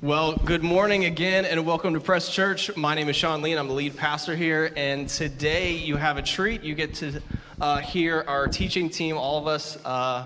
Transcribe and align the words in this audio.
Well, 0.00 0.36
good 0.36 0.62
morning 0.62 1.04
again, 1.04 1.44
and 1.44 1.66
welcome 1.66 1.92
to 1.94 2.00
Press 2.00 2.30
Church. 2.30 2.74
My 2.76 2.94
name 2.94 3.08
is 3.08 3.16
Sean 3.16 3.42
Lee, 3.42 3.50
and 3.50 3.60
I'm 3.60 3.68
the 3.68 3.74
lead 3.74 3.96
pastor 3.96 4.34
here. 4.34 4.72
And 4.76 5.08
today 5.08 5.72
you 5.72 5.96
have 5.96 6.16
a 6.16 6.22
treat. 6.22 6.62
You 6.62 6.74
get 6.74 6.94
to 6.94 7.20
uh, 7.60 7.78
hear 7.78 8.24
our 8.26 8.46
teaching 8.46 8.88
team, 8.88 9.18
all 9.18 9.38
of 9.38 9.46
us. 9.46 9.76
Uh, 9.84 10.24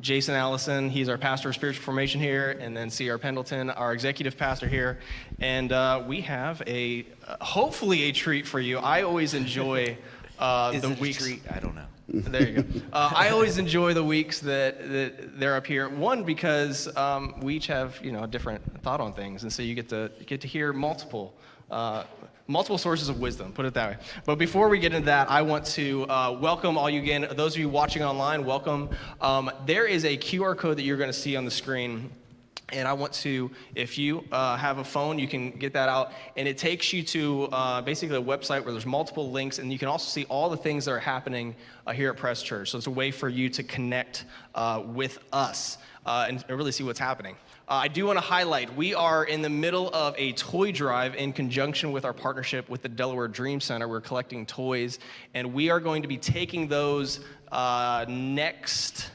Jason 0.00 0.34
Allison, 0.34 0.90
he's 0.90 1.08
our 1.08 1.18
pastor 1.18 1.48
of 1.48 1.54
spiritual 1.54 1.82
formation 1.82 2.20
here, 2.20 2.56
and 2.60 2.76
then 2.76 2.88
C.R. 2.88 3.18
Pendleton, 3.18 3.70
our 3.70 3.92
executive 3.92 4.36
pastor 4.36 4.68
here. 4.68 5.00
And 5.40 5.72
uh, 5.72 6.04
we 6.06 6.20
have 6.20 6.62
a, 6.66 7.04
hopefully, 7.40 8.04
a 8.04 8.12
treat 8.12 8.46
for 8.46 8.60
you. 8.60 8.78
I 8.78 9.02
always 9.02 9.34
enjoy 9.34 9.98
uh, 10.38 10.78
the 10.78 10.90
weeks. 10.90 11.24
treat? 11.24 11.42
I 11.50 11.58
don't 11.58 11.74
know. 11.74 11.86
There 12.12 12.48
you 12.48 12.62
go. 12.62 12.80
Uh, 12.92 13.12
I 13.14 13.28
always 13.28 13.58
enjoy 13.58 13.94
the 13.94 14.02
weeks 14.02 14.40
that, 14.40 14.90
that 14.90 15.38
they're 15.38 15.54
up 15.54 15.66
here. 15.66 15.88
One 15.88 16.24
because 16.24 16.94
um, 16.96 17.38
we 17.40 17.54
each 17.54 17.68
have 17.68 18.00
you 18.02 18.10
know 18.10 18.24
a 18.24 18.26
different 18.26 18.82
thought 18.82 19.00
on 19.00 19.12
things, 19.12 19.44
and 19.44 19.52
so 19.52 19.62
you 19.62 19.76
get 19.76 19.88
to 19.90 20.10
get 20.26 20.40
to 20.40 20.48
hear 20.48 20.72
multiple. 20.72 21.34
Uh, 21.70 22.02
multiple 22.48 22.78
sources 22.78 23.08
of 23.08 23.20
wisdom, 23.20 23.52
put 23.52 23.64
it 23.64 23.74
that 23.74 23.90
way. 23.90 23.96
But 24.24 24.34
before 24.36 24.68
we 24.68 24.80
get 24.80 24.92
into 24.92 25.06
that, 25.06 25.30
I 25.30 25.42
want 25.42 25.64
to 25.66 26.04
uh, 26.08 26.36
welcome 26.40 26.76
all 26.76 26.90
you 26.90 27.00
again. 27.00 27.28
Those 27.36 27.54
of 27.54 27.60
you 27.60 27.68
watching 27.68 28.02
online, 28.02 28.44
welcome. 28.44 28.90
Um, 29.20 29.52
there 29.66 29.86
is 29.86 30.04
a 30.04 30.16
QR 30.16 30.58
code 30.58 30.78
that 30.78 30.82
you're 30.82 30.96
going 30.96 31.10
to 31.10 31.16
see 31.16 31.36
on 31.36 31.44
the 31.44 31.50
screen 31.52 32.10
and 32.72 32.86
I 32.86 32.92
want 32.92 33.12
to, 33.14 33.50
if 33.74 33.98
you 33.98 34.24
uh, 34.32 34.56
have 34.56 34.78
a 34.78 34.84
phone, 34.84 35.18
you 35.18 35.28
can 35.28 35.50
get 35.50 35.72
that 35.72 35.88
out. 35.88 36.12
And 36.36 36.46
it 36.46 36.58
takes 36.58 36.92
you 36.92 37.02
to 37.04 37.44
uh, 37.52 37.82
basically 37.82 38.16
a 38.16 38.22
website 38.22 38.64
where 38.64 38.72
there's 38.72 38.86
multiple 38.86 39.30
links, 39.30 39.58
and 39.58 39.72
you 39.72 39.78
can 39.78 39.88
also 39.88 40.08
see 40.08 40.24
all 40.26 40.48
the 40.48 40.56
things 40.56 40.84
that 40.84 40.92
are 40.92 41.00
happening 41.00 41.54
uh, 41.86 41.92
here 41.92 42.10
at 42.10 42.16
Press 42.16 42.42
Church. 42.42 42.70
So 42.70 42.78
it's 42.78 42.86
a 42.86 42.90
way 42.90 43.10
for 43.10 43.28
you 43.28 43.48
to 43.50 43.62
connect 43.62 44.24
uh, 44.54 44.82
with 44.86 45.18
us 45.32 45.78
uh, 46.06 46.26
and 46.28 46.44
really 46.48 46.72
see 46.72 46.84
what's 46.84 46.98
happening. 46.98 47.36
Uh, 47.68 47.74
I 47.74 47.88
do 47.88 48.06
want 48.06 48.16
to 48.16 48.24
highlight 48.24 48.74
we 48.74 48.94
are 48.94 49.24
in 49.24 49.42
the 49.42 49.48
middle 49.48 49.90
of 49.90 50.14
a 50.18 50.32
toy 50.32 50.72
drive 50.72 51.14
in 51.14 51.32
conjunction 51.32 51.92
with 51.92 52.04
our 52.04 52.12
partnership 52.12 52.68
with 52.68 52.82
the 52.82 52.88
Delaware 52.88 53.28
Dream 53.28 53.60
Center. 53.60 53.86
We're 53.86 54.00
collecting 54.00 54.44
toys, 54.44 54.98
and 55.34 55.54
we 55.54 55.70
are 55.70 55.78
going 55.78 56.02
to 56.02 56.08
be 56.08 56.18
taking 56.18 56.66
those 56.66 57.20
next 58.08 59.10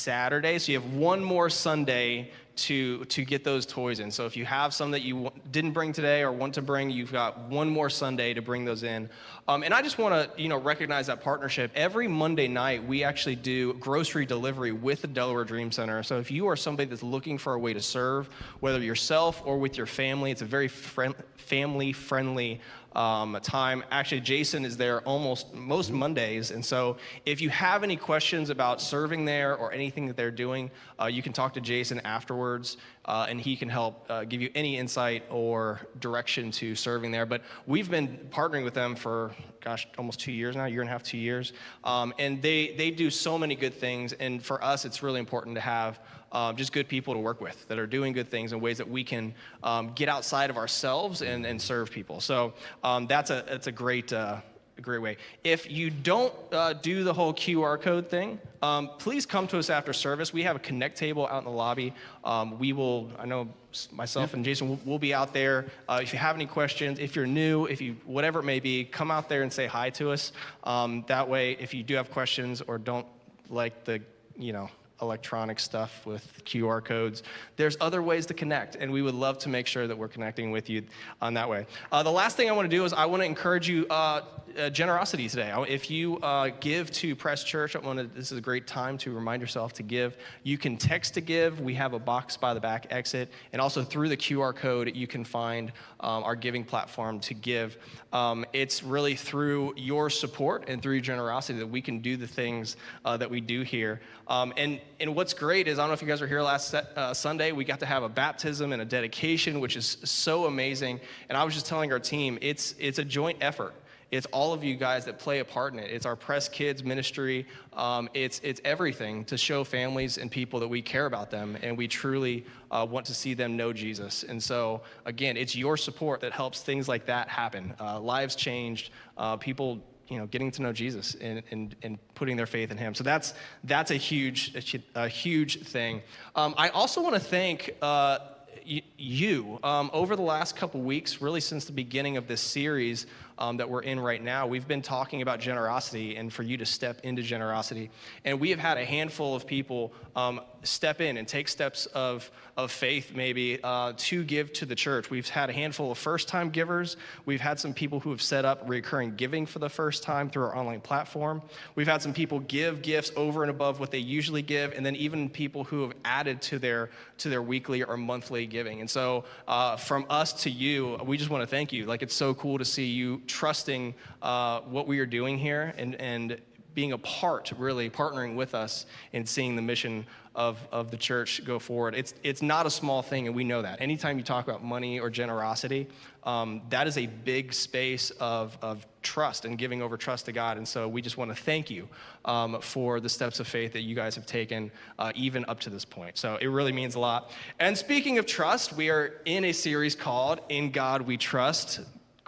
Saturday. 0.00 0.58
So 0.58 0.72
you 0.72 0.80
have 0.80 0.92
one 0.92 1.22
more 1.22 1.50
Sunday 1.50 2.30
to, 2.56 3.04
to 3.06 3.24
get 3.24 3.42
those 3.42 3.64
toys 3.64 4.00
in. 4.00 4.10
So 4.10 4.26
if 4.26 4.36
you 4.36 4.44
have 4.44 4.74
some 4.74 4.90
that 4.90 5.00
you 5.00 5.30
didn't 5.50 5.72
bring 5.72 5.92
today 5.92 6.22
or 6.22 6.30
want 6.30 6.54
to 6.54 6.62
bring, 6.62 6.90
you've 6.90 7.12
got 7.12 7.38
one 7.48 7.70
more 7.70 7.88
Sunday 7.88 8.34
to 8.34 8.42
bring 8.42 8.64
those 8.64 8.82
in. 8.82 9.08
Um, 9.48 9.62
and 9.62 9.72
I 9.72 9.80
just 9.80 9.98
want 9.98 10.14
to 10.14 10.42
you 10.42 10.48
know 10.48 10.58
recognize 10.58 11.06
that 11.06 11.22
partnership. 11.22 11.70
Every 11.74 12.06
Monday 12.06 12.48
night, 12.48 12.84
we 12.84 13.02
actually 13.02 13.36
do 13.36 13.74
grocery 13.74 14.26
delivery 14.26 14.72
with 14.72 15.00
the 15.00 15.08
Delaware 15.08 15.44
Dream 15.44 15.72
Center. 15.72 16.02
So 16.02 16.18
if 16.18 16.30
you 16.30 16.48
are 16.48 16.56
somebody 16.56 16.88
that's 16.88 17.02
looking 17.02 17.38
for 17.38 17.54
a 17.54 17.58
way 17.58 17.72
to 17.72 17.80
serve, 17.80 18.28
whether 18.60 18.78
yourself 18.80 19.42
or 19.44 19.58
with 19.58 19.76
your 19.76 19.86
family, 19.86 20.30
it's 20.30 20.42
a 20.42 20.46
very 20.46 20.68
friend, 20.68 21.14
family 21.36 21.92
friendly 21.92 22.60
um, 22.92 23.34
a 23.34 23.40
time. 23.40 23.84
Actually, 23.90 24.20
Jason 24.20 24.64
is 24.64 24.76
there 24.76 25.00
almost 25.02 25.54
most 25.54 25.90
Mondays, 25.90 26.50
and 26.50 26.64
so 26.64 26.96
if 27.26 27.40
you 27.40 27.48
have 27.50 27.82
any 27.82 27.96
questions 27.96 28.50
about 28.50 28.80
serving 28.80 29.24
there 29.24 29.56
or 29.56 29.72
anything 29.72 30.06
that 30.06 30.16
they're 30.16 30.30
doing, 30.30 30.70
uh, 31.00 31.06
you 31.06 31.22
can 31.22 31.32
talk 31.32 31.54
to 31.54 31.60
Jason 31.60 32.00
afterwards, 32.00 32.76
uh, 33.04 33.26
and 33.28 33.40
he 33.40 33.56
can 33.56 33.68
help 33.68 34.06
uh, 34.10 34.24
give 34.24 34.40
you 34.40 34.50
any 34.54 34.76
insight 34.76 35.24
or 35.30 35.80
direction 36.00 36.50
to 36.50 36.74
serving 36.74 37.10
there. 37.10 37.26
But 37.26 37.42
we've 37.66 37.90
been 37.90 38.28
partnering 38.30 38.64
with 38.64 38.74
them 38.74 38.94
for 38.94 39.32
gosh, 39.60 39.86
almost 39.98 40.20
two 40.20 40.32
years 40.32 40.56
now, 40.56 40.64
year 40.64 40.80
and 40.80 40.88
a 40.88 40.92
half, 40.92 41.02
two 41.02 41.18
years, 41.18 41.52
um, 41.84 42.12
and 42.18 42.40
they 42.42 42.74
they 42.76 42.90
do 42.90 43.10
so 43.10 43.38
many 43.38 43.54
good 43.54 43.74
things. 43.74 44.12
And 44.14 44.42
for 44.42 44.62
us, 44.62 44.84
it's 44.84 45.02
really 45.02 45.20
important 45.20 45.54
to 45.56 45.60
have 45.60 46.00
um, 46.32 46.56
just 46.56 46.72
good 46.72 46.88
people 46.88 47.14
to 47.14 47.20
work 47.20 47.40
with 47.40 47.66
that 47.68 47.78
are 47.78 47.86
doing 47.86 48.12
good 48.12 48.30
things 48.30 48.52
in 48.52 48.60
ways 48.60 48.78
that 48.78 48.88
we 48.88 49.04
can 49.04 49.34
um, 49.62 49.92
get 49.94 50.08
outside 50.08 50.50
of 50.50 50.56
ourselves 50.56 51.22
and, 51.22 51.44
and 51.44 51.60
serve 51.60 51.90
people. 51.90 52.20
So 52.20 52.54
um, 52.84 53.06
that's 53.06 53.30
a 53.30 53.44
that's 53.48 53.66
a 53.66 53.72
great. 53.72 54.12
Uh, 54.12 54.40
a 54.80 54.82
great 54.82 55.02
way. 55.02 55.16
If 55.44 55.70
you 55.70 55.90
don't 55.90 56.32
uh, 56.52 56.72
do 56.72 57.04
the 57.04 57.12
whole 57.12 57.34
QR 57.34 57.80
code 57.80 58.08
thing, 58.08 58.40
um, 58.62 58.90
please 58.98 59.26
come 59.26 59.46
to 59.48 59.58
us 59.58 59.68
after 59.68 59.92
service. 59.92 60.32
We 60.32 60.42
have 60.42 60.56
a 60.56 60.58
connect 60.58 60.96
table 60.96 61.26
out 61.26 61.38
in 61.38 61.44
the 61.44 61.50
lobby. 61.50 61.94
Um, 62.24 62.58
we 62.58 62.72
will, 62.72 63.10
I 63.18 63.26
know 63.26 63.48
myself 63.92 64.34
and 64.34 64.44
Jason 64.44 64.68
will, 64.68 64.80
will 64.84 64.98
be 64.98 65.12
out 65.12 65.32
there. 65.32 65.66
Uh, 65.88 66.00
if 66.02 66.12
you 66.12 66.18
have 66.18 66.34
any 66.34 66.46
questions, 66.46 66.98
if 66.98 67.14
you're 67.14 67.26
new, 67.26 67.66
if 67.66 67.80
you, 67.80 67.96
whatever 68.04 68.40
it 68.40 68.44
may 68.44 68.58
be, 68.58 68.84
come 68.84 69.10
out 69.10 69.28
there 69.28 69.42
and 69.42 69.52
say 69.52 69.66
hi 69.66 69.90
to 69.90 70.10
us. 70.10 70.32
Um, 70.64 71.04
that 71.08 71.28
way, 71.28 71.52
if 71.60 71.74
you 71.74 71.82
do 71.82 71.94
have 71.94 72.10
questions 72.10 72.62
or 72.62 72.78
don't 72.78 73.06
like 73.50 73.84
the, 73.84 74.00
you 74.36 74.52
know, 74.52 74.70
electronic 75.02 75.58
stuff 75.58 76.04
with 76.06 76.44
QR 76.44 76.84
codes. 76.84 77.22
There's 77.56 77.76
other 77.80 78.02
ways 78.02 78.26
to 78.26 78.34
connect, 78.34 78.76
and 78.76 78.92
we 78.92 79.02
would 79.02 79.14
love 79.14 79.38
to 79.38 79.48
make 79.48 79.66
sure 79.66 79.86
that 79.86 79.96
we're 79.96 80.08
connecting 80.08 80.50
with 80.50 80.70
you 80.70 80.82
on 81.20 81.34
that 81.34 81.48
way. 81.48 81.66
Uh, 81.92 82.02
the 82.02 82.10
last 82.10 82.36
thing 82.36 82.48
I 82.48 82.52
want 82.52 82.70
to 82.70 82.76
do 82.76 82.84
is 82.84 82.92
I 82.92 83.06
want 83.06 83.22
to 83.22 83.26
encourage 83.26 83.68
you 83.68 83.86
uh, 83.88 84.22
uh, 84.58 84.70
generosity 84.70 85.28
today. 85.28 85.52
If 85.68 85.90
you 85.90 86.18
uh, 86.18 86.50
give 86.60 86.90
to 86.92 87.14
Press 87.14 87.44
Church, 87.44 87.76
I 87.76 87.78
want 87.78 87.98
to, 87.98 88.06
this 88.06 88.32
is 88.32 88.38
a 88.38 88.40
great 88.40 88.66
time 88.66 88.98
to 88.98 89.12
remind 89.12 89.40
yourself 89.40 89.72
to 89.74 89.82
give. 89.82 90.16
You 90.42 90.58
can 90.58 90.76
text 90.76 91.14
to 91.14 91.20
give. 91.20 91.60
We 91.60 91.74
have 91.74 91.92
a 91.92 91.98
box 91.98 92.36
by 92.36 92.54
the 92.54 92.60
back 92.60 92.86
exit, 92.90 93.28
and 93.52 93.60
also 93.60 93.82
through 93.82 94.08
the 94.08 94.16
QR 94.16 94.54
code, 94.54 94.94
you 94.94 95.06
can 95.06 95.24
find 95.24 95.72
um, 96.00 96.24
our 96.24 96.36
giving 96.36 96.64
platform 96.64 97.20
to 97.20 97.34
give. 97.34 97.78
Um, 98.12 98.44
it's 98.52 98.82
really 98.82 99.14
through 99.14 99.74
your 99.76 100.10
support 100.10 100.64
and 100.68 100.82
through 100.82 100.94
your 100.94 101.02
generosity 101.02 101.58
that 101.58 101.66
we 101.66 101.80
can 101.80 102.00
do 102.00 102.16
the 102.16 102.26
things 102.26 102.76
uh, 103.04 103.16
that 103.16 103.30
we 103.30 103.40
do 103.40 103.62
here. 103.62 104.00
Um, 104.26 104.52
and 104.56 104.80
and 104.98 105.14
what's 105.14 105.34
great 105.34 105.68
is 105.68 105.78
I 105.78 105.82
don't 105.82 105.90
know 105.90 105.94
if 105.94 106.02
you 106.02 106.08
guys 106.08 106.20
were 106.20 106.26
here 106.26 106.42
last 106.42 106.74
uh, 106.74 107.14
Sunday. 107.14 107.52
We 107.52 107.64
got 107.64 107.80
to 107.80 107.86
have 107.86 108.02
a 108.02 108.08
baptism 108.08 108.72
and 108.72 108.82
a 108.82 108.84
dedication, 108.84 109.60
which 109.60 109.76
is 109.76 109.98
so 110.04 110.46
amazing. 110.46 111.00
And 111.28 111.38
I 111.38 111.44
was 111.44 111.54
just 111.54 111.66
telling 111.66 111.92
our 111.92 112.00
team, 112.00 112.38
it's 112.40 112.74
it's 112.78 112.98
a 112.98 113.04
joint 113.04 113.38
effort. 113.40 113.74
It's 114.10 114.26
all 114.32 114.52
of 114.52 114.64
you 114.64 114.74
guys 114.74 115.04
that 115.04 115.18
play 115.18 115.38
a 115.38 115.44
part 115.44 115.72
in 115.72 115.78
it. 115.78 115.90
It's 115.90 116.04
our 116.04 116.16
Press 116.16 116.48
Kids 116.48 116.82
ministry. 116.82 117.46
Um, 117.72 118.08
it's, 118.12 118.40
it's 118.42 118.60
everything 118.64 119.24
to 119.26 119.38
show 119.38 119.62
families 119.62 120.18
and 120.18 120.30
people 120.30 120.58
that 120.60 120.68
we 120.68 120.82
care 120.82 121.06
about 121.06 121.30
them 121.30 121.56
and 121.62 121.78
we 121.78 121.86
truly 121.86 122.44
uh, 122.72 122.86
want 122.90 123.06
to 123.06 123.14
see 123.14 123.34
them 123.34 123.56
know 123.56 123.72
Jesus. 123.72 124.24
And 124.24 124.42
so, 124.42 124.82
again, 125.04 125.36
it's 125.36 125.54
your 125.54 125.76
support 125.76 126.20
that 126.22 126.32
helps 126.32 126.62
things 126.62 126.88
like 126.88 127.06
that 127.06 127.28
happen. 127.28 127.72
Uh, 127.78 128.00
lives 128.00 128.34
changed, 128.34 128.90
uh, 129.16 129.36
people 129.36 129.80
you 130.10 130.18
know, 130.18 130.26
getting 130.26 130.50
to 130.50 130.62
know 130.62 130.72
Jesus 130.72 131.14
and, 131.14 131.42
and, 131.50 131.76
and 131.82 131.98
putting 132.14 132.36
their 132.36 132.46
faith 132.46 132.70
in 132.70 132.76
him. 132.76 132.94
So 132.94 133.04
that's, 133.04 133.32
that's 133.64 133.90
a 133.90 133.96
huge, 133.96 134.54
a, 134.94 135.08
huge 135.08 135.62
thing. 135.62 136.02
Um, 136.34 136.54
I 136.58 136.68
also 136.70 137.00
want 137.00 137.14
to 137.14 137.20
thank 137.20 137.74
uh, 137.80 138.18
you. 138.64 139.58
Um, 139.62 139.88
over 139.92 140.16
the 140.16 140.22
last 140.22 140.56
couple 140.56 140.80
weeks, 140.80 141.22
really 141.22 141.40
since 141.40 141.64
the 141.64 141.72
beginning 141.72 142.16
of 142.16 142.26
this 142.26 142.40
series, 142.40 143.06
um, 143.38 143.56
that 143.56 143.70
we're 143.70 143.82
in 143.82 143.98
right 143.98 144.22
now, 144.22 144.46
we've 144.46 144.68
been 144.68 144.82
talking 144.82 145.22
about 145.22 145.40
generosity 145.40 146.16
and 146.16 146.32
for 146.32 146.42
you 146.42 146.58
to 146.58 146.66
step 146.66 147.00
into 147.02 147.22
generosity. 147.22 147.90
And 148.24 148.38
we 148.38 148.50
have 148.50 148.58
had 148.58 148.76
a 148.76 148.84
handful 148.84 149.34
of 149.34 149.46
people 149.46 149.92
um, 150.16 150.40
step 150.62 151.00
in 151.00 151.16
and 151.16 151.26
take 151.26 151.48
steps 151.48 151.86
of, 151.86 152.30
of 152.56 152.70
faith, 152.70 153.12
maybe, 153.14 153.58
uh, 153.62 153.92
to 153.96 154.24
give 154.24 154.52
to 154.54 154.66
the 154.66 154.74
church. 154.74 155.10
We've 155.10 155.28
had 155.28 155.50
a 155.50 155.52
handful 155.52 155.90
of 155.90 155.98
first 155.98 156.28
time 156.28 156.50
givers. 156.50 156.96
We've 157.24 157.40
had 157.40 157.58
some 157.58 157.72
people 157.72 158.00
who 158.00 158.10
have 158.10 158.22
set 158.22 158.44
up 158.44 158.62
recurring 158.66 159.14
giving 159.16 159.46
for 159.46 159.58
the 159.58 159.68
first 159.68 160.02
time 160.02 160.30
through 160.30 160.44
our 160.44 160.56
online 160.56 160.80
platform. 160.80 161.42
We've 161.74 161.86
had 161.86 162.02
some 162.02 162.12
people 162.12 162.40
give 162.40 162.82
gifts 162.82 163.12
over 163.16 163.42
and 163.42 163.50
above 163.50 163.80
what 163.80 163.90
they 163.90 163.98
usually 163.98 164.42
give, 164.42 164.72
and 164.72 164.84
then 164.84 164.96
even 164.96 165.28
people 165.30 165.64
who 165.64 165.82
have 165.82 165.92
added 166.04 166.42
to 166.42 166.58
their, 166.58 166.90
to 167.18 167.28
their 167.28 167.42
weekly 167.42 167.82
or 167.82 167.96
monthly 167.96 168.46
giving. 168.46 168.80
And 168.80 168.90
so, 168.90 169.24
uh, 169.48 169.76
from 169.76 170.06
us 170.10 170.32
to 170.42 170.50
you, 170.50 170.98
we 171.04 171.16
just 171.16 171.30
want 171.30 171.42
to 171.42 171.46
thank 171.46 171.72
you. 171.72 171.86
Like, 171.86 172.02
it's 172.02 172.14
so 172.14 172.34
cool 172.34 172.58
to 172.58 172.64
see 172.64 172.86
you 172.86 173.22
trusting 173.26 173.94
uh, 174.22 174.60
what 174.60 174.86
we 174.86 174.98
are 174.98 175.06
doing 175.06 175.38
here 175.38 175.74
and, 175.78 175.94
and 175.96 176.38
being 176.74 176.92
a 176.92 176.98
part, 176.98 177.52
really, 177.56 177.90
partnering 177.90 178.36
with 178.36 178.54
us 178.54 178.86
in 179.12 179.26
seeing 179.26 179.56
the 179.56 179.62
mission 179.62 180.06
of, 180.34 180.58
of 180.70 180.90
the 180.90 180.96
church 180.96 181.44
go 181.44 181.58
forward. 181.58 181.94
It's, 181.94 182.14
it's 182.22 182.40
not 182.40 182.64
a 182.64 182.70
small 182.70 183.02
thing, 183.02 183.26
and 183.26 183.34
we 183.34 183.42
know 183.44 183.62
that. 183.62 183.80
Anytime 183.80 184.16
you 184.16 184.24
talk 184.24 184.46
about 184.46 184.62
money 184.62 185.00
or 185.00 185.10
generosity, 185.10 185.88
um, 186.22 186.62
that 186.70 186.86
is 186.86 186.96
a 186.98 187.06
big 187.06 187.52
space 187.52 188.10
of, 188.20 188.56
of 188.62 188.86
trust 189.02 189.44
and 189.44 189.58
giving 189.58 189.82
over 189.82 189.96
trust 189.96 190.26
to 190.26 190.32
God. 190.32 190.56
And 190.56 190.66
so 190.66 190.86
we 190.86 191.02
just 191.02 191.16
want 191.16 191.34
to 191.34 191.42
thank 191.42 191.70
you 191.70 191.88
um, 192.24 192.60
for 192.60 193.00
the 193.00 193.08
steps 193.08 193.40
of 193.40 193.48
faith 193.48 193.72
that 193.72 193.82
you 193.82 193.96
guys 193.96 194.14
have 194.14 194.26
taken, 194.26 194.70
uh, 194.98 195.12
even 195.14 195.44
up 195.48 195.58
to 195.60 195.70
this 195.70 195.84
point. 195.84 196.16
So 196.16 196.38
it 196.40 196.46
really 196.46 196.72
means 196.72 196.94
a 196.94 197.00
lot. 197.00 197.32
And 197.58 197.76
speaking 197.76 198.18
of 198.18 198.26
trust, 198.26 198.74
we 198.74 198.88
are 198.90 199.20
in 199.24 199.44
a 199.46 199.52
series 199.52 199.94
called 199.94 200.40
In 200.48 200.70
God 200.70 201.02
We 201.02 201.16
Trust 201.16 201.80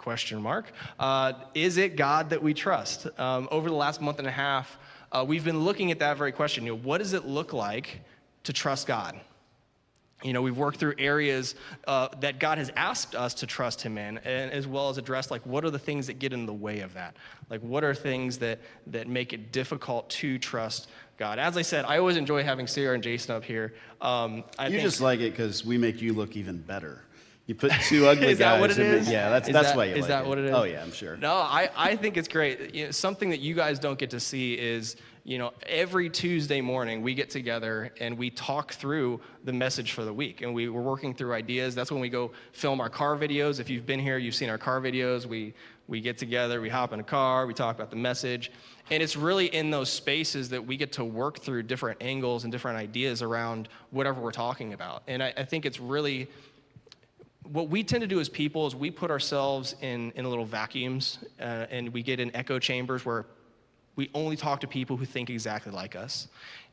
question 0.03 0.41
mark. 0.41 0.65
Uh, 0.99 1.31
is 1.55 1.77
it 1.77 1.95
God 1.95 2.29
that 2.31 2.43
we 2.43 2.53
trust? 2.53 3.07
Um, 3.17 3.47
over 3.51 3.69
the 3.69 3.75
last 3.75 4.01
month 4.01 4.19
and 4.19 4.27
a 4.27 4.31
half, 4.31 4.77
uh, 5.13 5.23
we've 5.25 5.45
been 5.45 5.61
looking 5.61 5.91
at 5.91 5.99
that 5.99 6.17
very 6.17 6.33
question. 6.33 6.65
You 6.65 6.73
know, 6.73 6.79
what 6.79 6.97
does 6.97 7.13
it 7.13 7.25
look 7.25 7.53
like 7.53 8.01
to 8.43 8.53
trust 8.53 8.85
God? 8.85 9.19
you 10.23 10.31
know, 10.31 10.41
we've 10.41 10.57
worked 10.57 10.77
through 10.79 10.93
areas 10.97 11.55
uh, 11.85 12.07
that 12.21 12.39
God 12.39 12.57
has 12.57 12.71
asked 12.77 13.13
us 13.13 13.33
to 13.35 13.45
trust 13.45 13.81
Him 13.81 13.97
in, 13.97 14.19
and 14.19 14.51
as 14.51 14.65
well 14.65 14.89
as 14.89 14.97
address 14.97 15.29
like 15.29 15.45
what 15.45 15.65
are 15.65 15.69
the 15.69 15.79
things 15.79 16.07
that 16.07 16.17
get 16.17 16.31
in 16.31 16.45
the 16.45 16.53
way 16.53 16.79
of 16.79 16.93
that. 16.93 17.15
Like 17.49 17.59
what 17.61 17.83
are 17.83 17.93
things 17.93 18.37
that 18.37 18.59
that 18.87 19.09
make 19.09 19.33
it 19.33 19.51
difficult 19.51 20.09
to 20.11 20.39
trust 20.39 20.89
God. 21.17 21.39
As 21.39 21.57
I 21.57 21.61
said, 21.61 21.83
I 21.85 21.97
always 21.97 22.15
enjoy 22.15 22.43
having 22.43 22.67
CR 22.67 22.93
and 22.93 23.03
Jason 23.03 23.35
up 23.35 23.43
here. 23.43 23.73
Um, 24.01 24.45
I 24.57 24.67
you 24.67 24.77
think, 24.77 24.83
just 24.83 25.01
like 25.01 25.19
it 25.19 25.31
because 25.31 25.65
we 25.65 25.77
make 25.77 26.01
you 26.01 26.13
look 26.13 26.37
even 26.37 26.57
better. 26.57 27.01
You 27.45 27.55
put 27.55 27.71
two 27.87 28.07
ugly 28.07 28.27
is 28.27 28.39
guys. 28.39 28.55
that 28.55 28.59
what 28.61 28.71
it 28.71 28.79
in 28.79 28.85
is? 28.93 29.09
yeah, 29.09 29.29
that's 29.29 29.49
Is 29.49 29.53
that's 29.53 29.67
that- 29.69 29.77
why 29.77 29.85
you 29.85 29.95
is 29.95 30.01
like 30.01 30.07
that 30.09 30.23
it. 30.25 30.27
what 30.29 30.37
it 30.37 30.45
is? 30.45 30.51
Oh 30.51 30.63
yeah, 30.63 30.81
I'm 30.81 30.91
sure. 30.93 31.17
No, 31.17 31.33
I, 31.33 31.69
I 31.75 31.95
think 31.95 32.15
it's 32.17 32.27
great. 32.29 32.73
You 32.73 32.85
know, 32.85 32.91
something 32.91 33.29
that 33.31 33.39
you 33.41 33.53
guys 33.53 33.79
don't 33.79 33.99
get 33.99 34.09
to 34.11 34.19
see 34.19 34.53
is, 34.53 34.95
you 35.25 35.37
know, 35.37 35.51
every 35.67 36.09
Tuesday 36.09 36.61
morning 36.61 37.01
we 37.01 37.13
get 37.13 37.29
together 37.29 37.91
and 37.99 38.17
we 38.17 38.29
talk 38.29 38.73
through 38.73 39.19
the 39.43 39.51
message 39.53 39.91
for 39.91 40.05
the 40.05 40.13
week. 40.13 40.41
And 40.41 40.53
we, 40.53 40.69
we're 40.69 40.81
working 40.81 41.13
through 41.13 41.33
ideas. 41.33 41.75
That's 41.75 41.91
when 41.91 41.99
we 42.01 42.09
go 42.09 42.31
film 42.53 42.79
our 42.79 42.89
car 42.89 43.17
videos. 43.17 43.59
If 43.59 43.69
you've 43.69 43.85
been 43.85 43.99
here, 43.99 44.17
you've 44.17 44.35
seen 44.35 44.49
our 44.49 44.57
car 44.57 44.79
videos. 44.79 45.25
We, 45.25 45.53
we 45.89 45.99
get 45.99 46.17
together, 46.17 46.61
we 46.61 46.69
hop 46.69 46.93
in 46.93 47.01
a 47.01 47.03
car, 47.03 47.45
we 47.45 47.53
talk 47.53 47.75
about 47.75 47.89
the 47.89 47.97
message. 47.97 48.51
And 48.89 49.03
it's 49.03 49.17
really 49.17 49.47
in 49.47 49.69
those 49.69 49.89
spaces 49.89 50.47
that 50.49 50.65
we 50.65 50.77
get 50.77 50.93
to 50.93 51.03
work 51.03 51.39
through 51.39 51.63
different 51.63 52.01
angles 52.01 52.43
and 52.45 52.51
different 52.53 52.77
ideas 52.77 53.21
around 53.21 53.67
whatever 53.91 54.21
we're 54.21 54.31
talking 54.31 54.71
about. 54.71 55.03
And 55.07 55.21
I, 55.21 55.33
I 55.35 55.43
think 55.43 55.65
it's 55.65 55.79
really 55.81 56.29
what 57.51 57.69
we 57.69 57.83
tend 57.83 58.01
to 58.01 58.07
do 58.07 58.19
as 58.19 58.29
people 58.29 58.67
is 58.67 58.75
we 58.75 58.89
put 58.89 59.11
ourselves 59.11 59.75
in, 59.81 60.11
in 60.15 60.29
little 60.29 60.45
vacuums 60.45 61.19
uh, 61.39 61.65
and 61.69 61.89
we 61.89 62.01
get 62.01 62.19
in 62.19 62.35
echo 62.35 62.59
chambers 62.59 63.05
where 63.05 63.25
we 63.95 64.09
only 64.13 64.35
talk 64.35 64.59
to 64.61 64.67
people 64.67 64.97
who 64.97 65.05
think 65.05 65.29
exactly 65.29 65.71
like 65.71 65.95
us. 65.95 66.27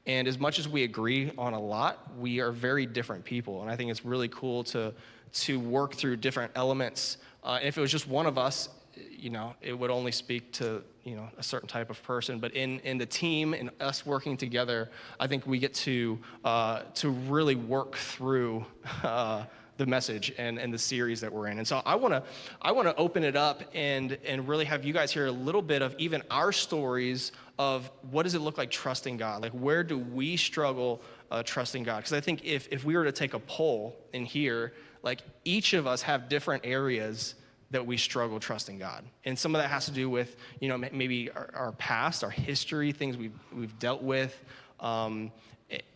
And 0.07 0.27
as 0.27 0.39
much 0.39 0.59
as 0.59 0.69
we 0.69 0.85
agree 0.85 1.33
on 1.37 1.53
a 1.53 1.61
lot, 1.61 2.17
we 2.19 2.41
are 2.41 2.53
very 2.53 2.87
different 2.87 3.25
people. 3.25 3.63
And 3.63 3.71
I 3.71 3.77
think 3.77 3.91
it's 3.91 4.05
really 4.05 4.29
cool 4.29 4.65
to, 4.65 4.95
to 5.33 5.61
work 5.61 5.95
through 5.95 6.17
different 6.17 6.53
elements. 6.55 7.19
Uh, 7.45 7.59
if 7.63 7.77
it 7.77 7.81
was 7.81 7.91
just 7.91 8.09
one 8.09 8.27
of 8.27 8.39
us, 8.39 8.71
you 9.11 9.31
know, 9.31 9.55
it 9.61 9.79
would 9.79 9.91
only 9.91 10.13
speak 10.13 10.53
to, 10.53 10.83
you 11.05 11.17
know, 11.17 11.29
a 11.37 11.43
certain 11.43 11.69
type 11.69 11.91
of 11.91 12.03
person. 12.03 12.39
But 12.39 12.55
in, 12.55 12.81
in 12.81 12.97
the 12.97 13.07
team 13.07 13.53
and 13.53 13.71
us 13.81 14.07
working 14.07 14.37
together, 14.37 14.91
I 15.19 15.27
think 15.27 15.47
we 15.47 15.59
get 15.59 15.75
to, 15.75 16.19
uh, 16.45 16.83
to 16.95 17.11
really 17.11 17.55
work 17.55 17.97
through 17.97 18.65
uh, 19.03 19.45
the 19.81 19.87
message 19.87 20.31
and, 20.37 20.59
and 20.59 20.73
the 20.73 20.79
series 20.79 21.23
that 21.23 21.33
we're 21.33 21.47
in. 21.47 21.57
And 21.57 21.67
so 21.67 21.81
I 21.87 21.95
want 21.95 22.13
to 22.13 22.23
I 22.61 22.71
want 22.71 22.87
to 22.87 22.95
open 22.97 23.25
it 23.25 23.35
up 23.35 23.63
and 23.75 24.19
and 24.27 24.47
really 24.47 24.67
have 24.67 24.85
you 24.85 24.93
guys 24.93 25.11
hear 25.11 25.27
a 25.27 25.33
little 25.33 25.63
bit 25.63 25.81
of 25.81 25.95
even 25.97 26.23
our 26.31 26.53
stories 26.53 27.33
of 27.59 27.91
what 28.11 28.25
does 28.25 28.35
it 28.35 28.41
look 28.41 28.59
like 28.59 28.71
trusting 28.71 29.17
God? 29.17 29.41
Like 29.41 29.53
where 29.53 29.83
do 29.83 29.99
we 29.99 30.37
struggle 30.37 31.01
uh, 31.31 31.43
trusting 31.43 31.83
God? 31.83 31.97
Because 31.97 32.13
I 32.13 32.21
think 32.21 32.45
if 32.45 32.69
if 32.71 32.85
we 32.85 32.95
were 32.95 33.05
to 33.05 33.13
take 33.13 33.33
a 33.33 33.39
poll 33.39 33.97
in 34.13 34.27
here, 34.27 34.75
like 35.03 35.23
each 35.47 35.73
of 35.73 35.87
us 35.87 36.03
have 36.03 36.29
different 36.29 36.67
areas 36.67 37.37
that 37.71 37.87
we 37.87 37.97
struggle 37.97 38.39
trusting 38.39 38.79
God. 38.79 39.03
And 39.25 39.39
some 39.39 39.55
of 39.55 39.63
that 39.63 39.69
has 39.69 39.87
to 39.87 39.93
do 39.93 40.11
with, 40.11 40.37
you 40.61 40.69
know, 40.69 40.77
maybe 40.77 41.31
our, 41.31 41.51
our 41.55 41.73
past, 41.73 42.23
our 42.25 42.31
history, 42.31 42.93
things 42.93 43.17
we've, 43.17 43.39
we've 43.55 43.79
dealt 43.79 44.03
with. 44.03 44.45
Um, 44.81 45.31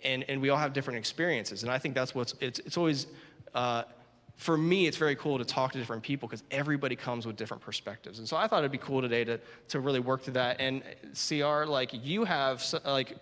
and, 0.04 0.25
and 0.28 0.40
we 0.40 0.50
all 0.50 0.56
have 0.56 0.72
different 0.72 1.00
experiences. 1.00 1.64
And 1.64 1.72
I 1.72 1.78
think 1.78 1.96
that's 1.96 2.14
what's, 2.14 2.36
it's, 2.40 2.60
it's 2.60 2.76
always, 2.76 3.08
uh, 3.54 3.84
for 4.36 4.56
me, 4.56 4.86
it's 4.86 4.96
very 4.96 5.14
cool 5.16 5.38
to 5.38 5.44
talk 5.44 5.72
to 5.72 5.78
different 5.78 6.02
people 6.02 6.28
because 6.28 6.42
everybody 6.50 6.96
comes 6.96 7.26
with 7.26 7.36
different 7.36 7.62
perspectives. 7.62 8.18
And 8.18 8.28
so 8.28 8.36
I 8.36 8.48
thought 8.48 8.58
it'd 8.58 8.72
be 8.72 8.78
cool 8.78 9.00
today 9.00 9.24
to, 9.24 9.40
to 9.68 9.80
really 9.80 10.00
work 10.00 10.22
through 10.22 10.34
that. 10.34 10.60
And 10.60 10.82
CR, 11.28 11.64
like 11.64 11.90
you 11.92 12.24
have, 12.24 12.64
like, 12.84 13.16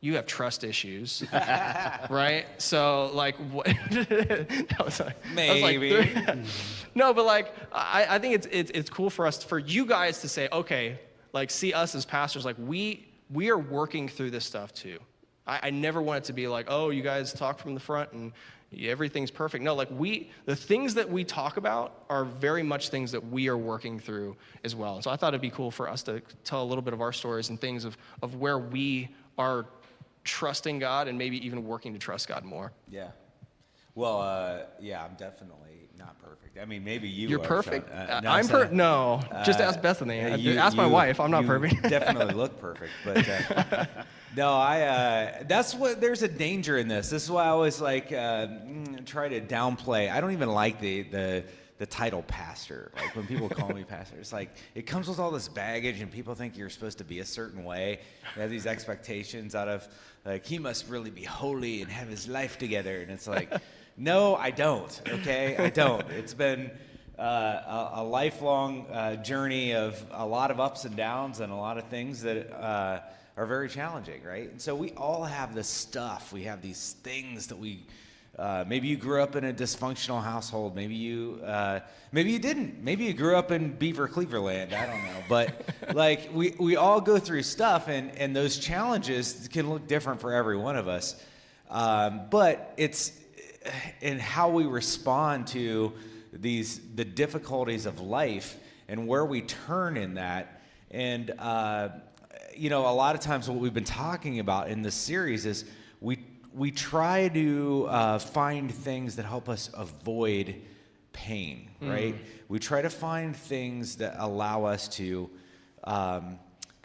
you 0.00 0.14
have 0.16 0.26
trust 0.26 0.64
issues, 0.64 1.24
right? 1.32 2.46
So 2.58 3.10
like, 3.14 3.36
what? 3.36 3.66
that 3.90 4.82
was 4.84 5.00
like, 5.00 5.16
that 5.34 5.52
was 5.52 5.62
like 5.62 5.80
Maybe. 5.80 5.90
three- 5.90 6.42
no, 6.94 7.12
but 7.14 7.24
like, 7.24 7.52
I, 7.72 8.06
I 8.10 8.18
think 8.18 8.34
it's, 8.34 8.46
it's 8.50 8.70
it's 8.74 8.90
cool 8.90 9.10
for 9.10 9.26
us 9.26 9.42
for 9.42 9.58
you 9.58 9.84
guys 9.86 10.20
to 10.20 10.28
say, 10.28 10.48
okay, 10.52 10.98
like, 11.32 11.50
see 11.50 11.72
us 11.72 11.94
as 11.94 12.04
pastors, 12.04 12.44
like 12.44 12.56
we 12.58 13.08
we 13.30 13.50
are 13.50 13.58
working 13.58 14.08
through 14.08 14.30
this 14.30 14.44
stuff 14.44 14.72
too. 14.72 14.98
I, 15.46 15.60
I 15.64 15.70
never 15.70 16.00
want 16.00 16.18
it 16.18 16.24
to 16.24 16.32
be 16.32 16.46
like, 16.48 16.66
oh, 16.68 16.90
you 16.90 17.02
guys 17.02 17.32
talk 17.32 17.58
from 17.58 17.74
the 17.74 17.80
front 17.80 18.12
and 18.12 18.32
everything's 18.76 19.30
perfect. 19.30 19.64
No, 19.64 19.74
like 19.74 19.90
we, 19.90 20.30
the 20.44 20.56
things 20.56 20.94
that 20.94 21.08
we 21.08 21.24
talk 21.24 21.56
about 21.56 22.04
are 22.10 22.24
very 22.24 22.62
much 22.62 22.90
things 22.90 23.12
that 23.12 23.30
we 23.30 23.48
are 23.48 23.56
working 23.56 23.98
through 23.98 24.36
as 24.64 24.74
well. 24.74 25.00
So 25.02 25.10
I 25.10 25.16
thought 25.16 25.28
it'd 25.28 25.40
be 25.40 25.50
cool 25.50 25.70
for 25.70 25.88
us 25.88 26.02
to 26.04 26.20
tell 26.44 26.62
a 26.62 26.66
little 26.66 26.82
bit 26.82 26.92
of 26.92 27.00
our 27.00 27.12
stories 27.12 27.48
and 27.48 27.60
things 27.60 27.84
of, 27.84 27.96
of 28.22 28.36
where 28.36 28.58
we 28.58 29.08
are 29.38 29.66
trusting 30.24 30.78
God 30.78 31.08
and 31.08 31.16
maybe 31.16 31.44
even 31.46 31.64
working 31.64 31.92
to 31.94 31.98
trust 31.98 32.28
God 32.28 32.44
more. 32.44 32.72
Yeah. 32.90 33.08
Well, 33.94 34.20
uh, 34.20 34.60
yeah, 34.80 35.02
I'm 35.02 35.14
definitely 35.14 35.77
not 35.98 36.18
perfect. 36.22 36.58
I 36.58 36.64
mean, 36.64 36.84
maybe 36.84 37.08
you. 37.08 37.28
You're 37.28 37.40
are, 37.40 37.46
perfect. 37.46 37.88
Sean. 37.88 37.98
Uh, 37.98 38.20
no, 38.20 38.30
I'm 38.30 38.48
per- 38.48 38.68
no. 38.70 39.20
Just 39.44 39.60
uh, 39.60 39.64
ask 39.64 39.80
Bethany. 39.82 40.20
uh, 40.20 40.36
you- 40.36 40.58
ask 40.58 40.76
my 40.76 40.86
you- 40.86 40.92
wife. 40.92 41.20
I'm 41.20 41.30
not 41.30 41.42
you 41.42 41.48
perfect. 41.48 41.82
definitely 41.88 42.34
look 42.34 42.58
perfect, 42.60 42.92
but 43.04 43.28
uh, 43.28 43.86
no, 44.36 44.52
I. 44.54 44.80
Uh, 44.82 45.42
that's 45.46 45.74
what. 45.74 46.00
There's 46.00 46.22
a 46.22 46.28
danger 46.28 46.78
in 46.78 46.88
this. 46.88 47.10
This 47.10 47.24
is 47.24 47.30
why 47.30 47.44
I 47.44 47.48
always 47.48 47.80
like 47.80 48.12
uh, 48.12 48.46
mm, 48.46 49.04
try 49.04 49.28
to 49.28 49.40
downplay. 49.40 50.10
I 50.10 50.20
don't 50.20 50.32
even 50.32 50.48
like 50.50 50.80
the 50.80 51.02
the 51.02 51.44
the 51.78 51.86
title 51.86 52.22
pastor. 52.22 52.90
Like 52.96 53.14
when 53.14 53.26
people 53.26 53.48
call 53.48 53.68
me 53.70 53.84
pastor, 53.88 54.16
it's 54.18 54.32
like 54.32 54.56
it 54.74 54.82
comes 54.82 55.08
with 55.08 55.18
all 55.18 55.30
this 55.30 55.48
baggage, 55.48 56.00
and 56.00 56.10
people 56.10 56.34
think 56.34 56.56
you're 56.56 56.70
supposed 56.70 56.98
to 56.98 57.04
be 57.04 57.20
a 57.20 57.24
certain 57.24 57.64
way. 57.64 58.00
They 58.34 58.42
have 58.42 58.50
these 58.50 58.66
expectations 58.66 59.54
out 59.54 59.68
of 59.68 59.86
like 60.24 60.46
he 60.46 60.58
must 60.58 60.88
really 60.88 61.10
be 61.10 61.24
holy 61.24 61.82
and 61.82 61.90
have 61.90 62.08
his 62.08 62.28
life 62.28 62.58
together, 62.58 63.00
and 63.00 63.10
it's 63.10 63.26
like. 63.26 63.52
No, 64.00 64.36
I 64.36 64.52
don't. 64.52 65.02
Okay, 65.08 65.56
I 65.56 65.70
don't. 65.70 66.08
It's 66.10 66.32
been 66.32 66.70
uh, 67.18 67.22
a, 67.22 67.90
a 67.94 68.04
lifelong 68.04 68.86
uh, 68.92 69.16
journey 69.16 69.74
of 69.74 70.00
a 70.12 70.24
lot 70.24 70.52
of 70.52 70.60
ups 70.60 70.84
and 70.84 70.94
downs 70.94 71.40
and 71.40 71.50
a 71.50 71.56
lot 71.56 71.78
of 71.78 71.84
things 71.88 72.22
that 72.22 72.52
uh, 72.52 73.00
are 73.36 73.46
very 73.46 73.68
challenging, 73.68 74.22
right? 74.22 74.52
And 74.52 74.62
so 74.62 74.76
we 74.76 74.92
all 74.92 75.24
have 75.24 75.52
this 75.52 75.66
stuff. 75.66 76.32
We 76.32 76.44
have 76.44 76.62
these 76.62 76.94
things 77.02 77.48
that 77.48 77.58
we. 77.58 77.84
Uh, 78.38 78.64
maybe 78.68 78.86
you 78.86 78.96
grew 78.96 79.20
up 79.20 79.34
in 79.34 79.42
a 79.42 79.52
dysfunctional 79.52 80.22
household. 80.22 80.76
Maybe 80.76 80.94
you, 80.94 81.40
uh, 81.44 81.80
maybe 82.12 82.30
you 82.30 82.38
didn't. 82.38 82.84
Maybe 82.84 83.02
you 83.02 83.12
grew 83.12 83.34
up 83.34 83.50
in 83.50 83.72
Beaver 83.72 84.06
Cleaverland. 84.06 84.72
I 84.74 84.86
don't 84.86 85.02
know. 85.02 85.24
But 85.28 85.68
like 85.92 86.30
we, 86.32 86.54
we 86.60 86.76
all 86.76 87.00
go 87.00 87.18
through 87.18 87.42
stuff, 87.42 87.88
and 87.88 88.16
and 88.16 88.36
those 88.36 88.58
challenges 88.58 89.48
can 89.52 89.68
look 89.68 89.88
different 89.88 90.20
for 90.20 90.32
every 90.32 90.56
one 90.56 90.76
of 90.76 90.86
us. 90.86 91.20
Um, 91.68 92.22
but 92.30 92.74
it's 92.76 93.10
in 94.00 94.18
how 94.18 94.50
we 94.50 94.64
respond 94.66 95.46
to 95.48 95.92
these 96.32 96.80
the 96.94 97.04
difficulties 97.04 97.86
of 97.86 98.00
life 98.00 98.56
and 98.88 99.06
where 99.06 99.24
we 99.24 99.42
turn 99.42 99.96
in 99.96 100.14
that. 100.14 100.62
And 100.90 101.32
uh, 101.38 101.90
you 102.56 102.70
know 102.70 102.88
a 102.88 102.94
lot 102.94 103.14
of 103.14 103.20
times 103.20 103.48
what 103.48 103.58
we've 103.58 103.74
been 103.74 103.84
talking 103.84 104.40
about 104.40 104.68
in 104.68 104.82
this 104.82 104.94
series 104.94 105.46
is 105.46 105.64
we 106.00 106.24
we 106.54 106.70
try 106.70 107.28
to 107.28 107.86
uh, 107.88 108.18
find 108.18 108.72
things 108.72 109.16
that 109.16 109.24
help 109.24 109.48
us 109.48 109.70
avoid 109.74 110.56
pain 111.12 111.68
right? 111.80 112.14
We 112.48 112.58
try 112.58 112.82
to 112.82 112.90
find 112.90 113.36
things 113.36 113.96
that 113.96 114.16
allow 114.18 114.64
us 114.64 114.88
to 114.96 115.30
um, 115.84 116.38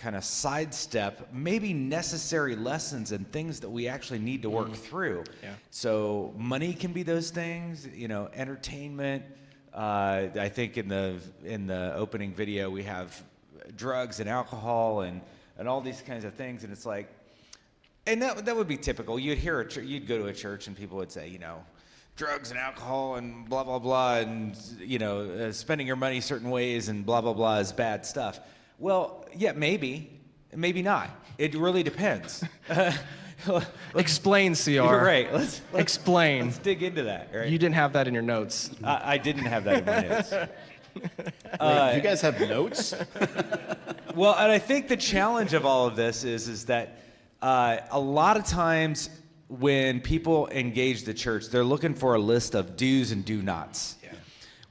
kind 0.04 0.18
of 0.18 0.26
sidestep 0.26 1.30
maybe 1.32 1.74
necessary 1.74 2.58
lessons 2.58 3.14
and 3.14 3.32
things 3.32 3.62
that 3.62 3.70
we 3.70 3.88
actually 3.88 4.20
need 4.20 4.42
to 4.42 4.50
work 4.50 4.74
through. 4.74 5.24
Yeah. 5.42 5.54
So 5.72 6.34
money 6.38 6.74
can 6.74 6.92
be 6.92 7.04
those 7.04 7.30
things, 7.30 7.88
you 7.88 8.10
know, 8.10 8.30
entertainment. 8.34 9.24
Uh, 9.74 10.28
I 10.38 10.50
think 10.50 10.78
in 10.78 10.90
the 10.90 11.22
in 11.46 11.68
the 11.68 11.96
opening 11.96 12.34
video 12.34 12.70
we 12.70 12.84
have 12.84 13.24
drugs 13.78 14.20
and 14.20 14.28
alcohol 14.28 15.02
and 15.02 15.22
and 15.58 15.70
all 15.70 15.80
these 15.80 16.02
kinds 16.02 16.26
of 16.26 16.34
things, 16.34 16.66
and 16.66 16.74
it's 16.74 16.86
like, 16.86 17.08
and 18.06 18.22
that 18.22 18.44
that 18.44 18.56
would 18.58 18.68
be 18.68 18.78
typical. 18.78 19.18
You'd 19.18 19.38
hear 19.38 19.62
a 19.62 19.68
ch- 19.68 19.78
you'd 19.78 20.06
go 20.06 20.18
to 20.18 20.26
a 20.26 20.34
church 20.34 20.68
and 20.68 20.76
people 20.76 20.98
would 20.98 21.12
say, 21.12 21.30
you 21.30 21.40
know. 21.40 21.64
Drugs 22.16 22.52
and 22.52 22.60
alcohol 22.60 23.16
and 23.16 23.50
blah 23.50 23.64
blah 23.64 23.80
blah 23.80 24.18
and 24.18 24.56
you 24.78 25.00
know 25.00 25.22
uh, 25.22 25.52
spending 25.52 25.88
your 25.88 25.96
money 25.96 26.22
certain 26.22 26.52
ways 26.52 26.90
and 26.90 27.04
blah 27.04 27.22
blah 27.22 27.34
blah 27.34 27.58
is 27.58 27.72
bad 27.72 28.06
stuff. 28.06 28.40
Well, 28.80 29.26
yeah, 29.36 29.54
maybe, 29.54 30.20
maybe 30.56 30.82
not. 30.82 31.10
It 31.38 31.56
really 31.56 31.84
depends. 31.84 32.44
Explain, 33.96 34.56
CR. 34.56 34.70
You're 34.72 35.04
right. 35.04 35.34
Let's, 35.34 35.62
let's 35.72 35.82
Explain. 35.82 36.46
Let's 36.46 36.58
dig 36.60 36.84
into 36.84 37.04
that. 37.04 37.30
Right? 37.34 37.50
You 37.50 37.58
didn't 37.58 37.76
have 37.76 37.94
that 37.94 38.08
in 38.08 38.14
your 38.14 38.24
notes. 38.24 38.72
I, 38.84 39.14
I 39.14 39.18
didn't 39.18 39.46
have 39.46 39.64
that 39.66 39.80
in 39.80 39.86
my 39.86 40.02
notes. 40.02 40.32
Wait, 41.60 41.96
you 41.96 42.02
guys 42.02 42.22
have 42.22 42.40
notes? 42.40 42.94
Well, 44.16 44.36
and 44.36 44.52
I 44.52 44.60
think 44.60 44.88
the 44.88 44.98
challenge 44.98 45.54
of 45.54 45.66
all 45.66 45.88
of 45.88 45.96
this 45.96 46.24
is 46.24 46.48
is 46.48 46.66
that 46.68 47.00
uh, 47.42 47.78
a 47.90 48.00
lot 48.00 48.38
of 48.38 48.46
times 48.46 49.10
when 49.48 50.00
people 50.02 50.48
engage 50.50 51.04
the 51.04 51.14
church, 51.14 51.48
they're 51.48 51.64
looking 51.64 51.96
for 51.96 52.14
a 52.14 52.20
list 52.20 52.56
of 52.56 52.78
do's 52.78 53.12
and 53.12 53.26
do 53.26 53.42
nots. 53.42 53.96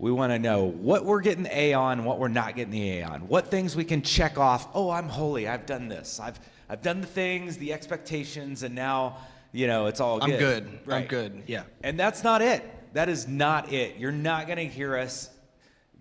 We 0.03 0.11
want 0.11 0.33
to 0.33 0.39
know 0.41 0.65
what 0.65 1.05
we're 1.05 1.21
getting 1.21 1.45
the 1.45 1.57
A 1.57 1.75
on, 1.75 2.05
what 2.05 2.19
we're 2.19 2.27
not 2.27 2.57
getting 2.57 2.73
the 2.73 2.99
A 2.99 3.03
on, 3.05 3.29
what 3.29 3.53
things 3.53 3.77
we 3.77 3.85
can 3.85 4.03
check 4.03 4.37
off. 4.37 4.69
Oh, 4.75 4.91
I'm 4.91 5.09
holy. 5.09 5.47
I've 5.47 5.65
done 5.65 5.87
this. 5.87 6.19
I've 6.19 6.41
I've 6.69 6.83
done 6.83 7.01
the 7.01 7.07
things, 7.07 7.57
the 7.57 7.73
expectations, 7.73 8.65
and 8.65 8.75
now 8.75 9.19
you 9.53 9.69
know, 9.69 9.87
it's 9.87 10.01
all 10.01 10.21
I'm 10.21 10.29
good. 10.31 10.41
good. 10.85 10.93
I'm 10.93 11.07
good. 11.07 11.45
Yeah. 11.47 11.63
And 11.85 12.01
that's 12.01 12.25
not 12.25 12.43
it. 12.43 12.65
That 12.95 13.09
is 13.09 13.29
not 13.29 13.73
it. 13.73 13.97
You're 13.97 14.11
not 14.11 14.47
going 14.49 14.57
to 14.57 14.67
hear 14.67 14.97
us 14.97 15.31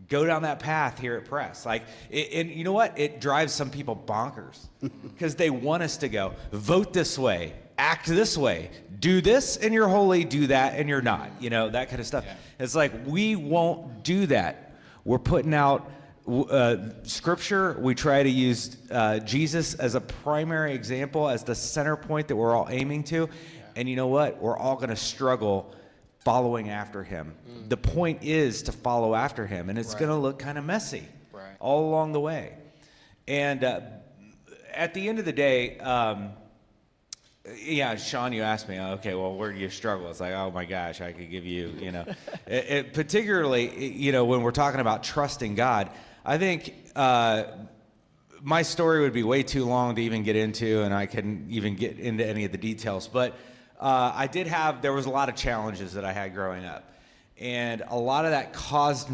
go 0.10 0.26
down 0.26 0.42
that 0.42 0.60
path 0.60 0.98
here 0.98 1.16
at 1.18 1.26
Press. 1.26 1.64
Like, 1.64 1.84
it, 2.10 2.30
and 2.34 2.50
you 2.50 2.64
know 2.64 2.72
what? 2.72 2.98
It 2.98 3.22
drives 3.22 3.54
some 3.54 3.70
people 3.70 3.96
bonkers 3.96 4.66
because 5.04 5.36
they 5.36 5.52
want 5.52 5.84
us 5.84 5.98
to 5.98 6.10
go 6.10 6.34
vote 6.52 6.92
this 6.92 7.20
way, 7.20 7.54
act 7.82 8.06
this 8.06 8.38
way, 8.38 8.70
do 9.00 9.22
this, 9.22 9.58
and 9.58 9.74
you're 9.74 9.88
holy, 9.88 10.24
do 10.24 10.48
that, 10.48 10.76
and 10.78 10.88
you're 10.88 11.02
not. 11.02 11.30
You 11.40 11.50
know 11.50 11.70
that 11.70 11.90
kind 11.90 12.00
of 12.00 12.06
stuff. 12.06 12.24
It's 12.60 12.76
like 12.76 12.92
we 13.06 13.36
won't 13.36 14.04
do 14.04 14.28
that. 14.28 14.76
We're 15.04 15.18
putting 15.18 15.54
out 15.56 15.90
uh, 16.28 16.78
scripture. 17.04 17.76
We 17.80 17.96
try 17.96 18.22
to 18.22 18.30
use 18.30 18.78
uh, 18.92 19.18
Jesus 19.20 19.74
as 19.74 19.96
a 19.96 20.02
primary 20.02 20.74
example, 20.74 21.28
as 21.28 21.44
the 21.44 21.56
center 21.56 21.96
point 21.96 22.28
that 22.28 22.36
we're 22.36 22.56
all 22.56 22.68
aiming 22.70 23.04
to. 23.06 23.28
And 23.76 23.90
you 23.90 23.96
know 23.96 24.08
what? 24.08 24.40
We're 24.40 24.58
all 24.58 24.76
going 24.76 24.90
to 24.90 24.96
struggle 24.96 25.74
following 26.20 26.70
after 26.70 27.04
him. 27.04 27.34
The 27.68 27.78
point 27.78 28.22
is 28.22 28.62
to 28.64 28.72
follow 28.72 29.16
after 29.16 29.48
him, 29.48 29.70
and 29.70 29.80
it's 29.80 29.96
going 29.96 30.10
to 30.10 30.16
look 30.16 30.38
kind 30.38 30.58
of 30.60 30.64
messy 30.66 31.04
Right. 31.34 31.56
all 31.60 31.90
along 31.90 32.12
the 32.12 32.20
way. 32.20 32.54
And 33.28 33.64
uh, 33.64 33.80
at 34.72 34.94
the 34.94 35.10
end 35.10 35.18
of 35.18 35.26
the 35.26 35.32
day, 35.34 35.80
um, 35.80 36.34
yeah, 37.58 37.96
Sean, 37.96 38.34
you 38.34 38.44
asked 38.44 38.70
me, 38.70 38.80
okay, 38.80 39.16
well, 39.16 39.36
where 39.36 39.52
do 39.52 39.58
you 39.58 39.70
struggle? 39.70 40.10
It's 40.12 40.20
like, 40.20 40.34
oh 40.34 40.52
my 40.52 40.66
gosh, 40.66 41.02
I 41.02 41.12
could 41.12 41.30
give 41.32 41.46
you, 41.46 41.74
you 41.80 41.92
know, 41.92 42.06
it, 42.48 42.66
it- 42.70 42.94
particularly, 42.94 43.92
you 43.94 44.12
know, 44.12 44.26
when 44.26 44.42
we're 44.42 44.52
talking 44.52 44.80
about 44.80 45.04
trusting 45.04 45.56
God, 45.56 45.90
I 46.24 46.38
think 46.38 46.76
uh, 46.96 47.46
my 48.44 48.62
story 48.62 49.02
would 49.02 49.14
be 49.14 49.24
way 49.24 49.42
too 49.42 49.66
long 49.66 49.96
to 49.96 50.02
even 50.04 50.22
get 50.24 50.36
into, 50.36 50.84
and 50.84 50.94
I 50.94 51.08
couldn't 51.08 51.48
even 51.50 51.76
get 51.76 51.98
into 51.98 52.26
any 52.26 52.46
of 52.46 52.52
the 52.52 52.60
details. 52.60 53.08
But 53.08 53.34
uh, 53.80 54.12
I 54.14 54.28
did 54.28 54.46
have, 54.46 54.84
there 54.84 54.94
was 54.94 55.08
a 55.08 55.10
lot 55.10 55.28
of 55.28 55.36
challenges 55.36 55.94
that 55.94 56.06
I 56.06 56.14
had 56.14 56.36
growing 56.36 56.66
up. 56.66 56.94
And 57.40 57.82
a 57.88 57.98
lot 57.98 58.26
of 58.26 58.32
that 58.32 58.54
caused, 58.54 59.10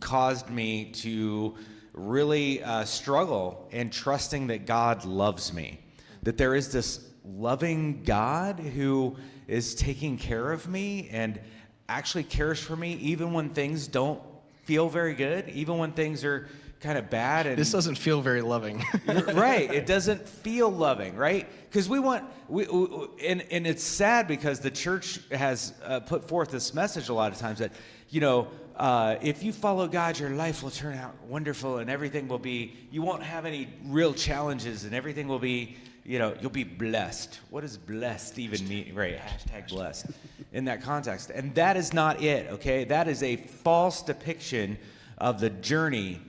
caused 0.00 0.50
me 0.50 0.90
to 0.92 1.54
really 1.94 2.62
uh, 2.62 2.84
struggle 2.84 3.66
in 3.70 3.88
trusting 3.88 4.48
that 4.48 4.66
God 4.66 5.06
loves 5.06 5.54
me. 5.54 5.80
That 6.22 6.36
there 6.36 6.54
is 6.54 6.70
this 6.70 7.08
loving 7.24 8.02
God 8.04 8.58
who 8.58 9.16
is 9.46 9.74
taking 9.74 10.16
care 10.18 10.52
of 10.52 10.68
me 10.68 11.08
and 11.10 11.40
actually 11.88 12.24
cares 12.24 12.60
for 12.60 12.76
me 12.76 12.94
even 12.94 13.32
when 13.32 13.50
things 13.50 13.86
don't 13.86 14.20
feel 14.64 14.88
very 14.88 15.14
good, 15.14 15.48
even 15.50 15.78
when 15.78 15.92
things 15.92 16.24
are 16.24 16.48
kind 16.82 16.98
of 16.98 17.08
bad 17.08 17.46
and 17.46 17.56
This 17.56 17.70
doesn't 17.70 17.96
feel 17.96 18.20
very 18.20 18.42
loving. 18.42 18.84
right 19.06 19.72
it 19.72 19.86
doesn't 19.86 20.28
feel 20.28 20.68
loving 20.68 21.14
right 21.14 21.46
because 21.70 21.88
we 21.88 22.00
want 22.00 22.24
we, 22.48 22.66
we 22.66 22.86
and, 23.24 23.42
and 23.52 23.66
it's 23.66 23.84
sad 23.84 24.26
because 24.26 24.58
the 24.58 24.70
church 24.70 25.20
has 25.30 25.74
uh, 25.84 26.00
put 26.00 26.26
forth 26.26 26.50
this 26.50 26.74
message 26.74 27.08
a 27.08 27.14
lot 27.14 27.30
of 27.30 27.38
times 27.38 27.60
that 27.60 27.72
you 28.08 28.20
know 28.20 28.48
uh, 28.76 29.14
if 29.22 29.44
you 29.44 29.52
follow 29.52 29.86
god 29.86 30.18
your 30.18 30.30
life 30.30 30.62
will 30.62 30.70
turn 30.70 30.96
out 30.96 31.14
wonderful 31.28 31.78
and 31.78 31.88
everything 31.88 32.26
will 32.26 32.38
be 32.38 32.74
you 32.90 33.00
won't 33.00 33.22
have 33.22 33.46
any 33.46 33.68
real 33.84 34.12
challenges 34.12 34.84
and 34.84 34.92
everything 34.92 35.28
will 35.28 35.38
be 35.38 35.76
you 36.04 36.18
know 36.18 36.34
you'll 36.40 36.50
be 36.50 36.64
blessed 36.64 37.40
what 37.50 37.60
does 37.60 37.76
blessed 37.76 38.38
even 38.38 38.66
mean 38.68 38.94
right 38.94 39.18
hashtag 39.18 39.68
blessed 39.68 40.06
in 40.52 40.64
that 40.64 40.82
context 40.82 41.30
and 41.30 41.54
that 41.54 41.76
is 41.76 41.92
not 41.92 42.20
it 42.22 42.50
okay 42.50 42.84
that 42.84 43.06
is 43.08 43.22
a 43.22 43.36
false 43.36 44.02
depiction 44.02 44.76
of 45.18 45.38
the 45.38 45.48
journey 45.48 46.20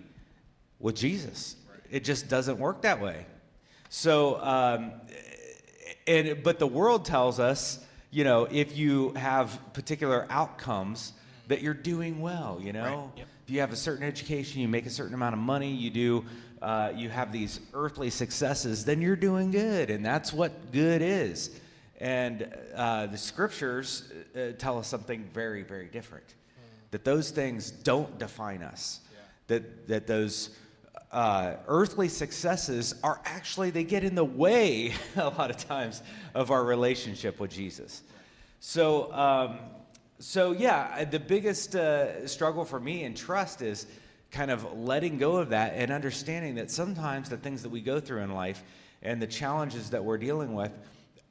with 0.84 0.96
Jesus. 0.96 1.56
It 1.89 2.03
just 2.03 2.27
doesn't 2.27 2.60
work 2.60 2.84
that 2.84 3.01
way. 3.01 3.25
So, 3.89 4.39
um, 4.42 4.92
and 6.06 6.44
but 6.44 6.60
the 6.60 6.68
world 6.68 7.06
tells 7.06 7.39
us, 7.39 7.80
you 8.12 8.24
know, 8.24 8.48
if 8.51 8.77
you 8.77 9.12
have 9.13 9.60
particular 9.74 10.27
outcomes, 10.30 11.13
that 11.48 11.62
you're 11.62 11.74
doing 11.74 12.22
well. 12.22 12.60
You 12.62 12.74
know, 12.74 13.12
Yep. 13.18 13.27
You 13.53 13.60
have 13.60 13.72
a 13.72 13.75
certain 13.75 14.03
education, 14.03 14.62
you 14.62 14.67
make 14.67 14.88
a 14.88 14.89
certain 14.89 15.13
amount 15.13 15.33
of 15.33 15.39
money, 15.39 15.72
you 15.72 15.91
do, 15.91 16.25
uh, 16.63 16.91
you 16.95 17.07
have 17.07 17.31
these 17.31 17.60
earthly 17.75 18.10
successes, 18.10 18.83
then 18.83 19.00
you're 19.00 19.15
doing 19.15 19.51
good, 19.51 19.91
and 19.91 20.03
that's 20.03 20.33
what 20.33 20.72
good 20.72 21.03
is. 21.03 21.51
And 22.00 22.51
uh, 22.75 23.05
the 23.05 23.17
scriptures 23.17 24.12
uh, 24.36 24.53
tell 24.57 24.79
us 24.79 24.88
something 24.88 25.29
very, 25.33 25.62
very 25.62 25.86
different. 25.86 26.33
That 26.89 27.05
those 27.05 27.29
things 27.29 27.69
don't 27.69 28.17
define 28.17 28.63
us. 28.63 29.01
That 29.48 29.88
that 29.88 30.07
those 30.07 30.50
uh, 31.12 31.55
earthly 31.67 32.07
successes 32.07 32.95
are 33.03 33.22
actually 33.24 33.69
they 33.69 33.83
get 33.83 34.03
in 34.03 34.15
the 34.15 34.25
way 34.25 34.93
a 35.15 35.29
lot 35.29 35.51
of 35.51 35.57
times 35.57 36.01
of 36.33 36.50
our 36.50 36.63
relationship 36.63 37.39
with 37.39 37.51
Jesus. 37.51 38.01
So, 38.60 39.13
um, 39.13 39.60
so 40.24 40.53
yeah, 40.53 41.03
the 41.03 41.20
biggest 41.20 41.75
uh, 41.75 42.25
struggle 42.27 42.63
for 42.63 42.80
me 42.80 43.03
in 43.03 43.13
trust 43.13 43.62
is 43.62 43.88
kind 44.32 44.51
of 44.51 44.80
letting 44.80 45.18
go 45.18 45.36
of 45.36 45.50
that 45.50 45.74
and 45.75 45.92
understanding 45.92 46.56
that 46.56 46.72
sometimes 46.72 47.30
the 47.30 47.36
things 47.36 47.62
that 47.62 47.70
we 47.70 47.82
go 47.82 48.00
through 48.00 48.22
in 48.22 48.32
life 48.32 48.63
and 49.01 49.22
the 49.22 49.27
challenges 49.27 49.89
that 49.89 50.03
we're 50.03 50.18
dealing 50.18 50.53
with, 50.53 50.72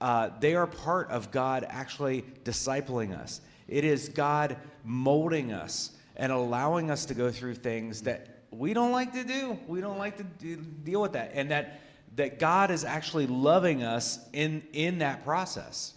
uh, 0.03 0.29
they 0.41 0.55
are 0.55 0.67
part 0.67 1.11
of 1.11 1.31
God 1.31 1.65
actually 1.71 2.23
discipling 2.45 3.19
us. 3.19 3.41
It 3.67 3.85
is 3.85 4.11
God 4.11 4.59
molding 4.85 5.53
us 5.53 5.93
and 6.17 6.31
allowing 6.31 6.91
us 6.91 7.07
to 7.07 7.15
go 7.15 7.31
through 7.31 7.55
things 7.55 8.03
that 8.03 8.43
we 8.51 8.75
don't 8.75 8.93
like 8.93 9.15
to 9.15 9.25
do. 9.25 9.59
We 9.67 9.81
don't 9.81 9.97
like 9.97 10.19
to 10.19 10.25
do, 10.25 10.57
deal 10.57 11.01
with 11.01 11.13
that, 11.13 11.31
and 11.33 11.51
that 11.51 11.81
that 12.17 12.39
God 12.39 12.71
is 12.71 12.85
actually 12.85 13.27
loving 13.27 13.85
us 13.85 14.19
in 14.35 14.63
in 14.75 14.99
that 14.99 15.25
process. 15.25 15.95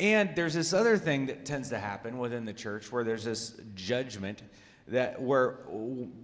And 0.00 0.30
there's 0.36 0.54
this 0.54 0.72
other 0.72 0.96
thing 0.96 1.26
that 1.26 1.44
tends 1.44 1.70
to 1.70 1.78
happen 1.78 2.18
within 2.18 2.44
the 2.44 2.52
church 2.52 2.92
where 2.92 3.02
there's 3.02 3.24
this 3.24 3.54
judgment 3.74 4.42
that 4.86 5.20
where 5.20 5.54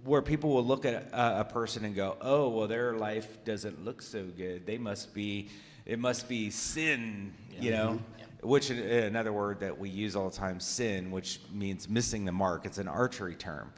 where 0.03 0.21
people 0.21 0.51
will 0.51 0.65
look 0.65 0.85
at 0.85 1.09
a, 1.11 1.41
a 1.41 1.43
person 1.43 1.85
and 1.85 1.93
go, 1.93 2.17
"Oh, 2.21 2.49
well 2.49 2.67
their 2.67 2.93
life 2.93 3.43
doesn't 3.43 3.83
look 3.83 4.01
so 4.01 4.23
good. 4.23 4.65
They 4.65 4.77
must 4.77 5.13
be 5.13 5.49
it 5.85 5.99
must 5.99 6.27
be 6.27 6.49
sin, 6.49 7.33
you 7.59 7.71
know?" 7.71 7.99
Which 8.41 8.69
in- 8.71 8.79
another 8.79 9.33
word 9.33 9.59
that 9.59 9.77
we 9.77 9.89
use 9.89 10.15
all 10.15 10.29
the 10.29 10.35
time, 10.35 10.59
sin, 10.59 11.11
which 11.11 11.39
means 11.51 11.89
missing 11.89 12.25
the 12.25 12.31
mark. 12.31 12.65
It's 12.65 12.77
an 12.77 12.87
archery 12.87 13.35
term. 13.35 13.71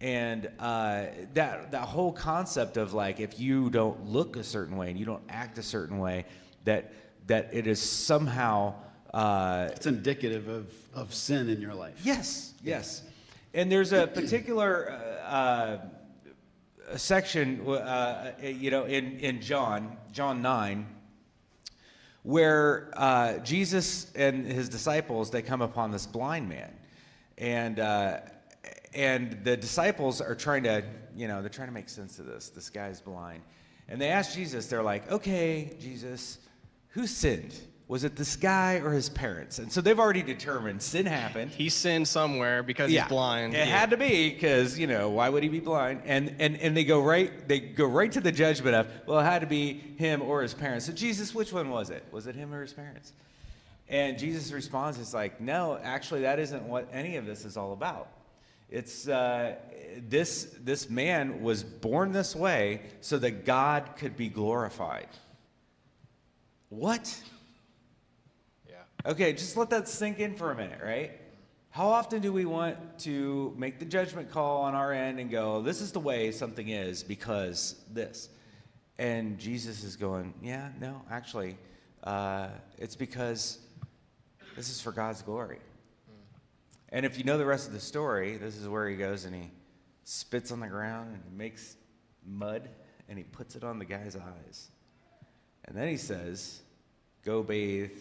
And 0.00 0.50
uh, 0.58 1.06
that 1.34 1.70
that 1.72 1.82
whole 1.82 2.12
concept 2.12 2.76
of 2.76 2.92
like 2.92 3.20
if 3.20 3.38
you 3.38 3.70
don't 3.70 4.06
look 4.06 4.36
a 4.36 4.44
certain 4.44 4.76
way 4.76 4.90
and 4.90 4.98
you 4.98 5.04
don't 5.04 5.22
act 5.28 5.58
a 5.58 5.62
certain 5.62 5.98
way, 5.98 6.26
that 6.64 6.92
that 7.28 7.50
it 7.52 7.66
is 7.66 7.80
somehow 7.80 8.74
uh, 9.14 9.68
It's 9.72 9.86
indicative 9.86 10.48
of, 10.48 10.72
of 10.94 11.14
sin 11.14 11.48
in 11.48 11.60
your 11.60 11.74
life. 11.74 12.00
Yes, 12.02 12.54
yes. 12.62 13.02
And 13.54 13.72
there's 13.72 13.92
a 13.92 14.06
particular 14.06 14.90
uh, 14.92 15.78
uh, 16.90 16.96
section, 16.96 17.66
uh, 17.66 18.32
you 18.42 18.70
know, 18.70 18.84
in, 18.84 19.18
in 19.20 19.40
John, 19.40 19.96
John 20.12 20.42
9, 20.42 20.86
where 22.22 22.90
uh, 22.94 23.38
Jesus 23.38 24.12
and 24.14 24.46
his 24.46 24.68
disciples, 24.68 25.30
they 25.30 25.42
come 25.42 25.62
upon 25.62 25.90
this 25.90 26.06
blind 26.06 26.48
man. 26.48 26.72
And, 27.38 27.80
uh, 27.80 28.20
and 28.94 29.44
the 29.44 29.56
disciples 29.56 30.20
are 30.20 30.34
trying 30.34 30.64
to, 30.64 30.84
you 31.16 31.28
know, 31.28 31.40
they're 31.40 31.48
trying 31.48 31.68
to 31.68 31.74
make 31.74 31.88
sense 31.88 32.18
of 32.18 32.26
this. 32.26 32.50
This 32.50 32.68
guy's 32.68 33.00
blind. 33.00 33.42
And 33.88 34.00
they 34.00 34.08
ask 34.08 34.34
Jesus, 34.34 34.66
they're 34.66 34.82
like, 34.82 35.10
okay, 35.10 35.74
Jesus, 35.80 36.38
who 36.88 37.06
sinned? 37.06 37.54
Was 37.88 38.04
it 38.04 38.16
this 38.16 38.36
guy 38.36 38.80
or 38.84 38.92
his 38.92 39.08
parents? 39.08 39.58
And 39.58 39.72
so 39.72 39.80
they've 39.80 39.98
already 39.98 40.22
determined 40.22 40.82
sin 40.82 41.06
happened. 41.06 41.50
he 41.50 41.70
sinned 41.70 42.06
somewhere 42.06 42.62
because 42.62 42.90
he's 42.90 43.02
blind. 43.04 43.54
It 43.54 43.66
had 43.66 43.90
to 43.90 43.96
be 43.96 44.28
because 44.28 44.78
you 44.78 44.86
know 44.86 45.08
why 45.08 45.30
would 45.30 45.42
he 45.42 45.48
be 45.48 45.60
blind? 45.60 46.02
And 46.04 46.36
and 46.38 46.58
and 46.58 46.76
they 46.76 46.84
go 46.84 47.02
right 47.02 47.48
they 47.48 47.60
go 47.60 47.86
right 47.86 48.12
to 48.12 48.20
the 48.20 48.30
judgment 48.30 48.76
of 48.76 48.88
well 49.06 49.18
it 49.20 49.24
had 49.24 49.40
to 49.40 49.46
be 49.46 49.72
him 49.72 50.20
or 50.20 50.42
his 50.42 50.52
parents. 50.52 50.84
So 50.84 50.92
Jesus, 50.92 51.34
which 51.34 51.50
one 51.50 51.70
was 51.70 51.88
it? 51.88 52.04
Was 52.12 52.26
it 52.26 52.34
him 52.34 52.52
or 52.52 52.60
his 52.60 52.74
parents? 52.74 53.14
And 53.88 54.18
Jesus 54.18 54.52
responds, 54.52 54.98
it's 54.98 55.14
like 55.14 55.40
no, 55.40 55.78
actually 55.82 56.20
that 56.22 56.38
isn't 56.38 56.64
what 56.64 56.88
any 56.92 57.16
of 57.16 57.24
this 57.24 57.46
is 57.46 57.56
all 57.56 57.72
about. 57.72 58.08
It's 58.70 59.08
uh, 59.08 59.54
this 60.10 60.54
this 60.60 60.90
man 60.90 61.40
was 61.40 61.64
born 61.64 62.12
this 62.12 62.36
way 62.36 62.82
so 63.00 63.18
that 63.18 63.46
God 63.46 63.96
could 63.96 64.14
be 64.14 64.28
glorified. 64.28 65.08
What? 66.68 67.18
Okay, 69.06 69.32
just 69.32 69.56
let 69.56 69.70
that 69.70 69.88
sink 69.88 70.18
in 70.18 70.34
for 70.34 70.50
a 70.50 70.56
minute, 70.56 70.80
right? 70.82 71.12
How 71.70 71.86
often 71.86 72.20
do 72.20 72.32
we 72.32 72.44
want 72.44 72.98
to 73.00 73.54
make 73.56 73.78
the 73.78 73.84
judgment 73.84 74.30
call 74.30 74.62
on 74.62 74.74
our 74.74 74.92
end 74.92 75.20
and 75.20 75.30
go, 75.30 75.62
this 75.62 75.80
is 75.80 75.92
the 75.92 76.00
way 76.00 76.32
something 76.32 76.68
is 76.68 77.04
because 77.04 77.76
this? 77.92 78.28
And 78.98 79.38
Jesus 79.38 79.84
is 79.84 79.94
going, 79.94 80.34
yeah, 80.42 80.70
no, 80.80 81.02
actually, 81.10 81.56
uh, 82.02 82.48
it's 82.76 82.96
because 82.96 83.58
this 84.56 84.68
is 84.68 84.80
for 84.80 84.90
God's 84.90 85.22
glory. 85.22 85.60
And 86.88 87.06
if 87.06 87.18
you 87.18 87.24
know 87.24 87.38
the 87.38 87.46
rest 87.46 87.68
of 87.68 87.74
the 87.74 87.80
story, 87.80 88.36
this 88.36 88.56
is 88.56 88.66
where 88.66 88.88
he 88.88 88.96
goes 88.96 89.24
and 89.24 89.34
he 89.34 89.50
spits 90.02 90.50
on 90.50 90.58
the 90.58 90.66
ground 90.66 91.14
and 91.14 91.22
he 91.22 91.36
makes 91.36 91.76
mud 92.26 92.68
and 93.08 93.16
he 93.16 93.22
puts 93.22 93.54
it 93.54 93.62
on 93.62 93.78
the 93.78 93.84
guy's 93.84 94.16
eyes. 94.16 94.70
And 95.66 95.76
then 95.76 95.86
he 95.86 95.96
says, 95.96 96.62
Go 97.24 97.42
bathe 97.42 97.92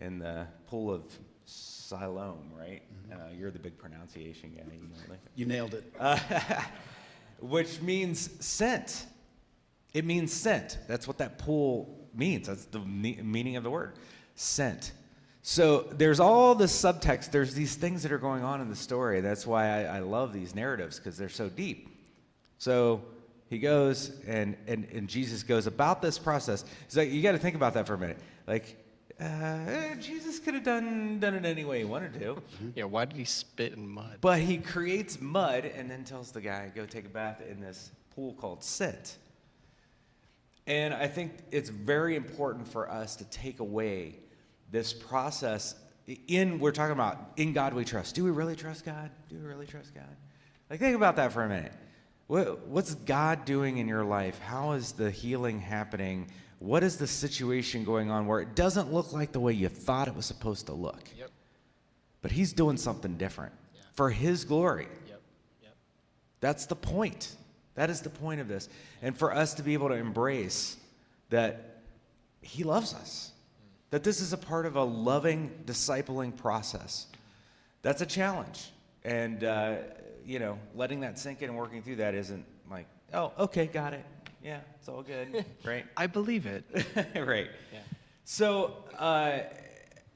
in 0.00 0.18
the 0.18 0.46
pool 0.66 0.92
of 0.92 1.02
Siloam, 1.44 2.50
right? 2.56 2.82
Uh, 3.12 3.16
you're 3.36 3.50
the 3.50 3.58
big 3.58 3.76
pronunciation 3.78 4.52
guy. 4.56 4.64
You 4.72 4.88
know, 4.88 4.94
like- 5.08 5.18
You 5.34 5.46
nailed 5.46 5.74
it. 5.74 5.92
which 7.40 7.80
means 7.80 8.30
sent. 8.44 9.06
It 9.94 10.04
means 10.04 10.32
sent. 10.32 10.78
That's 10.86 11.08
what 11.08 11.18
that 11.18 11.38
pool 11.38 12.08
means. 12.14 12.46
That's 12.46 12.66
the 12.66 12.80
me- 12.80 13.20
meaning 13.22 13.56
of 13.56 13.64
the 13.64 13.70
word 13.70 13.94
sent. 14.34 14.92
So 15.42 15.88
there's 15.92 16.20
all 16.20 16.54
this 16.54 16.70
subtext. 16.78 17.30
There's 17.30 17.54
these 17.54 17.74
things 17.74 18.02
that 18.02 18.12
are 18.12 18.18
going 18.18 18.44
on 18.44 18.60
in 18.60 18.68
the 18.68 18.76
story. 18.76 19.20
That's 19.20 19.46
why 19.46 19.84
I, 19.84 19.96
I 19.96 19.98
love 20.00 20.32
these 20.32 20.54
narratives 20.54 20.98
because 20.98 21.16
they're 21.16 21.28
so 21.28 21.48
deep. 21.48 21.88
So 22.58 23.02
he 23.48 23.58
goes 23.58 24.12
and, 24.26 24.56
and, 24.66 24.86
and 24.92 25.08
Jesus 25.08 25.42
goes 25.42 25.66
about 25.66 26.02
this 26.02 26.18
process. 26.18 26.64
Like, 26.94 27.10
you 27.10 27.22
got 27.22 27.32
to 27.32 27.38
think 27.38 27.56
about 27.56 27.74
that 27.74 27.86
for 27.86 27.94
a 27.94 27.98
minute. 27.98 28.18
Like, 28.46 28.76
uh, 29.20 29.24
eh, 29.24 29.94
Jesus 29.96 30.38
could 30.38 30.54
have 30.54 30.64
done, 30.64 31.18
done 31.20 31.34
it 31.34 31.44
any 31.44 31.64
way 31.64 31.80
he 31.80 31.84
wanted 31.84 32.14
to. 32.14 32.42
Yeah, 32.74 32.84
why 32.84 33.04
did 33.04 33.16
he 33.16 33.24
spit 33.24 33.74
in 33.74 33.86
mud? 33.86 34.18
But 34.20 34.40
he 34.40 34.58
creates 34.58 35.20
mud 35.20 35.64
and 35.64 35.90
then 35.90 36.04
tells 36.04 36.30
the 36.30 36.40
guy, 36.40 36.70
go 36.74 36.86
take 36.86 37.06
a 37.06 37.10
bath 37.10 37.42
in 37.48 37.60
this 37.60 37.90
pool 38.14 38.34
called 38.34 38.64
Sit. 38.64 39.16
And 40.66 40.94
I 40.94 41.08
think 41.08 41.32
it's 41.50 41.68
very 41.68 42.16
important 42.16 42.66
for 42.66 42.90
us 42.90 43.16
to 43.16 43.24
take 43.24 43.60
away 43.60 44.16
this 44.70 44.92
process 44.92 45.74
in, 46.28 46.58
we're 46.58 46.72
talking 46.72 46.92
about 46.92 47.32
in 47.36 47.52
God 47.52 47.74
we 47.74 47.84
trust. 47.84 48.14
Do 48.14 48.24
we 48.24 48.30
really 48.30 48.56
trust 48.56 48.84
God? 48.84 49.10
Do 49.28 49.36
we 49.36 49.46
really 49.46 49.66
trust 49.66 49.94
God? 49.94 50.16
Like, 50.68 50.80
think 50.80 50.96
about 50.96 51.16
that 51.16 51.32
for 51.32 51.44
a 51.44 51.48
minute. 51.48 51.72
What, 52.26 52.66
what's 52.68 52.94
God 52.94 53.44
doing 53.44 53.78
in 53.78 53.88
your 53.88 54.04
life? 54.04 54.38
How 54.40 54.72
is 54.72 54.92
the 54.92 55.10
healing 55.10 55.60
happening? 55.60 56.30
What 56.60 56.84
is 56.84 56.98
the 56.98 57.06
situation 57.06 57.84
going 57.84 58.10
on 58.10 58.26
where 58.26 58.40
it 58.40 58.54
doesn't 58.54 58.92
look 58.92 59.12
like 59.14 59.32
the 59.32 59.40
way 59.40 59.54
you 59.54 59.68
thought 59.68 60.08
it 60.08 60.14
was 60.14 60.26
supposed 60.26 60.66
to 60.66 60.72
look? 60.74 61.02
Yep, 61.18 61.30
But 62.20 62.30
he's 62.30 62.52
doing 62.52 62.76
something 62.76 63.16
different 63.16 63.52
for 63.94 64.10
his 64.10 64.44
glory. 64.44 64.88
yep, 65.08 65.22
yep. 65.62 65.74
That's 66.40 66.66
the 66.66 66.76
point. 66.76 67.34
That 67.76 67.88
is 67.88 68.02
the 68.02 68.10
point 68.10 68.42
of 68.42 68.48
this. 68.48 68.68
And 69.00 69.16
for 69.16 69.34
us 69.34 69.54
to 69.54 69.62
be 69.62 69.72
able 69.72 69.88
to 69.88 69.94
embrace 69.94 70.76
that 71.30 71.82
he 72.42 72.62
loves 72.62 72.92
us, 72.92 73.32
that 73.88 74.04
this 74.04 74.20
is 74.20 74.34
a 74.34 74.38
part 74.38 74.66
of 74.66 74.76
a 74.76 74.84
loving, 74.84 75.50
discipling 75.64 76.36
process. 76.36 77.06
That's 77.80 78.02
a 78.02 78.06
challenge. 78.06 78.70
And, 79.02 79.44
uh, 79.44 79.76
you 80.26 80.38
know, 80.38 80.58
letting 80.74 81.00
that 81.00 81.18
sink 81.18 81.40
in 81.40 81.48
and 81.48 81.58
working 81.58 81.80
through 81.82 81.96
that 81.96 82.14
isn't 82.14 82.44
like, 82.70 82.86
oh, 83.14 83.32
okay, 83.38 83.66
got 83.66 83.94
it. 83.94 84.04
Yeah, 84.42 84.60
it's 84.78 84.88
all 84.88 85.02
good. 85.02 85.44
right? 85.64 85.84
I 85.96 86.06
believe 86.06 86.46
it. 86.46 86.64
right. 87.14 87.48
Yeah. 87.72 87.78
So 88.24 88.84
uh, 88.98 89.40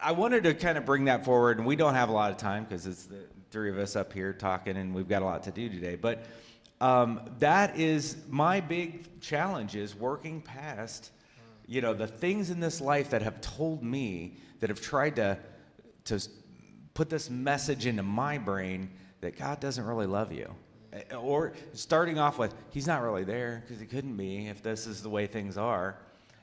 I 0.00 0.12
wanted 0.12 0.44
to 0.44 0.54
kind 0.54 0.78
of 0.78 0.86
bring 0.86 1.06
that 1.06 1.24
forward, 1.24 1.58
and 1.58 1.66
we 1.66 1.76
don't 1.76 1.94
have 1.94 2.08
a 2.08 2.12
lot 2.12 2.30
of 2.30 2.36
time 2.36 2.64
because 2.64 2.86
it's 2.86 3.04
the 3.04 3.24
three 3.50 3.70
of 3.70 3.78
us 3.78 3.96
up 3.96 4.12
here 4.12 4.32
talking, 4.32 4.76
and 4.76 4.94
we've 4.94 5.08
got 5.08 5.22
a 5.22 5.24
lot 5.24 5.42
to 5.44 5.50
do 5.50 5.68
today. 5.68 5.96
But 5.96 6.24
um, 6.80 7.20
that 7.38 7.78
is 7.78 8.16
my 8.28 8.60
big 8.60 9.20
challenge: 9.20 9.76
is 9.76 9.94
working 9.94 10.40
past, 10.40 11.10
you 11.66 11.80
know, 11.80 11.92
the 11.92 12.06
things 12.06 12.50
in 12.50 12.60
this 12.60 12.80
life 12.80 13.10
that 13.10 13.22
have 13.22 13.40
told 13.40 13.82
me 13.82 14.38
that 14.60 14.70
have 14.70 14.80
tried 14.80 15.16
to 15.16 15.38
to 16.04 16.20
put 16.94 17.10
this 17.10 17.28
message 17.28 17.86
into 17.86 18.02
my 18.02 18.38
brain 18.38 18.90
that 19.20 19.36
God 19.38 19.60
doesn't 19.60 19.84
really 19.84 20.06
love 20.06 20.32
you. 20.32 20.54
Or 21.18 21.52
starting 21.72 22.18
off 22.18 22.38
with, 22.38 22.54
He's 22.70 22.86
not 22.86 23.02
really 23.02 23.24
there 23.24 23.62
because 23.64 23.80
He 23.80 23.86
couldn't 23.86 24.16
be 24.16 24.46
if 24.48 24.62
this 24.62 24.86
is 24.86 25.02
the 25.02 25.08
way 25.08 25.26
things 25.26 25.56
are. 25.56 25.96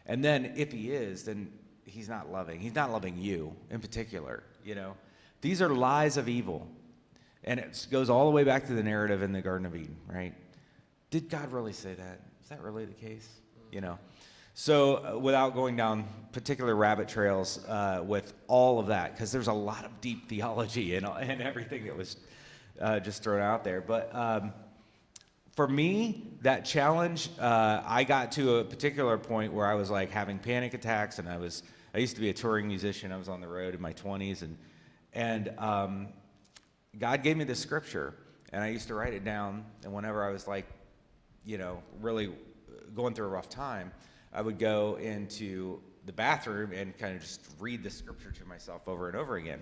And 0.05 0.23
then 0.23 0.53
if 0.55 0.71
He 0.71 0.91
is, 0.91 1.23
then 1.23 1.51
He's 1.85 2.09
not 2.09 2.31
loving. 2.31 2.59
He's 2.59 2.75
not 2.75 2.91
loving 2.91 3.17
you 3.17 3.55
in 3.69 3.79
particular, 3.79 4.43
you 4.63 4.75
know? 4.75 4.95
These 5.41 5.61
are 5.61 5.69
lies 5.69 6.17
of 6.17 6.29
evil. 6.29 6.67
And 7.43 7.59
it 7.59 7.87
goes 7.89 8.09
all 8.09 8.25
the 8.25 8.31
way 8.31 8.43
back 8.43 8.67
to 8.67 8.73
the 8.73 8.83
narrative 8.83 9.23
in 9.23 9.31
the 9.31 9.41
Garden 9.41 9.65
of 9.65 9.75
Eden, 9.75 9.97
right? 10.07 10.33
Did 11.09 11.29
God 11.29 11.51
really 11.51 11.73
say 11.73 11.93
that? 11.95 12.21
Is 12.43 12.49
that 12.49 12.61
really 12.61 12.85
the 12.85 12.93
case? 12.93 13.27
You 13.71 13.81
know? 13.81 13.97
So, 14.53 14.97
uh, 14.97 15.17
without 15.17 15.55
going 15.55 15.75
down 15.75 16.05
particular 16.33 16.75
rabbit 16.75 17.07
trails 17.07 17.63
uh, 17.65 18.03
with 18.05 18.33
all 18.47 18.79
of 18.79 18.87
that, 18.87 19.13
because 19.13 19.31
there's 19.31 19.47
a 19.47 19.53
lot 19.53 19.85
of 19.85 20.01
deep 20.01 20.27
theology 20.27 20.95
and, 20.95 21.05
and 21.05 21.41
everything 21.41 21.85
that 21.85 21.95
was 21.95 22.17
uh, 22.79 22.99
just 22.99 23.23
thrown 23.23 23.41
out 23.41 23.63
there. 23.63 23.81
But 23.81 24.13
um, 24.15 24.53
for 25.55 25.67
me, 25.67 26.37
that 26.41 26.65
challenge, 26.65 27.29
uh, 27.39 27.81
I 27.85 28.03
got 28.03 28.31
to 28.33 28.57
a 28.57 28.63
particular 28.63 29.17
point 29.17 29.53
where 29.53 29.67
I 29.67 29.73
was 29.73 29.89
like 29.89 30.11
having 30.11 30.39
panic 30.39 30.73
attacks, 30.73 31.19
and 31.19 31.27
I 31.27 31.37
was, 31.37 31.63
I 31.93 31.97
used 31.97 32.15
to 32.15 32.21
be 32.21 32.29
a 32.29 32.33
touring 32.33 32.67
musician. 32.67 33.11
I 33.11 33.17
was 33.17 33.29
on 33.29 33.41
the 33.41 33.47
road 33.47 33.75
in 33.75 33.81
my 33.81 33.93
20s, 33.93 34.41
and 34.41 34.57
and 35.13 35.53
um, 35.57 36.07
God 36.97 37.23
gave 37.23 37.37
me 37.37 37.43
this 37.43 37.59
scripture, 37.59 38.13
and 38.53 38.63
I 38.63 38.69
used 38.69 38.87
to 38.87 38.95
write 38.95 39.13
it 39.13 39.25
down. 39.25 39.65
And 39.83 39.93
whenever 39.93 40.23
I 40.23 40.31
was 40.31 40.47
like, 40.47 40.65
you 41.45 41.57
know, 41.57 41.81
really 41.99 42.31
going 42.95 43.13
through 43.13 43.25
a 43.25 43.29
rough 43.29 43.49
time, 43.49 43.91
I 44.33 44.41
would 44.41 44.59
go 44.59 44.95
into 44.95 45.79
the 46.05 46.13
bathroom 46.13 46.71
and 46.71 46.97
kind 46.97 47.15
of 47.15 47.21
just 47.21 47.41
read 47.59 47.83
the 47.83 47.89
scripture 47.89 48.31
to 48.31 48.45
myself 48.45 48.87
over 48.87 49.07
and 49.07 49.17
over 49.17 49.35
again. 49.35 49.61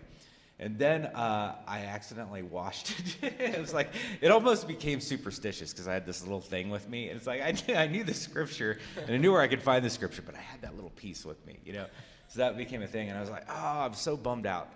And 0.61 0.77
then 0.77 1.05
uh, 1.05 1.55
I 1.65 1.79
accidentally 1.85 2.41
washed 2.41 2.93
it. 3.21 3.33
it 3.39 3.59
was 3.59 3.73
like 3.73 3.89
it 4.19 4.29
almost 4.29 4.67
became 4.67 4.99
superstitious 4.99 5.71
because 5.71 5.87
I 5.87 5.93
had 5.93 6.05
this 6.05 6.21
little 6.21 6.41
thing 6.41 6.69
with 6.69 6.89
me. 6.89 7.09
And 7.09 7.17
it's 7.17 7.27
like 7.27 7.41
I 7.41 7.51
knew, 7.51 7.75
I 7.75 7.87
knew 7.87 8.03
the 8.03 8.13
scripture 8.13 8.77
and 9.01 9.11
I 9.11 9.17
knew 9.17 9.31
where 9.31 9.41
I 9.41 9.47
could 9.47 9.63
find 9.63 9.83
the 9.83 9.89
scripture, 9.89 10.21
but 10.21 10.35
I 10.35 10.41
had 10.41 10.61
that 10.61 10.75
little 10.75 10.91
piece 10.91 11.25
with 11.25 11.45
me, 11.45 11.59
you 11.65 11.73
know. 11.73 11.85
So 12.29 12.39
that 12.41 12.57
became 12.57 12.83
a 12.83 12.87
thing, 12.87 13.09
and 13.09 13.17
I 13.17 13.21
was 13.21 13.31
like, 13.31 13.45
oh, 13.49 13.79
I'm 13.79 13.95
so 13.95 14.15
bummed 14.15 14.45
out. 14.45 14.69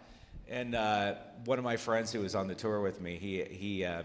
And 0.50 0.74
uh, 0.74 1.16
one 1.46 1.60
of 1.60 1.64
my 1.64 1.78
friends 1.78 2.12
who 2.12 2.20
was 2.22 2.34
on 2.34 2.48
the 2.48 2.56
tour 2.56 2.82
with 2.82 3.00
me, 3.00 3.18
he 3.18 3.44
he 3.44 3.86
uh, 3.86 4.04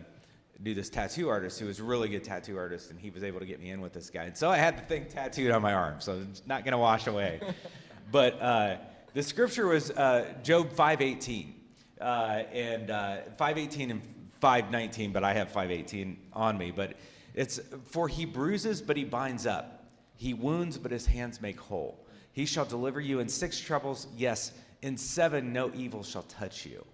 knew 0.59 0.75
this 0.75 0.91
tattoo 0.91 1.31
artist 1.31 1.59
who 1.59 1.67
was 1.67 1.81
a 1.81 1.85
really 1.85 2.09
good 2.09 2.25
tattoo 2.25 2.59
artist, 2.59 2.91
and 2.91 3.01
he 3.01 3.09
was 3.09 3.25
able 3.25 3.41
to 3.41 3.47
get 3.47 3.59
me 3.59 3.71
in 3.71 3.81
with 3.81 3.95
this 3.95 4.11
guy. 4.11 4.25
And 4.25 4.37
so 4.37 4.51
I 4.51 4.59
had 4.59 4.77
the 4.77 4.83
thing 4.83 5.07
tattooed 5.07 5.51
on 5.51 5.63
my 5.63 5.73
arm, 5.73 6.01
so 6.01 6.23
it's 6.31 6.43
not 6.47 6.65
gonna 6.65 6.79
wash 6.79 7.07
away. 7.07 7.41
but 8.13 8.41
uh, 8.43 8.77
the 9.15 9.23
scripture 9.23 9.67
was 9.67 9.91
uh, 9.93 10.35
Job 10.43 10.71
5:18, 10.73 11.55
uh, 12.01 12.45
and 12.53 12.91
uh, 12.91 13.19
5:18 13.39 13.91
and 13.91 14.03
5:19, 14.43 15.13
but 15.13 15.25
I 15.25 15.33
have 15.35 15.53
5:18 15.53 16.17
on 16.33 16.59
me. 16.59 16.71
But 16.71 16.95
it's 17.35 17.61
for 17.85 18.09
he 18.09 18.25
bruises, 18.25 18.81
but 18.83 18.97
he 18.97 19.05
binds 19.05 19.47
up. 19.47 19.87
He 20.17 20.35
wounds, 20.35 20.79
but 20.79 20.91
his 20.91 21.07
hands 21.07 21.41
make 21.41 21.59
whole. 21.61 22.05
He 22.33 22.47
shall 22.47 22.65
deliver 22.65 23.01
you 23.01 23.21
in 23.21 23.29
six 23.29 23.61
troubles. 23.61 24.09
Yes, 24.17 24.53
in 24.83 24.97
seven 24.97 25.53
no 25.53 25.71
evil 25.75 26.03
shall 26.03 26.23
touch 26.25 26.67
you. 26.67 26.85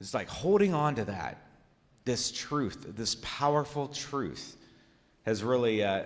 It's 0.00 0.14
like 0.14 0.28
holding 0.28 0.72
on 0.72 0.94
to 0.94 1.04
that, 1.04 1.42
this 2.04 2.32
truth, 2.32 2.94
this 2.96 3.16
powerful 3.22 3.88
truth, 3.88 4.56
has 5.26 5.44
really, 5.44 5.84
uh, 5.84 6.04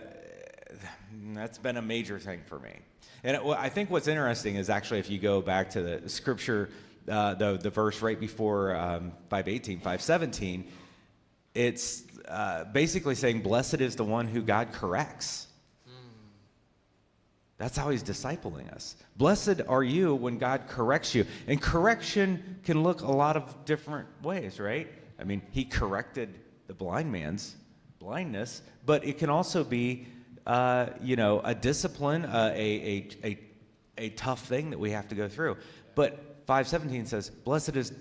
that's 1.33 1.59
been 1.59 1.77
a 1.77 1.83
major 1.83 2.19
thing 2.19 2.41
for 2.45 2.59
me. 2.59 2.73
And 3.23 3.37
I 3.37 3.69
think 3.69 3.91
what's 3.91 4.09
interesting 4.09 4.57
is 4.57 4.69
actually 4.69 4.99
if 4.99 5.09
you 5.09 5.19
go 5.19 5.41
back 5.41 5.71
to 5.71 5.83
the 5.83 6.09
scripture, 6.09 6.71
uh, 7.09 7.35
the, 7.35 7.59
the 7.59 7.71
verse 7.71 8.03
right 8.03 8.19
before 8.19 8.75
um, 8.75 9.13
518, 9.31 9.79
517, 9.79 10.65
it's 11.55 12.05
uh, 12.29 12.65
basically 12.65 13.15
saying, 13.15 13.43
Blessed 13.43 13.81
is 13.81 13.97
the 13.97 14.05
one 14.05 14.27
who 14.27 14.43
God 14.43 14.73
corrects. 14.73 15.49
That's 17.57 17.77
how 17.77 17.91
he's 17.91 18.03
discipling 18.03 18.73
us. 18.73 18.97
Blessed 19.17 19.63
are 19.69 19.83
you 19.83 20.15
when 20.15 20.39
God 20.39 20.63
corrects 20.69 21.15
you. 21.15 21.25
And 21.47 21.61
correction 21.63 22.59
can 22.65 22.83
look 22.83 23.03
a 23.03 23.11
lot 23.11 23.37
of 23.37 23.65
different 23.65 24.09
ways, 24.23 24.59
right? 24.59 24.89
I 25.21 25.25
mean, 25.25 25.41
he 25.53 25.65
corrected 25.65 26.41
the 26.67 26.75
blind 26.75 27.13
man's 27.13 27.55
blindness, 28.01 28.63
but 28.85 29.05
it 29.07 29.19
can 29.19 29.31
also 29.31 29.63
be, 29.63 30.07
uh, 30.47 30.89
you 31.01 31.17
know, 31.17 31.41
a 31.45 31.55
discipline, 31.55 32.25
uh, 32.25 32.53
a, 32.55 32.59
a, 32.61 33.09
a, 33.25 33.39
a 33.97 34.09
tough 34.11 34.45
thing 34.47 34.71
that 34.71 34.79
we 34.79 34.91
have 34.91 35.09
to 35.09 35.15
go 35.15 35.29
through. 35.29 35.57
But 35.95 36.34
517 36.47 37.07
says, 37.07 37.31
Blessed 37.31 37.77
is 37.77 37.93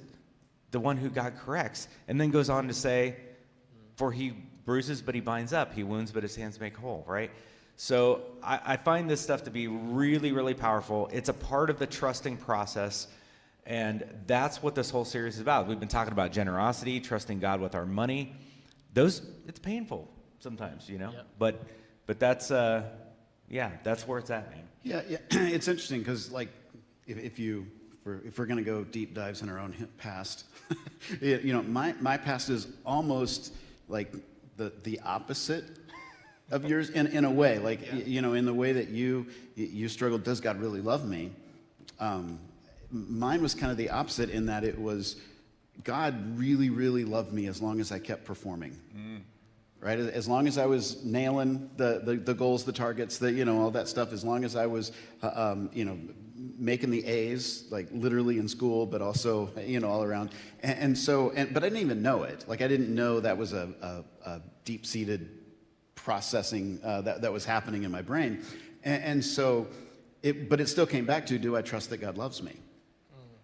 the 0.72 0.80
one 0.80 0.98
who 0.98 1.10
God 1.10 1.34
corrects. 1.38 1.88
And 2.08 2.20
then 2.20 2.32
goes 2.32 2.50
on 2.50 2.68
to 2.68 2.74
say, 2.74 3.16
For 3.96 4.12
he 4.12 4.34
bruises, 4.66 5.02
but 5.02 5.16
he 5.16 5.22
binds 5.22 5.54
up. 5.54 5.74
He 5.74 5.84
wounds, 5.84 6.12
but 6.12 6.24
his 6.24 6.36
hands 6.36 6.60
make 6.60 6.76
whole, 6.76 7.04
right? 7.08 7.32
So 7.76 8.22
I, 8.44 8.60
I 8.66 8.78
find 8.78 9.10
this 9.10 9.22
stuff 9.22 9.44
to 9.44 9.52
be 9.52 9.68
really, 9.68 10.32
really 10.32 10.54
powerful. 10.54 11.10
It's 11.12 11.30
a 11.30 11.34
part 11.34 11.70
of 11.70 11.80
the 11.80 11.88
trusting 11.88 12.38
process. 12.38 13.08
And 13.66 14.04
that's 14.28 14.62
what 14.62 14.76
this 14.76 14.90
whole 14.90 15.06
series 15.06 15.36
is 15.36 15.42
about. 15.42 15.68
We've 15.68 15.80
been 15.80 15.88
talking 15.88 16.12
about 16.12 16.32
generosity, 16.32 17.00
trusting 17.00 17.40
God 17.40 17.62
with 17.62 17.76
our 17.76 17.86
money. 17.86 18.36
Those, 18.94 19.22
it's 19.48 19.60
painful 19.60 20.10
sometimes, 20.40 20.90
you 20.90 20.98
know? 20.98 21.12
Yep. 21.12 21.28
But, 21.40 21.64
but 22.06 22.20
that's, 22.20 22.52
uh, 22.52 22.84
yeah, 23.50 23.72
that's 23.84 24.08
where 24.08 24.20
it's 24.20 24.30
at, 24.30 24.52
man. 24.52 24.64
Yeah, 24.84 25.02
yeah. 25.10 25.18
it's 25.32 25.68
interesting 25.68 26.00
because, 26.00 26.32
like, 26.32 26.50
if, 27.08 27.18
if 27.18 27.40
you 27.40 27.68
if 27.83 27.83
we're, 28.06 28.20
if 28.26 28.38
we're 28.38 28.46
going 28.46 28.64
to 28.64 28.70
go 28.70 28.84
deep 28.84 29.14
dives 29.14 29.42
in 29.42 29.50
our 29.50 29.60
own 29.60 29.88
past, 29.98 30.46
you 31.22 31.54
know, 31.54 31.64
my 31.64 31.94
my 32.00 32.18
past 32.18 32.50
is 32.50 32.68
almost 32.86 33.54
like 33.88 34.14
the 34.58 34.72
the 34.84 35.00
opposite 35.02 35.66
of 36.52 36.66
yours 36.70 36.90
in 36.90 37.08
in 37.08 37.26
a 37.26 37.32
way. 37.32 37.60
Like, 37.60 37.82
y- 37.92 38.04
you 38.06 38.22
know, 38.22 38.34
in 38.34 38.46
the 38.46 38.54
way 38.54 38.74
that 38.74 38.90
you 38.90 39.28
you 39.56 39.88
struggled. 39.88 40.24
Does 40.24 40.42
God 40.42 40.60
really 40.60 40.82
love 40.82 41.08
me? 41.08 41.32
Um, 42.00 42.40
mine 42.92 43.42
was 43.42 43.56
kind 43.56 43.72
of 43.72 43.78
the 43.78 43.90
opposite 43.90 44.30
in 44.30 44.46
that 44.48 44.64
it 44.64 44.80
was 44.80 45.16
God 45.84 46.38
really, 46.38 46.70
really 46.70 47.06
loved 47.06 47.34
me 47.34 47.48
as 47.48 47.62
long 47.62 47.80
as 47.80 47.92
I 47.92 48.00
kept 48.00 48.26
performing. 48.26 48.78
Right? 49.80 50.00
As 50.00 50.30
long 50.30 50.48
as 50.48 50.58
I 50.58 50.66
was 50.66 51.04
nailing 51.04 51.70
the, 51.76 52.00
the, 52.06 52.16
the 52.16 52.34
goals, 52.34 52.64
the 52.64 52.72
targets, 52.72 53.18
the, 53.18 53.30
you 53.34 53.44
know, 53.44 53.60
all 53.62 53.72
that 53.72 53.90
stuff, 53.90 54.14
as 54.14 54.24
long 54.24 54.46
as 54.46 54.56
I 54.56 54.66
was, 54.66 54.94
uh, 55.22 55.32
um, 55.36 55.70
you 55.74 55.84
know, 55.84 55.98
making 56.64 56.90
the 56.92 57.06
A's, 57.06 57.66
like 57.70 57.88
literally 57.92 58.38
in 58.38 58.48
school, 58.48 58.86
but 58.86 59.02
also, 59.02 59.52
you 59.66 59.80
know, 59.82 59.90
all 59.90 60.04
around. 60.04 60.32
And, 60.62 60.80
and 60.80 60.98
so, 60.98 61.32
and, 61.32 61.54
but 61.54 61.64
I 61.64 61.68
didn't 61.68 61.82
even 61.82 62.02
know 62.02 62.24
it. 62.24 62.46
Like, 62.48 62.62
I 62.62 62.68
didn't 62.68 62.94
know 62.94 63.20
that 63.20 63.38
was 63.38 63.52
a, 63.54 63.70
a, 63.82 64.30
a 64.30 64.42
deep 64.64 64.86
seated 64.86 65.30
processing 65.96 66.80
uh, 66.84 67.02
that, 67.02 67.22
that 67.22 67.34
was 67.34 67.44
happening 67.46 67.84
in 67.84 67.92
my 67.92 68.02
brain. 68.02 68.44
And, 68.84 69.04
and 69.04 69.26
so, 69.26 69.68
it, 70.22 70.50
but 70.50 70.62
it 70.62 70.68
still 70.70 70.86
came 70.86 71.06
back 71.06 71.26
to 71.28 71.38
do 71.38 71.56
I 71.58 71.62
trust 71.62 71.90
that 71.90 71.98
God 71.98 72.18
loves 72.18 72.42
me? 72.42 72.56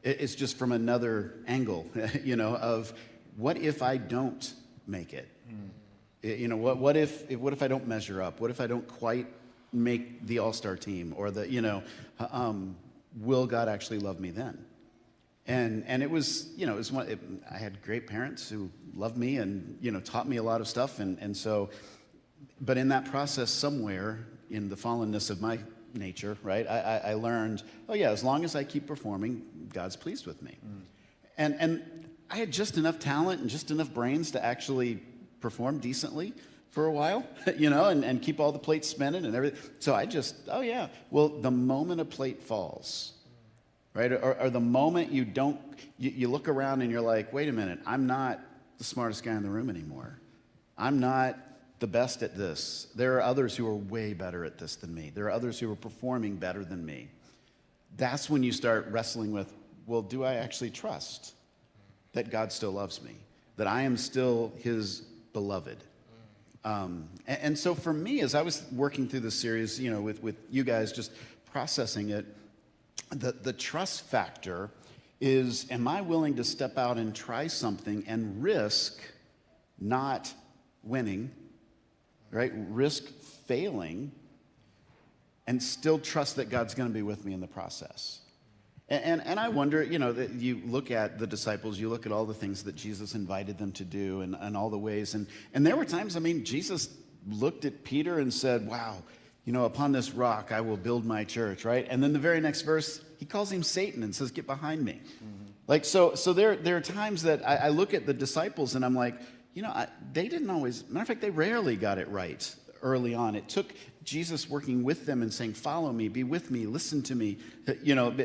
It, 0.02 0.22
it's 0.22 0.36
just 0.36 0.58
from 0.58 0.72
another 0.72 1.34
angle, 1.46 1.88
you 2.24 2.38
know, 2.38 2.56
of 2.56 2.94
what 3.36 3.58
if 3.58 3.82
I 3.82 3.98
don't 3.98 4.54
make 4.88 5.14
it? 5.14 5.28
It- 6.22 6.40
You 6.40 6.48
know, 6.48 6.58
what, 6.58 6.78
what, 6.78 6.96
if, 6.96 7.30
if- 7.30 7.40
what 7.40 7.52
if 7.52 7.62
I 7.62 7.68
don't 7.68 7.86
measure 7.88 8.22
up? 8.22 8.40
What 8.40 8.50
if 8.50 8.62
I 8.62 8.68
don't 8.68 8.88
quite 8.88 9.28
make 9.74 10.26
the 10.26 10.40
all 10.40 10.54
star 10.54 10.78
team? 10.78 11.14
Or 11.18 11.32
the, 11.32 11.50
you 11.50 11.62
know, 11.62 11.84
um, 12.32 12.76
will 13.18 13.46
God 13.46 13.68
actually 13.68 14.00
love 14.00 14.20
me 14.20 14.32
then? 14.32 14.66
And, 15.48 15.84
and 15.88 16.04
it 16.04 16.12
was, 16.12 16.50
you 16.56 16.68
know, 16.68 16.74
it 16.74 16.78
was 16.78 16.92
one, 16.92 17.08
it, 17.08 17.20
I 17.50 17.58
had 17.58 17.82
great 17.82 18.06
parents 18.06 18.48
who 18.48 18.70
loved 18.94 19.18
me 19.18 19.38
and, 19.38 19.78
you 19.82 19.90
know, 19.90 20.00
taught 20.00 20.28
me 20.28 20.38
a 20.38 20.44
lot 20.44 20.62
of 20.62 20.68
stuff. 20.68 21.00
And, 21.00 21.18
and 21.20 21.36
so, 21.36 21.72
but 22.62 22.78
in 22.78 22.90
that 22.90 23.06
process, 23.06 23.50
somewhere 23.50 24.28
in 24.52 24.70
the 24.70 24.76
fallenness 24.76 25.32
of 25.32 25.42
my 25.42 25.58
nature, 25.96 26.38
right, 26.44 26.68
I, 26.68 26.80
I, 26.80 26.98
I 26.98 27.14
learned, 27.16 27.64
oh, 27.88 27.96
yeah, 27.96 28.12
as 28.12 28.24
long 28.24 28.44
as 28.44 28.56
I 28.56 28.64
keep 28.64 28.86
performing, 28.86 29.44
God's 29.74 29.96
pleased 29.96 30.28
with 30.28 30.42
me. 30.44 30.58
Mm. 30.64 30.82
And, 31.38 31.56
and 31.60 32.10
I 32.30 32.38
had 32.38 32.52
just 32.52 32.78
enough 32.78 33.00
talent 33.00 33.42
and 33.42 33.50
just 33.50 33.72
enough 33.72 33.92
brains 33.92 34.32
to 34.32 34.46
actually 34.46 35.02
perform 35.40 35.80
decently 35.80 36.34
for 36.72 36.86
a 36.86 36.92
while, 36.92 37.26
you 37.58 37.70
know, 37.70 37.86
and, 37.86 38.04
and 38.04 38.22
keep 38.22 38.40
all 38.40 38.52
the 38.52 38.60
plates 38.60 38.88
spinning 38.88 39.26
and 39.26 39.36
everything. 39.36 39.60
So 39.80 39.96
I 39.96 40.06
just, 40.06 40.36
oh, 40.50 40.62
yeah. 40.62 40.88
Well, 41.10 41.30
the 41.30 41.52
moment 41.52 42.02
a 42.02 42.06
plate 42.06 42.44
falls, 42.44 43.14
right, 43.94 44.12
or, 44.12 44.36
or 44.40 44.50
the 44.50 44.60
moment 44.60 45.12
you 45.12 45.26
don't, 45.26 45.60
you, 45.98 46.12
you 46.12 46.28
look 46.28 46.48
around 46.48 46.82
and 46.82 46.92
you're 46.92 47.02
like, 47.02 47.34
wait 47.34 47.50
a 47.50 47.54
minute, 47.54 47.80
I'm 47.86 48.08
not 48.08 48.40
the 48.78 48.84
smartest 48.84 49.24
guy 49.24 49.34
in 49.34 49.44
the 49.44 49.50
room 49.50 49.70
anymore. 49.70 50.20
I'm 50.78 51.00
not 51.00 51.38
the 51.80 51.88
best 51.88 52.24
at 52.24 52.38
this. 52.38 52.88
There 52.96 53.16
are 53.18 53.22
others 53.22 53.56
who 53.56 53.68
are 53.68 53.76
way 53.76 54.14
better 54.14 54.46
at 54.46 54.58
this 54.58 54.76
than 54.76 54.94
me. 54.94 55.12
There 55.14 55.26
are 55.26 55.32
others 55.32 55.60
who 55.60 55.72
are 55.72 55.76
performing 55.76 56.36
better 56.36 56.64
than 56.64 56.86
me. 56.86 57.10
That's 57.98 58.30
when 58.30 58.44
you 58.44 58.52
start 58.52 58.88
wrestling 58.92 59.32
with, 59.32 59.54
well, 59.86 60.02
do 60.02 60.24
I 60.24 60.36
actually 60.36 60.70
trust 60.70 61.34
that 62.14 62.30
God 62.30 62.52
still 62.52 62.72
loves 62.72 63.02
me? 63.02 63.16
That 63.58 63.68
I 63.68 63.82
am 63.82 63.98
still 63.98 64.54
his 64.60 65.02
beloved? 65.34 65.84
Um, 66.64 67.10
and, 67.28 67.40
and 67.42 67.58
so 67.58 67.76
for 67.76 67.94
me, 67.94 68.22
as 68.22 68.36
I 68.36 68.42
was 68.42 68.64
working 68.72 69.08
through 69.08 69.22
this 69.22 69.36
series, 69.36 69.80
you 69.80 69.92
know, 69.92 70.02
with, 70.02 70.22
with 70.22 70.36
you 70.50 70.64
guys 70.64 70.92
just 70.92 71.12
processing 71.52 72.10
it, 72.10 72.26
the, 73.12 73.32
the 73.32 73.54
trust 73.54 74.06
factor 74.06 74.70
is 75.22 75.70
am 75.72 75.88
I 75.88 76.02
willing 76.02 76.36
to 76.36 76.44
step 76.44 76.78
out 76.78 76.98
and 76.98 77.14
try 77.16 77.48
something 77.48 78.06
and 78.08 78.42
risk 78.42 79.02
not 79.80 80.34
winning, 80.84 81.32
right? 82.32 82.52
Risk 82.56 83.04
failing 83.46 84.12
and 85.48 85.62
still 85.62 86.00
trust 86.00 86.36
that 86.36 86.50
God's 86.50 86.76
going 86.76 86.90
to 86.90 86.94
be 86.94 87.02
with 87.02 87.26
me 87.26 87.34
in 87.34 87.42
the 87.42 87.48
process. 87.48 88.22
And, 88.90 89.04
and, 89.04 89.28
and 89.28 89.40
I 89.40 89.50
wonder, 89.50 89.84
you 89.84 90.00
know, 90.00 90.12
that 90.12 90.34
you 90.34 90.62
look 90.66 90.92
at 90.92 91.20
the 91.20 91.28
disciples, 91.28 91.80
you 91.80 91.90
look 91.90 92.06
at 92.06 92.12
all 92.12 92.26
the 92.26 92.34
things 92.34 92.64
that 92.64 92.76
Jesus 92.76 93.16
invited 93.16 93.58
them 93.58 93.72
to 93.74 93.86
do 93.86 94.22
and, 94.22 94.36
and 94.40 94.58
all 94.58 94.70
the 94.70 94.78
ways. 94.78 95.14
And, 95.14 95.28
and 95.54 95.66
there 95.66 95.76
were 95.76 95.86
times, 95.86 96.16
I 96.16 96.20
mean, 96.20 96.44
Jesus 96.44 96.90
looked 97.28 97.66
at 97.66 97.84
Peter 97.84 98.20
and 98.20 98.34
said, 98.34 98.68
Wow, 98.68 98.98
you 99.46 99.54
know, 99.54 99.66
upon 99.66 99.92
this 99.92 100.12
rock 100.12 100.52
I 100.52 100.62
will 100.62 100.78
build 100.78 101.06
my 101.06 101.24
church, 101.24 101.66
right? 101.66 101.86
And 101.90 102.02
then 102.02 102.14
the 102.14 102.20
very 102.20 102.42
next 102.42 102.62
verse, 102.62 103.02
he 103.18 103.26
calls 103.26 103.52
him 103.52 103.64
Satan 103.64 104.04
and 104.04 104.14
says, 104.14 104.32
Get 104.32 104.48
behind 104.48 104.84
me. 104.84 104.94
Mm-hmm. 104.94 105.46
Like, 105.68 105.86
so, 105.86 106.16
so 106.16 106.34
there, 106.34 106.56
there 106.56 106.78
are 106.78 106.82
times 106.82 107.24
that 107.24 107.48
I, 107.48 107.56
I 107.56 107.70
look 107.70 107.94
at 107.94 108.08
the 108.08 108.14
disciples 108.14 108.74
and 108.74 108.84
I'm 108.84 108.96
like, 108.96 109.20
you 109.54 109.62
know, 109.62 109.70
I, 109.70 109.88
they 110.14 110.28
didn't 110.28 110.50
always, 110.50 110.88
matter 110.90 111.04
of 111.04 111.08
fact, 111.08 111.22
they 111.22 111.30
rarely 111.30 111.76
got 111.76 112.00
it 112.00 112.08
right 112.10 112.56
early 112.82 113.14
on. 113.14 113.36
It 113.36 113.48
took 113.50 113.74
Jesus 114.04 114.50
working 114.50 114.84
with 114.84 115.06
them 115.06 115.22
and 115.22 115.32
saying, 115.32 115.54
Follow 115.54 115.92
me, 115.92 116.08
be 116.08 116.24
with 116.24 116.50
me, 116.50 116.66
listen 116.66 117.04
to 117.04 117.16
me, 117.16 117.38
you 117.84 117.94
know, 117.94 118.16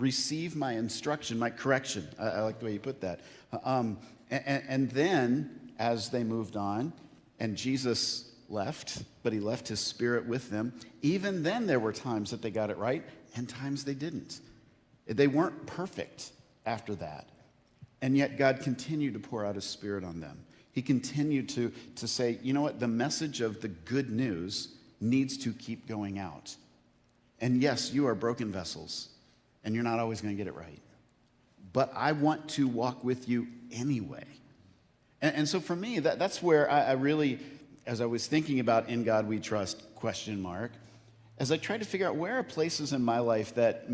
receive 0.00 0.56
my 0.56 0.72
instruction, 0.72 1.38
my 1.38 1.50
correction. 1.50 2.08
I, 2.18 2.28
I 2.28 2.40
like 2.42 2.58
the 2.58 2.66
way 2.66 2.72
you 2.72 2.80
put 2.80 3.00
that. 3.02 3.20
Um, 3.64 3.98
and, 4.30 4.62
and 4.68 4.90
then, 4.90 5.72
as 5.78 6.08
they 6.10 6.24
moved 6.24 6.56
on, 6.56 6.92
and 7.38 7.56
Jesus 7.56 8.30
left, 8.48 9.02
but 9.22 9.32
he 9.32 9.40
left 9.40 9.68
his 9.68 9.80
spirit 9.80 10.26
with 10.26 10.50
them, 10.50 10.72
even 11.02 11.42
then 11.42 11.66
there 11.66 11.80
were 11.80 11.92
times 11.92 12.30
that 12.30 12.42
they 12.42 12.50
got 12.50 12.70
it 12.70 12.76
right 12.76 13.04
and 13.36 13.48
times 13.48 13.84
they 13.84 13.94
didn't. 13.94 14.40
They 15.06 15.26
weren't 15.26 15.66
perfect 15.66 16.32
after 16.66 16.94
that. 16.96 17.28
And 18.02 18.16
yet 18.16 18.38
God 18.38 18.60
continued 18.60 19.14
to 19.14 19.20
pour 19.20 19.44
out 19.44 19.54
his 19.54 19.64
spirit 19.64 20.04
on 20.04 20.20
them. 20.20 20.38
He 20.72 20.82
continued 20.82 21.48
to, 21.50 21.72
to 21.96 22.08
say, 22.08 22.38
you 22.42 22.52
know 22.52 22.62
what, 22.62 22.80
the 22.80 22.88
message 22.88 23.40
of 23.40 23.60
the 23.60 23.68
good 23.68 24.10
news 24.10 24.74
needs 25.00 25.36
to 25.38 25.52
keep 25.52 25.86
going 25.86 26.18
out. 26.18 26.54
And 27.40 27.60
yes, 27.60 27.92
you 27.92 28.06
are 28.06 28.14
broken 28.14 28.52
vessels, 28.52 29.08
and 29.64 29.74
you're 29.74 29.84
not 29.84 29.98
always 29.98 30.20
going 30.20 30.34
to 30.34 30.38
get 30.38 30.46
it 30.46 30.56
right. 30.56 30.80
But 31.72 31.92
I 31.94 32.12
want 32.12 32.48
to 32.50 32.66
walk 32.66 33.04
with 33.04 33.28
you 33.28 33.46
anyway. 33.70 34.24
And, 35.22 35.36
and 35.36 35.48
so 35.48 35.60
for 35.60 35.76
me, 35.76 35.98
that, 36.00 36.18
that's 36.18 36.42
where 36.42 36.70
I, 36.70 36.82
I 36.86 36.92
really, 36.92 37.38
as 37.86 38.00
I 38.00 38.06
was 38.06 38.26
thinking 38.26 38.60
about 38.60 38.88
in 38.88 39.04
God 39.04 39.28
we 39.28 39.38
trust, 39.38 39.94
question 39.94 40.40
mark, 40.40 40.72
as 41.38 41.52
I 41.52 41.56
tried 41.56 41.78
to 41.78 41.86
figure 41.86 42.06
out 42.06 42.16
where 42.16 42.38
are 42.38 42.42
places 42.42 42.92
in 42.92 43.02
my 43.02 43.18
life 43.18 43.54
that, 43.54 43.86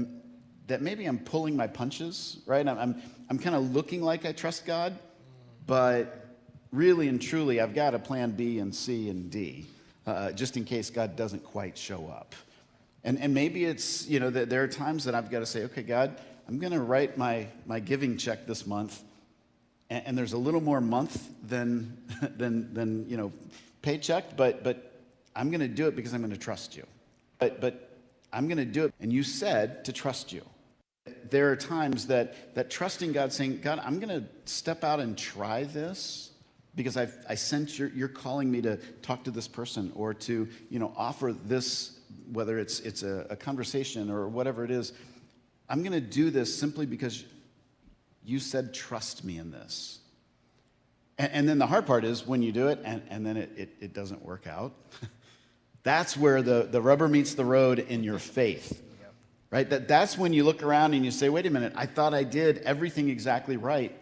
that 0.67 0.83
maybe 0.83 1.07
I'm 1.07 1.19
pulling 1.19 1.57
my 1.57 1.67
punches, 1.67 2.39
right? 2.47 2.67
I'm, 2.67 2.79
I'm, 2.79 3.03
I'm 3.31 3.39
kind 3.39 3.55
of 3.55 3.73
looking 3.75 4.03
like 4.03 4.25
I 4.25 4.33
trust 4.33 4.67
God, 4.67 4.99
but 5.67 6.27
really 6.73 7.09
and 7.09 7.21
truly, 7.21 7.61
I've 7.61 7.75
got 7.75 7.95
a 7.95 7.99
plan 7.99 8.33
B 8.33 8.59
and 8.59 8.75
C 8.75 9.09
and 9.11 9.31
D, 9.31 9.67
uh, 10.07 10.33
just 10.33 10.57
in 10.57 10.65
case 10.65 10.91
God 10.91 11.17
doesn't 11.17 11.45
quite 11.45 11.77
show 11.79 12.09
up. 12.09 12.35
And, 13.07 13.21
and 13.21 13.33
maybe 13.33 13.65
it's, 13.65 14.07
you 14.09 14.19
know, 14.19 14.31
that 14.31 14.51
there 14.51 14.65
are 14.65 14.69
times 14.69 15.05
that 15.05 15.15
I've 15.15 15.31
got 15.31 15.39
to 15.39 15.47
say, 15.47 15.63
okay, 15.67 15.83
God, 15.83 16.21
I'm 16.49 16.59
going 16.59 16.73
to 16.73 16.81
write 16.81 17.17
my, 17.17 17.47
my 17.65 17.79
giving 17.79 18.17
check 18.17 18.49
this 18.49 18.67
month, 18.67 19.01
and, 19.89 20.03
and 20.09 20.19
there's 20.19 20.33
a 20.33 20.39
little 20.39 20.61
more 20.61 20.81
month 20.81 21.31
than, 21.49 21.97
than, 22.37 22.75
than 22.75 23.09
you 23.09 23.17
know, 23.17 23.33
paycheck, 23.81 24.37
but, 24.37 24.65
but 24.65 25.01
I'm 25.37 25.51
going 25.51 25.61
to 25.61 25.69
do 25.69 25.87
it 25.87 25.95
because 25.95 26.15
I'm 26.15 26.21
going 26.21 26.33
to 26.33 26.39
trust 26.39 26.77
you. 26.77 26.85
But, 27.39 27.61
but 27.61 27.97
I'm 28.33 28.49
going 28.49 28.59
to 28.59 28.65
do 28.65 28.87
it, 28.87 28.95
and 28.99 29.13
you 29.13 29.23
said 29.23 29.85
to 29.85 29.93
trust 29.93 30.33
you. 30.33 30.43
There 31.31 31.53
are 31.53 31.57
times 31.57 32.09
that, 32.09 32.57
that 32.57 32.71
trusting 32.71 33.13
God, 33.13 33.33
saying, 33.33 33.61
God, 33.61 33.81
I'm 33.85 34.01
going 34.01 34.21
to 34.21 34.27
step 34.47 34.83
out 34.83 34.99
and 34.99 35.17
try 35.17 35.63
this 35.63 36.33
because 36.75 36.97
I've, 36.97 37.17
I 37.29 37.37
sense 37.37 37.79
you're, 37.79 37.89
you're 37.91 38.09
calling 38.09 38.51
me 38.51 38.63
to 38.63 38.79
talk 39.03 39.23
to 39.25 39.31
this 39.31 39.47
person 39.47 39.93
or 39.95 40.13
to, 40.13 40.49
you 40.71 40.79
know, 40.81 40.93
offer 40.97 41.33
this, 41.33 41.96
whether 42.33 42.59
it's, 42.59 42.81
it's 42.81 43.03
a, 43.03 43.27
a 43.31 43.37
conversation 43.37 44.11
or 44.11 44.29
whatever 44.29 44.65
it 44.65 44.71
is. 44.71 44.93
I'm 45.69 45.81
going 45.81 45.93
to 45.93 46.01
do 46.01 46.31
this 46.31 46.57
simply 46.57 46.87
because 46.87 47.25
you 48.25 48.39
said, 48.39 48.75
trust 48.75 49.25
me 49.25 49.39
in 49.39 49.51
this. 49.51 49.99
And, 51.19 51.33
and 51.33 51.49
then 51.49 51.59
the 51.59 51.67
hard 51.67 51.87
part 51.87 52.05
is 52.05 52.27
when 52.27 52.43
you 52.43 52.53
do 52.53 52.69
it 52.69 52.81
and, 52.85 53.03
and 53.09 53.25
then 53.25 53.37
it, 53.37 53.53
it, 53.57 53.69
it 53.81 53.95
doesn't 53.95 54.25
work 54.25 54.47
out. 54.47 54.73
that's 55.83 56.17
where 56.17 56.43
the, 56.43 56.69
the 56.71 56.81
rubber 56.81 57.09
meets 57.09 57.35
the 57.35 57.45
road 57.45 57.79
in 57.79 58.05
your 58.05 58.19
faith. 58.19 58.83
Right? 59.49 59.71
That, 59.71 59.87
that's 59.87 60.19
when 60.19 60.33
you 60.33 60.43
look 60.43 60.63
around 60.65 60.95
and 60.95 61.05
you 61.05 61.13
say, 61.13 61.29
wait 61.29 61.47
a 61.47 61.51
minute, 61.51 61.73
I 61.77 61.87
thought 61.87 62.13
I 62.13 62.25
did 62.25 62.59
everything 62.59 63.09
exactly 63.09 63.57
right. 63.57 63.97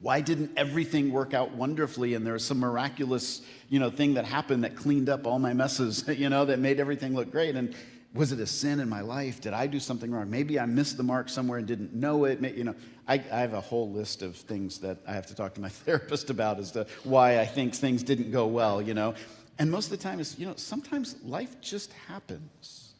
Why 0.00 0.20
didn't 0.20 0.52
everything 0.56 1.10
work 1.10 1.34
out 1.34 1.52
wonderfully? 1.52 2.14
And 2.14 2.24
there 2.24 2.34
was 2.34 2.44
some 2.44 2.60
miraculous, 2.60 3.42
you 3.68 3.80
know, 3.80 3.90
thing 3.90 4.14
that 4.14 4.24
happened 4.24 4.64
that 4.64 4.76
cleaned 4.76 5.08
up 5.08 5.26
all 5.26 5.38
my 5.38 5.54
messes, 5.54 6.04
you 6.08 6.28
know, 6.28 6.44
that 6.44 6.58
made 6.58 6.78
everything 6.78 7.14
look 7.14 7.30
great. 7.30 7.56
And 7.56 7.74
was 8.14 8.32
it 8.32 8.40
a 8.40 8.46
sin 8.46 8.80
in 8.80 8.88
my 8.88 9.00
life? 9.00 9.40
Did 9.40 9.52
I 9.52 9.66
do 9.66 9.80
something 9.80 10.10
wrong? 10.10 10.30
Maybe 10.30 10.58
I 10.58 10.66
missed 10.66 10.96
the 10.96 11.02
mark 11.02 11.28
somewhere 11.28 11.58
and 11.58 11.66
didn't 11.66 11.94
know 11.94 12.24
it. 12.24 12.40
You 12.40 12.64
know, 12.64 12.74
I, 13.06 13.14
I 13.14 13.40
have 13.40 13.54
a 13.54 13.60
whole 13.60 13.90
list 13.90 14.22
of 14.22 14.36
things 14.36 14.78
that 14.78 14.98
I 15.06 15.12
have 15.12 15.26
to 15.26 15.34
talk 15.34 15.54
to 15.54 15.60
my 15.60 15.68
therapist 15.84 16.30
about 16.30 16.58
as 16.58 16.70
to 16.72 16.86
why 17.04 17.40
I 17.40 17.46
think 17.46 17.74
things 17.74 18.02
didn't 18.02 18.30
go 18.30 18.46
well, 18.46 18.80
you 18.80 18.94
know. 18.94 19.14
And 19.58 19.70
most 19.70 19.86
of 19.86 19.90
the 19.90 20.02
time 20.02 20.20
is, 20.20 20.38
you 20.38 20.46
know, 20.46 20.54
sometimes 20.56 21.16
life 21.24 21.60
just 21.60 21.92
happens. 22.06 22.92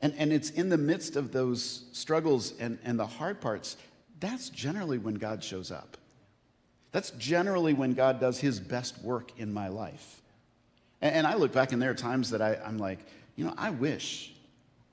And, 0.00 0.14
and 0.16 0.32
it's 0.32 0.50
in 0.50 0.68
the 0.68 0.78
midst 0.78 1.16
of 1.16 1.32
those 1.32 1.84
struggles 1.92 2.54
and, 2.58 2.78
and 2.84 2.98
the 2.98 3.06
hard 3.06 3.40
parts, 3.40 3.76
that's 4.22 4.50
generally 4.50 4.98
when 4.98 5.16
God 5.16 5.42
shows 5.42 5.72
up. 5.72 5.96
That's 6.92 7.10
generally 7.12 7.74
when 7.74 7.94
God 7.94 8.20
does 8.20 8.38
his 8.38 8.60
best 8.60 9.02
work 9.02 9.32
in 9.36 9.52
my 9.52 9.66
life. 9.66 10.22
And, 11.00 11.16
and 11.16 11.26
I 11.26 11.34
look 11.34 11.52
back 11.52 11.72
and 11.72 11.82
there 11.82 11.90
are 11.90 11.94
times 11.94 12.30
that 12.30 12.40
I, 12.40 12.56
I'm 12.64 12.78
like, 12.78 13.00
you 13.34 13.44
know, 13.44 13.52
I 13.58 13.70
wish 13.70 14.32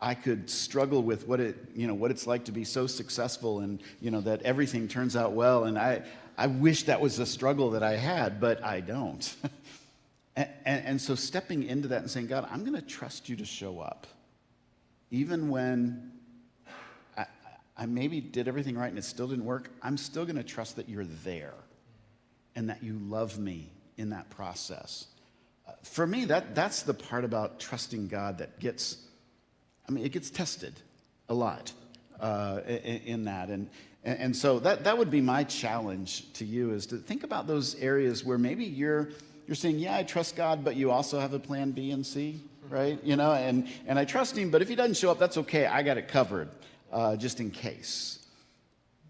I 0.01 0.15
could 0.15 0.49
struggle 0.49 1.03
with 1.03 1.27
what 1.27 1.39
it, 1.39 1.57
you 1.75 1.85
know, 1.85 1.93
what 1.93 2.09
it's 2.09 2.25
like 2.25 2.45
to 2.45 2.51
be 2.51 2.63
so 2.63 2.87
successful 2.87 3.59
and, 3.59 3.83
you 4.01 4.09
know, 4.09 4.21
that 4.21 4.41
everything 4.41 4.87
turns 4.87 5.15
out 5.15 5.33
well. 5.33 5.65
And 5.65 5.77
I, 5.77 6.01
I 6.35 6.47
wish 6.47 6.83
that 6.83 6.99
was 6.99 7.19
a 7.19 7.25
struggle 7.25 7.71
that 7.71 7.83
I 7.83 7.97
had, 7.97 8.39
but 8.39 8.63
I 8.63 8.79
don't. 8.79 9.35
and, 10.35 10.49
and, 10.65 10.85
and 10.85 11.01
so 11.01 11.13
stepping 11.13 11.63
into 11.63 11.89
that 11.89 12.01
and 12.01 12.09
saying, 12.09 12.27
God, 12.27 12.47
I'm 12.49 12.61
going 12.63 12.81
to 12.81 12.87
trust 12.87 13.29
you 13.29 13.35
to 13.35 13.45
show 13.45 13.79
up. 13.79 14.07
Even 15.11 15.49
when 15.49 16.13
I 17.79 17.85
maybe 17.85 18.19
did 18.19 18.49
everything 18.49 18.77
right 18.77 18.89
and 18.89 18.97
it 18.97 19.05
still 19.05 19.29
didn't 19.29 19.45
work, 19.45 19.71
I'm 19.81 19.95
still 19.95 20.25
going 20.25 20.35
to 20.35 20.43
trust 20.43 20.75
that 20.75 20.89
you're 20.89 21.05
there 21.23 21.53
and 22.55 22.69
that 22.69 22.83
you 22.83 22.99
love 22.99 23.39
me 23.39 23.71
in 23.97 24.09
that 24.09 24.29
process. 24.29 25.07
Uh, 25.65 25.71
For 25.83 26.05
me, 26.05 26.25
that, 26.25 26.55
that's 26.55 26.81
the 26.81 26.93
part 26.93 27.23
about 27.23 27.59
trusting 27.61 28.09
God 28.09 28.39
that 28.39 28.59
gets, 28.59 28.97
I 29.87 29.93
mean, 29.93 30.05
it 30.05 30.11
gets 30.11 30.29
tested 30.29 30.73
a 31.29 31.33
lot 31.33 31.71
uh, 32.19 32.59
in, 32.67 33.01
in 33.05 33.23
that. 33.25 33.47
And, 33.47 33.69
and 34.03 34.19
and 34.19 34.35
so 34.35 34.59
that, 34.59 34.83
that 34.83 34.97
would 34.97 35.09
be 35.09 35.21
my 35.21 35.45
challenge 35.45 36.31
to 36.33 36.45
you 36.45 36.71
is 36.71 36.85
to 36.87 36.97
think 36.97 37.23
about 37.23 37.47
those 37.47 37.75
areas 37.75 38.25
where 38.25 38.37
maybe 38.37 38.65
you're, 38.65 39.09
you're 39.47 39.55
saying, 39.55 39.79
yeah, 39.79 39.95
I 39.95 40.03
trust 40.03 40.35
God, 40.35 40.65
but 40.65 40.75
you 40.75 40.91
also 40.91 41.17
have 41.17 41.33
a 41.33 41.39
plan 41.39 41.71
B 41.71 41.91
and 41.91 42.05
C, 42.05 42.41
right? 42.69 42.99
You 43.05 43.15
know, 43.15 43.31
and, 43.31 43.69
and 43.87 43.97
I 43.97 44.03
trust 44.03 44.37
him, 44.37 44.51
but 44.51 44.61
if 44.61 44.67
he 44.67 44.75
doesn't 44.75 44.97
show 44.97 45.11
up, 45.11 45.19
that's 45.19 45.37
okay. 45.37 45.65
I 45.65 45.81
got 45.81 45.97
it 45.97 46.09
covered 46.09 46.49
uh, 46.91 47.15
just 47.15 47.39
in 47.39 47.51
case. 47.51 48.25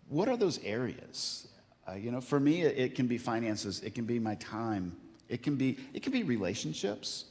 What 0.07 0.27
are 0.27 0.37
those 0.37 0.59
areas? 0.63 1.47
Uh, 1.87 1.93
you 1.95 2.11
know, 2.11 2.21
for 2.21 2.39
me, 2.39 2.61
it, 2.61 2.77
it 2.77 2.95
can 2.95 3.07
be 3.07 3.17
finances. 3.17 3.81
It 3.81 3.95
can 3.95 4.05
be 4.05 4.19
my 4.19 4.35
time. 4.35 4.95
It 5.27 5.43
can 5.43 5.55
be 5.55 5.77
it 5.93 6.03
can 6.03 6.11
be 6.11 6.23
relationships. 6.23 7.25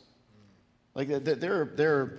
Like 0.94 1.08
there, 1.08 1.34
there, 1.34 2.18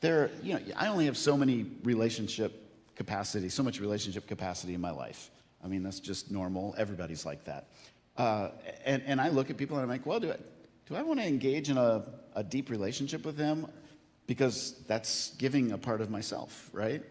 there. 0.00 0.30
You 0.42 0.54
know, 0.54 0.60
I 0.76 0.88
only 0.88 1.06
have 1.06 1.16
so 1.16 1.36
many 1.36 1.66
relationship 1.82 2.52
capacity, 2.94 3.48
so 3.48 3.62
much 3.62 3.80
relationship 3.80 4.26
capacity 4.26 4.74
in 4.74 4.80
my 4.80 4.90
life. 4.90 5.30
I 5.64 5.68
mean, 5.68 5.82
that's 5.82 6.00
just 6.00 6.30
normal. 6.30 6.74
Everybody's 6.78 7.26
like 7.26 7.44
that. 7.44 7.68
Uh, 8.16 8.50
and 8.84 9.02
and 9.06 9.20
I 9.20 9.28
look 9.28 9.50
at 9.50 9.56
people 9.56 9.76
and 9.76 9.82
I'm 9.82 9.88
like, 9.88 10.06
well, 10.06 10.20
do 10.20 10.32
I 10.32 10.36
do 10.86 10.96
I 10.96 11.02
want 11.02 11.20
to 11.20 11.26
engage 11.26 11.70
in 11.70 11.78
a, 11.78 12.04
a 12.34 12.44
deep 12.44 12.68
relationship 12.70 13.24
with 13.24 13.36
them 13.36 13.66
because 14.26 14.74
that's 14.86 15.34
giving 15.36 15.72
a 15.72 15.78
part 15.78 16.00
of 16.00 16.10
myself, 16.10 16.70
right? 16.72 17.02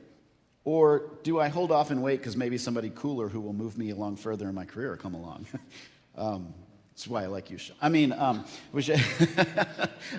Or 0.65 1.11
do 1.23 1.39
I 1.39 1.47
hold 1.47 1.71
off 1.71 1.89
and 1.89 2.03
wait 2.03 2.17
because 2.17 2.35
maybe 2.35 2.57
somebody 2.57 2.91
cooler 2.93 3.29
who 3.29 3.39
will 3.39 3.53
move 3.53 3.77
me 3.77 3.91
along 3.91 4.17
further 4.17 4.47
in 4.49 4.55
my 4.55 4.65
career 4.65 4.91
will 4.91 4.97
come 4.97 5.13
along? 5.13 5.45
um, 6.17 6.53
that's 6.91 7.07
why 7.07 7.23
I 7.23 7.27
like 7.27 7.49
you. 7.49 7.57
I 7.81 7.87
mean, 7.87 8.11
um, 8.11 8.43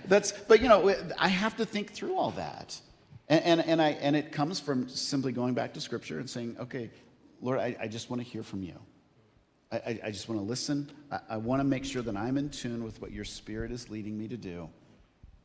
that's. 0.07 0.33
But 0.33 0.63
you 0.63 0.69
know, 0.69 0.95
I 1.19 1.29
have 1.29 1.57
to 1.59 1.67
think 1.67 1.93
through 1.93 2.17
all 2.17 2.31
that, 2.33 2.81
and 3.29 3.45
and, 3.45 3.61
and 3.67 3.83
I 3.83 3.91
and 3.91 4.17
it 4.17 4.33
comes 4.33 4.59
from 4.59 4.89
simply 4.89 5.31
going 5.31 5.53
back 5.53 5.75
to 5.75 5.81
Scripture 5.81 6.21
and 6.21 6.31
saying, 6.31 6.57
okay, 6.59 6.91
Lord, 7.43 7.59
I, 7.59 7.77
I 7.79 7.87
just 7.87 8.09
want 8.09 8.23
to 8.23 8.27
hear 8.27 8.43
from 8.43 8.63
you. 8.63 8.79
I, 9.71 9.77
I, 9.77 10.01
I 10.05 10.11
just 10.11 10.27
want 10.27 10.41
to 10.41 10.45
listen. 10.47 10.91
I, 11.11 11.21
I 11.31 11.37
want 11.37 11.61
to 11.61 11.65
make 11.65 11.85
sure 11.85 12.01
that 12.01 12.17
I'm 12.17 12.39
in 12.39 12.49
tune 12.49 12.83
with 12.83 12.99
what 13.03 13.13
your 13.13 13.25
Spirit 13.25 13.73
is 13.73 13.91
leading 13.91 14.19
me 14.19 14.27
to 14.29 14.39
do, 14.39 14.71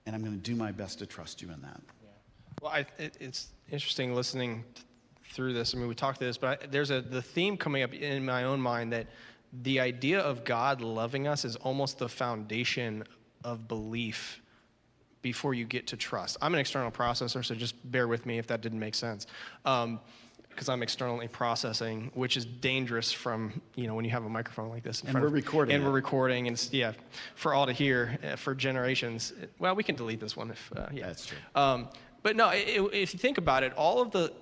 and 0.06 0.16
I'm 0.16 0.22
going 0.22 0.40
to 0.40 0.42
do 0.42 0.56
my 0.56 0.72
best 0.72 1.00
to 1.00 1.06
trust 1.06 1.42
you 1.42 1.52
in 1.52 1.62
that. 1.64 1.82
Well, 2.62 2.72
I, 2.72 2.80
it, 2.98 3.18
it's 3.20 3.48
interesting 3.72 4.14
listening 4.16 4.64
th- 4.74 4.86
through 5.32 5.54
this. 5.54 5.74
I 5.76 5.78
mean, 5.78 5.88
we 5.88 5.96
talked 5.96 6.20
to 6.20 6.26
this, 6.26 6.38
but 6.38 6.64
I, 6.64 6.66
there's 6.68 6.92
a 6.92 7.02
the 7.02 7.22
theme 7.22 7.58
coming 7.58 7.84
up 7.84 7.94
in 7.94 8.26
my 8.26 8.44
own 8.46 8.60
mind 8.62 8.94
that 8.94 9.08
the 9.64 9.80
idea 9.80 10.20
of 10.20 10.44
God 10.44 10.82
loving 10.82 11.28
us 11.28 11.46
is 11.46 11.56
almost 11.58 11.98
the 12.00 12.10
foundation 12.10 13.04
of 13.44 13.68
belief 13.68 14.42
before 15.22 15.54
you 15.54 15.66
get 15.66 15.88
to 15.88 15.98
trust. 15.98 16.38
I'm 16.42 16.54
an 16.54 16.60
external 16.60 16.92
processor, 16.92 17.44
so 17.44 17.56
just 17.56 17.76
bear 17.92 18.08
with 18.08 18.26
me 18.26 18.38
if 18.38 18.48
that 18.48 18.62
didn't 18.62 18.80
make 18.80 18.96
sense. 18.96 19.28
Um, 19.66 20.00
because 20.50 20.70
I'm 20.70 20.82
externally 20.82 21.28
processing, 21.28 22.12
which 22.14 22.38
is 22.38 22.46
dangerous 22.46 23.12
from, 23.12 23.62
you 23.76 23.88
know, 23.88 23.94
when 23.94 24.06
you 24.06 24.12
have 24.12 24.24
a 24.24 24.30
microphone 24.30 24.70
like 24.70 24.84
this. 24.84 25.02
In 25.02 25.10
And 25.10 25.20
we're 25.20 25.28
of- 25.28 25.34
recording 25.34 25.76
And 25.76 25.84
it. 25.84 25.86
we're 25.86 25.92
recording, 25.92 26.48
and 26.48 26.70
yeah, 26.72 26.94
for 27.36 27.54
all 27.54 27.66
to 27.66 27.74
hear, 27.74 28.18
uh, 28.24 28.38
for 28.38 28.56
generations. 28.56 29.34
Well, 29.60 29.76
we 29.76 29.84
can 29.84 29.96
delete 29.96 30.22
this 30.22 30.38
one 30.38 30.52
if, 30.52 30.72
uh, 30.74 30.86
yeah. 30.94 31.08
That's 31.08 31.26
true. 31.26 31.38
Um, 31.56 31.90
but 32.26 32.36
no, 32.36 32.48
i 32.48 32.56
i 32.56 32.90
if 32.92 33.14
you 33.14 33.20
think 33.20 33.38
about 33.38 33.62
it, 33.62 33.72
all 33.74 34.02
of 34.02 34.10
the 34.10 34.34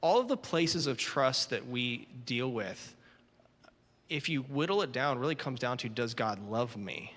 all 0.00 0.18
of 0.18 0.28
the 0.28 0.36
places 0.36 0.86
of 0.86 0.96
trust 0.96 1.50
that 1.50 1.68
we 1.68 2.08
deal 2.24 2.50
with, 2.50 2.96
if 4.08 4.30
you 4.30 4.40
whittle 4.44 4.80
it 4.80 4.90
down, 4.90 5.18
really 5.18 5.34
comes 5.34 5.60
down 5.60 5.76
to 5.76 5.90
does 5.90 6.14
God 6.14 6.38
love 6.48 6.78
me? 6.78 7.12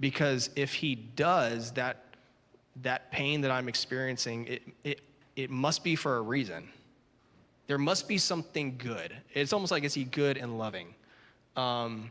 Because 0.00 0.48
if 0.56 0.72
He 0.72 0.94
does, 0.94 1.72
that 1.72 2.02
that 2.80 3.12
pain 3.12 3.42
that 3.42 3.50
I'm 3.50 3.68
experiencing, 3.68 4.46
it 4.46 4.62
it 4.84 5.00
it 5.36 5.50
must 5.50 5.84
be 5.84 5.94
for 5.94 6.16
a 6.16 6.22
reason. 6.22 6.66
There 7.66 7.76
must 7.76 8.08
be 8.08 8.16
something 8.16 8.78
good. 8.78 9.14
It's 9.34 9.52
almost 9.52 9.70
like 9.70 9.84
is 9.84 9.92
He 9.92 10.04
good 10.04 10.38
and 10.38 10.56
loving? 10.56 10.94
Um, 11.56 12.10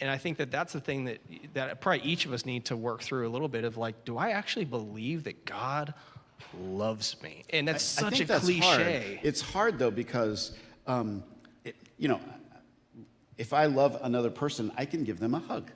and 0.00 0.10
I 0.10 0.18
think 0.18 0.38
that 0.38 0.50
that's 0.50 0.72
the 0.72 0.80
thing 0.80 1.04
that 1.04 1.18
that 1.54 1.80
probably 1.80 2.02
each 2.02 2.26
of 2.26 2.32
us 2.32 2.44
need 2.44 2.64
to 2.66 2.76
work 2.76 3.02
through 3.02 3.28
a 3.28 3.30
little 3.30 3.48
bit 3.48 3.64
of 3.64 3.76
like, 3.76 4.04
do 4.04 4.18
I 4.18 4.30
actually 4.30 4.64
believe 4.64 5.24
that 5.24 5.44
God 5.44 5.94
loves 6.60 7.16
me? 7.22 7.44
And 7.50 7.68
that's 7.68 7.98
I 7.98 8.10
such 8.10 8.20
a 8.20 8.24
cliche. 8.26 8.60
Hard. 8.60 9.20
It's 9.22 9.40
hard 9.40 9.78
though 9.78 9.90
because, 9.90 10.52
um, 10.86 11.22
it, 11.64 11.76
you 11.98 12.08
know, 12.08 12.20
if 13.38 13.52
I 13.52 13.66
love 13.66 13.98
another 14.02 14.30
person, 14.30 14.72
I 14.76 14.84
can 14.84 15.04
give 15.04 15.20
them 15.20 15.34
a 15.34 15.38
hug, 15.38 15.70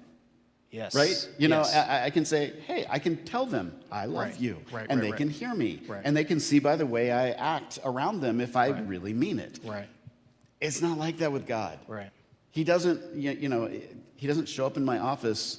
Yes. 0.70 0.94
right? 0.94 1.28
You 1.38 1.48
know, 1.48 1.61
Yes. 1.61 1.74
I, 1.74 2.04
I 2.07 2.11
can 2.11 2.24
say, 2.24 2.52
hey, 2.66 2.87
I 2.90 2.98
can 2.98 3.16
tell 3.24 3.46
them 3.46 3.72
I 3.92 4.07
love 4.07 4.24
Right. 4.30 4.40
you, 4.40 4.59
Right, 4.72 4.87
and 4.90 5.00
right, 5.00 5.11
they 5.12 5.16
can 5.16 5.30
hear 5.30 5.54
me, 5.54 5.80
Right. 5.87 6.02
and 6.04 6.16
they 6.16 6.24
can 6.24 6.40
see 6.40 6.59
by 6.59 6.76
the 6.76 6.85
way 6.87 7.11
I 7.12 7.30
act 7.30 7.78
around 7.85 8.20
them 8.20 8.40
if 8.40 8.57
I 8.57 8.68
really 8.68 9.12
mean 9.14 9.38
it. 9.38 9.61
right. 9.64 9.88
It's 10.61 10.80
not 10.83 10.98
like 10.98 11.18
that 11.18 11.30
with 11.30 11.46
God. 11.46 11.78
Right. 11.87 12.11
He 12.55 12.62
doesn't, 12.62 13.17
you 13.17 13.49
know, 13.49 13.69
he 14.14 14.27
doesn't 14.29 14.49
show 14.49 14.64
up 14.64 14.77
in 14.77 14.85
my 14.85 15.01
office, 15.01 15.59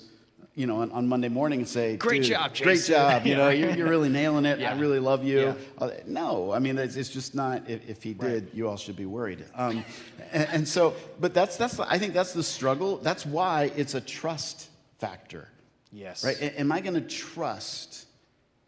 you 0.56 0.66
know, 0.66 0.80
on, 0.80 0.90
on 0.94 1.06
Monday 1.10 1.28
morning 1.28 1.60
and 1.60 1.68
say, 1.68 1.98
Great 1.98 2.22
"Dude, 2.22 2.32
job, 2.32 2.56
great 2.56 2.82
job, 2.86 3.26
You 3.26 3.36
know, 3.42 3.50
you're, 3.50 3.72
you're 3.72 3.90
really 3.90 4.08
nailing 4.08 4.46
it. 4.46 4.62
I 4.62 4.80
really 4.80 5.00
love 5.00 5.26
you." 5.26 5.40
Yeah. 5.40 5.54
Uh, 5.78 5.90
no, 6.08 6.54
I 6.54 6.60
mean, 6.60 6.78
it's, 6.78 6.96
it's 6.96 7.10
just 7.10 7.36
not. 7.36 7.70
If, 7.70 7.90
if 7.90 8.02
he 8.02 8.14
did, 8.14 8.50
you 8.54 8.70
all 8.70 8.78
should 8.78 8.96
be 8.96 9.06
worried. 9.06 9.44
Um, 9.56 9.84
and, 10.32 10.48
and 10.50 10.68
so, 10.68 10.96
but 11.20 11.34
that's 11.34 11.58
that's. 11.58 11.78
I 11.82 11.98
think 11.98 12.14
that's 12.14 12.32
the 12.32 12.44
struggle. 12.44 12.96
That's 12.98 13.26
why 13.26 13.72
it's 13.76 13.94
a 13.94 14.00
trust 14.02 14.70
factor, 15.00 15.50
Yes. 15.92 16.24
right? 16.24 16.38
Am 16.58 16.72
I 16.72 16.80
going 16.80 16.94
to 16.96 17.02
trust 17.02 18.06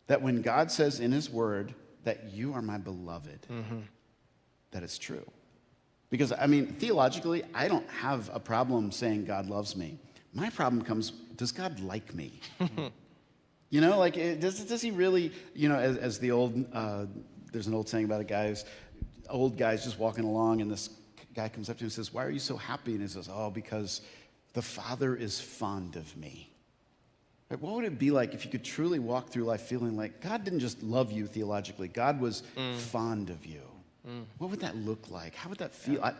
that 0.08 0.22
when 0.22 0.42
God 0.42 0.70
says 0.70 1.00
in 1.00 1.14
His 1.14 1.30
Word 1.30 1.74
that 2.04 2.34
you 2.34 2.52
are 2.54 2.62
my 2.62 2.78
beloved, 2.78 3.48
Mm-hmm. 3.50 3.80
that 4.72 4.84
it's 4.84 4.98
true? 4.98 5.26
Because, 6.10 6.32
I 6.32 6.48
mean, 6.48 6.68
theologically, 6.68 7.44
I 7.54 7.68
don't 7.68 7.90
have 7.90 8.30
a 8.34 8.40
problem 8.40 8.92
saying 8.92 9.26
God 9.26 9.48
loves 9.48 9.76
me. 9.76 9.98
My 10.34 10.50
problem 10.50 10.82
comes, 10.82 11.12
does 11.36 11.52
God 11.52 11.80
like 11.82 12.14
me? 12.14 12.40
you 13.70 13.82
know, 13.82 14.00
like, 14.00 14.18
eh, 14.18 14.36
does, 14.36 14.60
does 14.62 14.82
he 14.82 14.92
really, 14.92 15.32
you 15.54 15.68
know, 15.68 15.78
as, 15.78 15.98
as 15.98 16.20
the 16.20 16.32
old, 16.32 16.66
uh, 16.74 17.06
there's 17.52 17.68
an 17.68 17.74
old 17.74 17.90
saying 17.90 18.06
about 18.06 18.22
a 18.22 18.26
guy 18.26 18.48
who's, 18.48 18.64
old 19.30 19.58
guy's 19.58 19.84
just 19.84 20.00
walking 20.00 20.24
along, 20.24 20.62
and 20.62 20.72
this 20.72 20.90
guy 21.36 21.50
comes 21.50 21.70
up 21.70 21.78
to 21.78 21.84
him 21.84 21.88
and 21.88 21.94
says, 21.94 22.14
Why 22.14 22.24
are 22.24 22.30
you 22.30 22.40
so 22.40 22.56
happy? 22.56 22.94
And 22.94 23.02
he 23.02 23.08
says, 23.08 23.30
Oh, 23.32 23.50
because 23.50 24.02
the 24.54 24.62
Father 24.62 25.16
is 25.16 25.40
fond 25.40 25.96
of 25.96 26.16
me. 26.18 26.50
What 27.50 27.76
would 27.76 27.86
it 27.86 27.98
be 27.98 28.12
like 28.12 28.34
if 28.34 28.44
you 28.44 28.52
could 28.52 28.64
truly 28.64 29.00
walk 29.00 29.30
through 29.30 29.46
life 29.46 29.62
feeling 29.62 29.96
like 29.96 30.20
God 30.20 30.44
didn't 30.44 30.60
just 30.60 30.84
love 30.84 31.12
you 31.12 31.28
theologically, 31.28 31.88
God 31.88 32.20
was 32.20 32.44
fond 32.78 33.30
of 33.30 33.46
you? 33.46 33.62
Mm. 34.08 34.26
What 34.38 34.50
would 34.52 34.60
that 34.62 34.76
look 34.76 35.10
like? 35.10 35.36
How 35.36 35.50
would 35.50 35.60
that 35.60 35.74
feel? 35.74 36.04
I, 36.04 36.14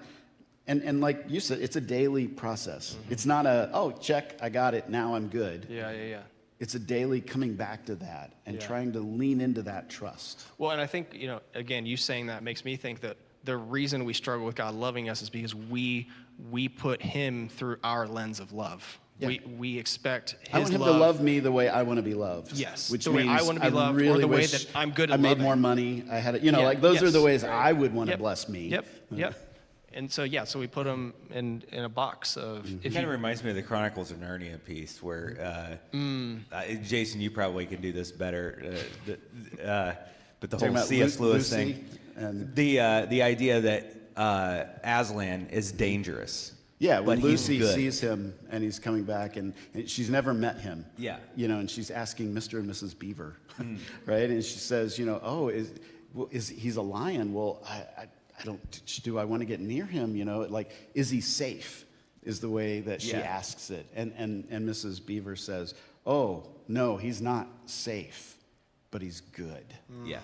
and, 0.68 0.82
and 0.84 1.00
like 1.00 1.26
you 1.28 1.40
said, 1.40 1.60
it's 1.60 1.76
a 1.78 1.82
daily 1.82 2.28
process. 2.28 2.96
Mm-hmm. 2.96 3.14
It's 3.14 3.26
not 3.26 3.46
a, 3.46 3.70
oh, 3.74 3.92
check, 3.92 4.36
I 4.42 4.50
got 4.50 4.74
it, 4.74 4.90
now 4.90 5.16
I'm 5.16 5.28
good. 5.28 5.68
Yeah, 5.70 5.92
yeah, 5.92 6.06
yeah. 6.06 6.22
It's 6.60 6.76
a 6.76 6.80
daily 6.80 7.22
coming 7.22 7.54
back 7.54 7.86
to 7.86 7.96
that 7.96 8.34
and 8.46 8.56
Yeah. 8.56 8.68
trying 8.68 8.92
to 8.94 9.00
lean 9.00 9.40
into 9.42 9.62
that 9.64 9.90
trust. 9.90 10.44
Well, 10.58 10.72
and 10.72 10.82
I 10.82 10.88
think, 10.88 11.14
you 11.14 11.28
know, 11.28 11.42
again, 11.54 11.86
you 11.86 11.96
saying 11.98 12.28
that 12.28 12.44
makes 12.44 12.66
me 12.66 12.76
think 12.76 13.00
that 13.02 13.18
the 13.44 13.56
reason 13.56 14.04
we 14.04 14.14
struggle 14.14 14.46
with 14.46 14.56
God 14.56 14.74
loving 14.74 15.08
us 15.10 15.22
is 15.22 15.30
because 15.30 15.56
we 15.56 16.10
we 16.52 16.68
put 16.68 17.02
him 17.02 17.50
through 17.50 17.78
our 17.84 18.08
lens 18.08 18.40
of 18.40 18.52
love. 18.52 19.00
Yeah. 19.20 19.28
We 19.30 19.42
we 19.58 19.80
expect 19.80 20.36
his 20.42 20.50
I 20.54 20.60
want 20.60 20.74
him 20.74 20.82
love. 20.82 20.94
to 20.94 21.00
love 21.00 21.22
me 21.22 21.40
the 21.40 21.52
way 21.52 21.70
I 21.70 21.82
want 21.84 21.98
to 21.98 22.04
be 22.04 22.14
loved. 22.14 22.54
Yes, 22.54 22.92
which 22.92 23.06
the 23.06 23.12
way 23.12 23.28
I 23.28 23.42
wanna 23.42 23.60
be 23.62 23.70
loved, 23.70 23.98
or 23.98 24.00
really 24.02 24.22
the 24.22 24.28
way 24.28 24.38
wish 24.38 24.52
that 24.52 24.68
I'm 24.76 24.92
good 24.92 25.10
At 25.10 25.16
I 25.16 25.18
made 25.18 25.30
loving. 25.30 25.44
more 25.44 25.56
money. 25.56 26.04
I 26.12 26.18
had, 26.20 26.36
it. 26.36 26.44
You 26.44 26.52
know, 26.52 26.60
Yeah, 26.60 26.66
like 26.66 26.82
those 26.82 27.02
are 27.02 27.10
the 27.10 27.22
ways 27.22 27.42
right. 27.44 27.52
I 27.52 27.74
would 27.74 27.94
want 27.94 28.10
to 28.12 28.18
bless 28.18 28.48
me. 28.48 28.68
Yep. 28.68 28.86
Yep. 29.12 29.44
And 29.94 30.12
so 30.12 30.24
yeah, 30.24 30.44
so 30.44 30.60
we 30.60 30.68
put 30.68 30.86
him 30.86 31.14
in 31.32 31.64
in 31.72 31.84
a 31.84 31.90
box 31.90 32.38
of 32.38 32.66
Mm-hmm. 32.66 32.86
It 32.86 32.94
kind 32.94 33.06
of 33.06 33.12
reminds 33.12 33.44
me 33.44 33.50
of 33.50 33.56
the 33.56 33.64
Chronicles 33.64 34.12
of 34.12 34.18
Narnia 34.18 34.64
piece, 34.64 35.02
where 35.02 35.38
uh, 35.42 35.96
Mm. 35.98 36.42
uh, 36.52 36.64
Jason, 36.84 37.20
you 37.20 37.32
probably 37.32 37.66
can 37.66 37.82
do 37.82 37.92
this 37.92 38.12
better. 38.12 38.62
Uh, 38.64 38.78
the, 39.08 39.68
uh, 39.68 39.96
but 40.40 40.52
the 40.52 40.58
Talking 40.58 40.76
whole 40.76 40.86
C.S. 40.86 41.20
Lu- 41.20 41.30
Lewis 41.32 41.52
Lucy 41.52 41.74
thing, 41.74 41.86
and- 42.18 42.54
the 42.56 42.80
uh, 42.80 43.06
the 43.08 43.24
idea 43.24 43.60
that 43.62 43.92
uh, 44.16 44.66
Aslan 44.84 45.48
is 45.52 45.72
dangerous, 45.72 46.54
Yeah, 46.80 47.00
when 47.00 47.20
But 47.20 47.28
Lucy 47.30 47.62
sees 47.62 48.00
him 48.00 48.36
and 48.52 48.64
he's 48.64 48.78
coming 48.78 49.04
back, 49.04 49.36
and, 49.36 49.54
and 49.74 49.90
she's 49.90 50.10
never 50.12 50.34
met 50.34 50.60
him. 50.60 50.86
Yeah. 50.98 51.18
You 51.36 51.48
know, 51.48 51.58
and 51.60 51.70
she's 51.70 51.90
asking 51.90 52.34
Mr. 52.34 52.60
and 52.60 52.70
Mrs. 52.70 52.98
Beaver, 52.98 53.36
Hmm. 53.56 53.78
right? 54.06 54.30
And 54.30 54.44
she 54.44 54.60
says, 54.60 55.00
you 55.00 55.06
know, 55.06 55.20
oh, 55.24 55.50
is, 55.50 55.72
well, 56.14 56.30
is 56.32 56.48
he's 56.48 56.76
a 56.76 56.82
lion? 56.82 57.34
Well, 57.34 57.64
I, 57.68 57.78
I, 58.02 58.08
I 58.40 58.44
don't. 58.44 58.82
Do 59.04 59.18
I 59.18 59.26
want 59.26 59.42
to 59.42 59.46
get 59.46 59.60
near 59.60 59.86
him? 59.86 60.16
You 60.16 60.26
know, 60.26 60.42
like, 60.42 60.72
is 60.94 61.10
he 61.10 61.22
safe? 61.22 61.86
Is 62.24 62.40
the 62.40 62.50
way 62.50 62.82
that 62.82 63.02
she 63.02 63.12
Yeah. 63.12 63.20
asks 63.22 63.70
it, 63.72 63.88
and 63.96 64.14
and 64.18 64.46
and 64.52 64.68
Mrs. 64.70 65.04
Beaver 65.04 65.36
says, 65.36 65.74
oh 66.06 66.48
no, 66.68 66.98
he's 66.98 67.22
not 67.22 67.48
safe, 67.66 68.38
but 68.92 69.02
he's 69.02 69.22
good. 69.22 69.66
Yeah. 70.06 70.20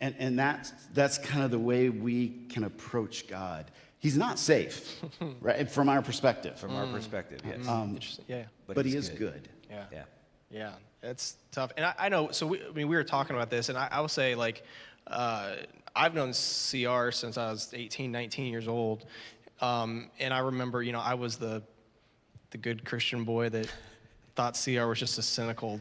And, 0.00 0.14
and 0.20 0.38
that's, 0.38 0.70
that's 0.94 1.18
kind 1.18 1.42
of 1.44 1.50
the 1.50 1.58
way 1.58 1.88
we 1.88 2.28
can 2.50 2.62
approach 2.62 3.26
God. 3.26 3.68
He's 4.00 4.16
not 4.16 4.38
safe, 4.38 5.00
right? 5.40 5.68
From 5.68 5.88
our 5.88 6.02
perspective. 6.02 6.58
From 6.58 6.76
our 6.76 6.86
perspective, 6.86 7.40
yes. 7.44 7.66
Interesting. 7.66 8.24
Yeah. 8.28 8.44
but, 8.66 8.76
but 8.76 8.86
he 8.86 8.94
is 8.94 9.08
good. 9.08 9.18
good. 9.18 9.48
Yeah. 9.70 9.84
yeah. 9.92 10.04
Yeah, 10.50 10.72
it's 11.02 11.36
tough. 11.52 11.72
And 11.76 11.84
I, 11.84 11.94
I 11.98 12.08
know, 12.08 12.30
so 12.30 12.46
we, 12.46 12.62
I 12.62 12.70
mean, 12.72 12.88
we 12.88 12.96
were 12.96 13.04
talking 13.04 13.36
about 13.36 13.50
this, 13.50 13.68
and 13.68 13.76
I, 13.76 13.88
I 13.90 14.00
will 14.00 14.08
say, 14.08 14.34
like, 14.34 14.64
uh, 15.06 15.56
I've 15.94 16.14
known 16.14 16.28
CR 16.28 17.10
since 17.10 17.36
I 17.36 17.50
was 17.50 17.72
18, 17.74 18.10
19 18.12 18.50
years 18.50 18.68
old. 18.68 19.04
Um, 19.60 20.10
and 20.18 20.32
I 20.32 20.38
remember, 20.38 20.82
you 20.82 20.92
know, 20.92 21.00
I 21.00 21.14
was 21.14 21.36
the, 21.36 21.62
the 22.50 22.58
good 22.58 22.84
Christian 22.84 23.24
boy 23.24 23.48
that 23.50 23.68
thought 24.38 24.54
CR 24.62 24.86
was 24.86 25.00
just 25.00 25.18
a 25.18 25.22
cynical, 25.22 25.80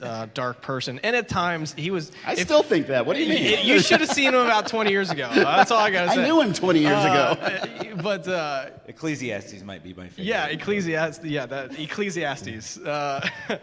uh, 0.00 0.28
dark 0.32 0.62
person. 0.62 0.98
And 1.02 1.14
at 1.14 1.28
times, 1.28 1.74
he 1.74 1.90
was. 1.90 2.10
I 2.26 2.32
if- 2.32 2.38
still 2.40 2.62
think 2.62 2.86
that. 2.86 3.04
What 3.04 3.16
do 3.16 3.22
you 3.22 3.28
mean? 3.28 3.66
you 3.66 3.80
should 3.80 4.00
have 4.00 4.08
seen 4.08 4.28
him 4.28 4.46
about 4.46 4.66
20 4.66 4.90
years 4.90 5.10
ago. 5.10 5.28
That's 5.34 5.70
all 5.70 5.78
I 5.78 5.90
got 5.90 6.04
to 6.06 6.10
say. 6.14 6.22
I 6.22 6.26
knew 6.26 6.40
him 6.40 6.54
20 6.54 6.78
years 6.80 7.04
ago. 7.04 7.36
Uh, 7.38 7.96
but, 8.02 8.26
uh, 8.26 8.70
Ecclesiastes 8.86 9.62
might 9.62 9.82
be 9.84 9.92
my 9.92 10.08
favorite. 10.08 10.24
yeah, 10.24 10.46
Ecclesiastes. 10.46 11.22
Yeah, 11.22 11.44
that 11.44 11.78
Ecclesiastes. 11.78 12.78
Uh, 12.78 13.28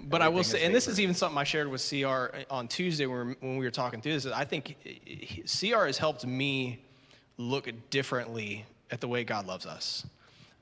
but 0.00 0.20
I 0.20 0.28
will 0.28 0.42
say, 0.42 0.58
is 0.58 0.64
and 0.64 0.74
this 0.74 0.88
is 0.88 0.98
even 0.98 1.14
something 1.14 1.38
I 1.38 1.44
shared 1.44 1.68
with 1.68 1.88
CR 1.88 2.36
on 2.50 2.66
Tuesday 2.66 3.06
when, 3.06 3.28
we- 3.28 3.34
when 3.38 3.56
we 3.58 3.64
were 3.64 3.70
talking 3.70 4.00
through 4.00 4.14
this. 4.14 4.24
is 4.24 4.32
I 4.32 4.44
think 4.44 4.76
CR 5.46 5.86
has 5.86 5.96
helped 5.96 6.26
me 6.26 6.82
look 7.38 7.70
differently 7.90 8.64
at 8.90 9.00
the 9.00 9.06
way 9.06 9.22
God 9.22 9.46
loves 9.46 9.64
us, 9.64 10.04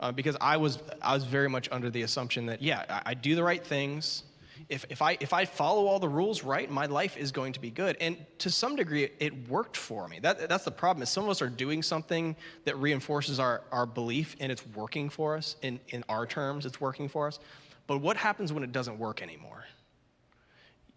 uh, 0.02 0.10
because 0.12 0.36
I 0.40 0.56
was 0.56 0.80
I 1.00 1.14
was 1.14 1.24
very 1.24 1.48
much 1.48 1.68
under 1.72 1.88
the 1.88 2.02
assumption 2.02 2.46
that 2.46 2.60
yeah, 2.60 2.84
I, 2.90 3.10
I 3.10 3.14
do 3.14 3.34
the 3.34 3.42
right 3.42 3.64
things. 3.64 4.24
If, 4.68 4.84
if 4.90 5.00
I 5.00 5.16
if 5.20 5.32
I 5.32 5.44
follow 5.44 5.86
all 5.86 5.98
the 5.98 6.08
rules 6.08 6.42
right, 6.42 6.70
my 6.70 6.86
life 6.86 7.16
is 7.16 7.30
going 7.30 7.52
to 7.52 7.60
be 7.60 7.70
good. 7.70 7.96
And 8.00 8.16
to 8.38 8.50
some 8.50 8.74
degree, 8.74 9.04
it, 9.04 9.14
it 9.20 9.48
worked 9.48 9.76
for 9.76 10.08
me. 10.08 10.18
That, 10.20 10.48
that's 10.48 10.64
the 10.64 10.70
problem. 10.70 11.02
Is 11.02 11.08
some 11.08 11.24
of 11.24 11.30
us 11.30 11.40
are 11.40 11.48
doing 11.48 11.82
something 11.82 12.36
that 12.64 12.76
reinforces 12.78 13.38
our, 13.38 13.62
our 13.70 13.86
belief, 13.86 14.34
and 14.40 14.50
it's 14.50 14.66
working 14.74 15.08
for 15.08 15.36
us. 15.36 15.56
In 15.62 15.78
in 15.88 16.04
our 16.08 16.26
terms, 16.26 16.66
it's 16.66 16.80
working 16.80 17.08
for 17.08 17.28
us. 17.28 17.38
But 17.86 17.98
what 17.98 18.16
happens 18.16 18.52
when 18.52 18.64
it 18.64 18.72
doesn't 18.72 18.98
work 18.98 19.22
anymore? 19.22 19.64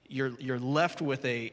You're 0.07 0.33
you're 0.39 0.59
left 0.59 1.01
with 1.01 1.23
a 1.25 1.51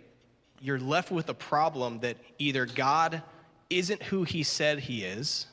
you're 0.61 0.81
left 0.81 1.11
with 1.11 1.29
a 1.29 1.35
problem 1.35 2.01
that 2.01 2.17
either 2.39 2.65
God 2.67 3.23
isn't 3.69 4.03
who 4.05 4.23
He 4.23 4.43
said 4.43 4.79
He 4.79 5.05
is, 5.05 5.47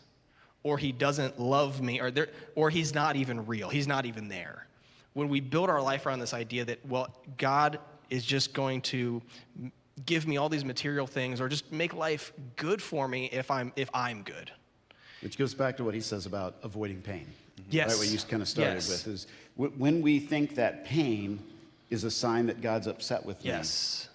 or 0.64 0.78
He 0.78 0.92
doesn't 0.92 1.40
love 1.40 1.82
me, 1.82 2.00
or 2.00 2.12
there, 2.12 2.30
or 2.56 2.70
He's 2.70 2.94
not 2.94 3.16
even 3.16 3.46
real. 3.46 3.70
He's 3.70 3.88
not 3.88 4.06
even 4.06 4.28
there 4.28 4.68
when 5.14 5.30
we 5.30 5.40
build 5.40 5.70
our 5.70 5.82
life 5.82 6.06
around 6.06 6.20
this 6.20 6.34
idea 6.34 6.66
that, 6.66 6.86
well, 6.86 7.08
God 7.38 7.80
is 8.10 8.24
just 8.24 8.54
going 8.54 8.82
to 8.82 9.22
give 10.06 10.28
me 10.28 10.38
all 10.38 10.50
these 10.50 10.64
material 10.64 11.06
things 11.08 11.42
or 11.42 11.50
just 11.50 11.72
make 11.72 11.94
life 11.94 12.32
good 12.56 12.82
for 12.82 13.08
me 13.08 13.26
if 13.32 13.52
I'm, 13.52 13.74
if 13.76 13.90
I'm 13.94 14.24
good. 14.24 14.52
Which 15.22 15.38
goes 15.38 15.54
back 15.54 15.76
to 15.78 15.84
what 15.84 15.94
he 15.94 16.00
says 16.00 16.26
about 16.26 16.56
avoiding 16.64 17.02
pain. 17.02 17.26
Mm-hmm. 17.60 17.70
Yes. 17.72 17.90
Right, 17.90 17.98
what 18.00 18.08
you 18.08 18.18
kind 18.20 18.42
of 18.42 18.48
started 18.48 18.76
Yes. 18.76 18.90
with 18.90 19.14
is 19.14 19.28
when 19.56 20.02
we 20.02 20.20
think 20.20 20.56
that 20.56 20.86
pain 20.86 21.40
is 21.90 22.06
a 22.06 22.12
sign 22.12 22.46
that 22.46 22.62
God's 22.62 22.88
upset 22.88 23.26
with 23.26 23.44
me, 23.44 23.50
Yes. 23.50 24.08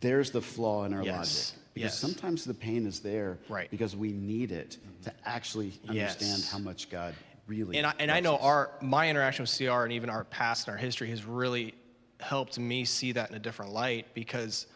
there's 0.00 0.30
the 0.30 0.40
flaw 0.40 0.84
in 0.84 0.94
our 0.94 1.02
Yes. 1.02 1.16
logic. 1.52 1.59
Because 1.74 1.92
Yes. 1.92 1.98
sometimes 1.98 2.44
the 2.44 2.54
pain 2.54 2.86
is 2.86 3.00
there 3.00 3.38
Right. 3.48 3.70
because 3.70 3.94
we 3.94 4.12
need 4.12 4.50
it 4.52 4.76
mm-hmm. 4.80 5.02
to 5.04 5.12
actually 5.24 5.72
understand 5.88 6.38
Yes. 6.40 6.50
how 6.50 6.58
much 6.58 6.90
God 6.90 7.14
really 7.46 7.76
And 7.78 7.86
I, 7.86 7.94
and 7.98 8.10
I 8.10 8.20
know 8.20 8.36
us. 8.36 8.42
our 8.42 8.70
my 8.80 9.08
interaction 9.08 9.42
with 9.44 9.56
CR 9.56 9.84
and 9.84 9.92
even 9.92 10.10
our 10.10 10.24
past 10.24 10.66
and 10.66 10.72
our 10.72 10.78
history 10.78 11.10
has 11.10 11.24
really 11.24 11.74
helped 12.20 12.58
me 12.58 12.84
see 12.84 13.12
that 13.12 13.30
in 13.30 13.36
a 13.36 13.38
different 13.38 13.72
light 13.72 14.06
because 14.14 14.66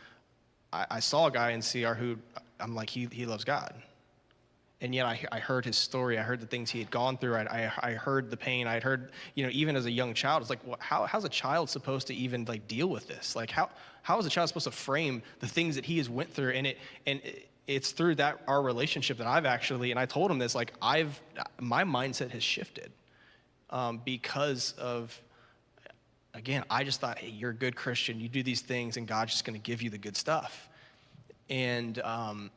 I, 0.73 0.87
I 0.91 1.01
saw 1.01 1.27
a 1.27 1.31
guy 1.31 1.51
in 1.51 1.63
CR 1.63 1.95
who 1.95 2.17
I'm 2.61 2.75
like 2.75 2.89
he 2.91 3.09
he 3.11 3.27
loves 3.27 3.45
God, 3.45 3.75
and 4.85 4.95
yet 4.95 5.07
I, 5.07 5.19
I 5.33 5.39
heard 5.39 5.65
his 5.65 5.79
story. 5.79 6.19
I 6.19 6.23
heard 6.23 6.41
the 6.41 6.47
things 6.47 6.69
he 6.69 6.79
had 6.79 6.91
gone 6.91 7.17
through. 7.17 7.37
I, 7.37 7.43
I, 7.43 7.73
I 7.79 7.93
heard 7.95 8.29
the 8.29 8.37
pain. 8.37 8.67
I 8.67 8.81
heard 8.81 9.13
you 9.35 9.43
know 9.43 9.49
even 9.51 9.77
as 9.77 9.87
a 9.87 9.91
young 9.91 10.13
child, 10.13 10.43
it's 10.43 10.51
like 10.51 10.63
what, 10.63 10.79
how 10.79 11.07
how's 11.07 11.25
a 11.25 11.31
child 11.31 11.71
supposed 11.71 12.07
to 12.09 12.15
even 12.15 12.45
like 12.45 12.69
deal 12.69 12.89
with 12.89 13.09
this? 13.09 13.35
Like 13.35 13.51
how 13.51 13.71
how 14.03 14.19
is 14.19 14.27
a 14.27 14.29
child 14.29 14.49
supposed 14.49 14.67
to 14.67 14.73
frame 14.73 15.23
the 15.41 15.47
things 15.47 15.77
that 15.77 15.87
he 15.87 15.97
has 15.97 16.11
went 16.11 16.31
through? 16.31 16.51
And 16.51 16.67
it 16.67 16.79
and 17.07 17.19
it, 17.25 17.49
it's 17.67 17.93
through 17.93 18.17
that 18.17 18.43
our 18.47 18.61
relationship 18.61 19.17
that 19.17 19.27
I've 19.27 19.47
actually 19.47 19.91
and 19.91 19.99
I 19.99 20.05
told 20.05 20.31
him 20.31 20.39
this 20.39 20.55
like 20.55 20.75
I've 20.83 21.19
my 21.59 21.83
mindset 21.85 22.31
has 22.33 22.43
shifted 22.43 22.93
um, 23.71 24.03
because 24.05 24.73
of 24.77 25.19
again 26.35 26.63
I 26.69 26.85
just 26.85 27.01
thought 27.01 27.21
hey 27.21 27.31
you're 27.31 27.53
a 27.53 27.55
good 27.55 27.75
Christian 27.75 28.21
you 28.21 28.29
do 28.29 28.43
these 28.43 28.61
things 28.61 28.99
and 28.99 29.09
God's 29.09 29.33
just 29.33 29.47
going 29.47 29.59
to 29.59 29.65
give 29.65 29.81
you 29.81 29.89
the 29.89 29.97
good 29.97 30.15
stuff 30.15 30.69
and 31.49 31.99
um, 32.01 32.51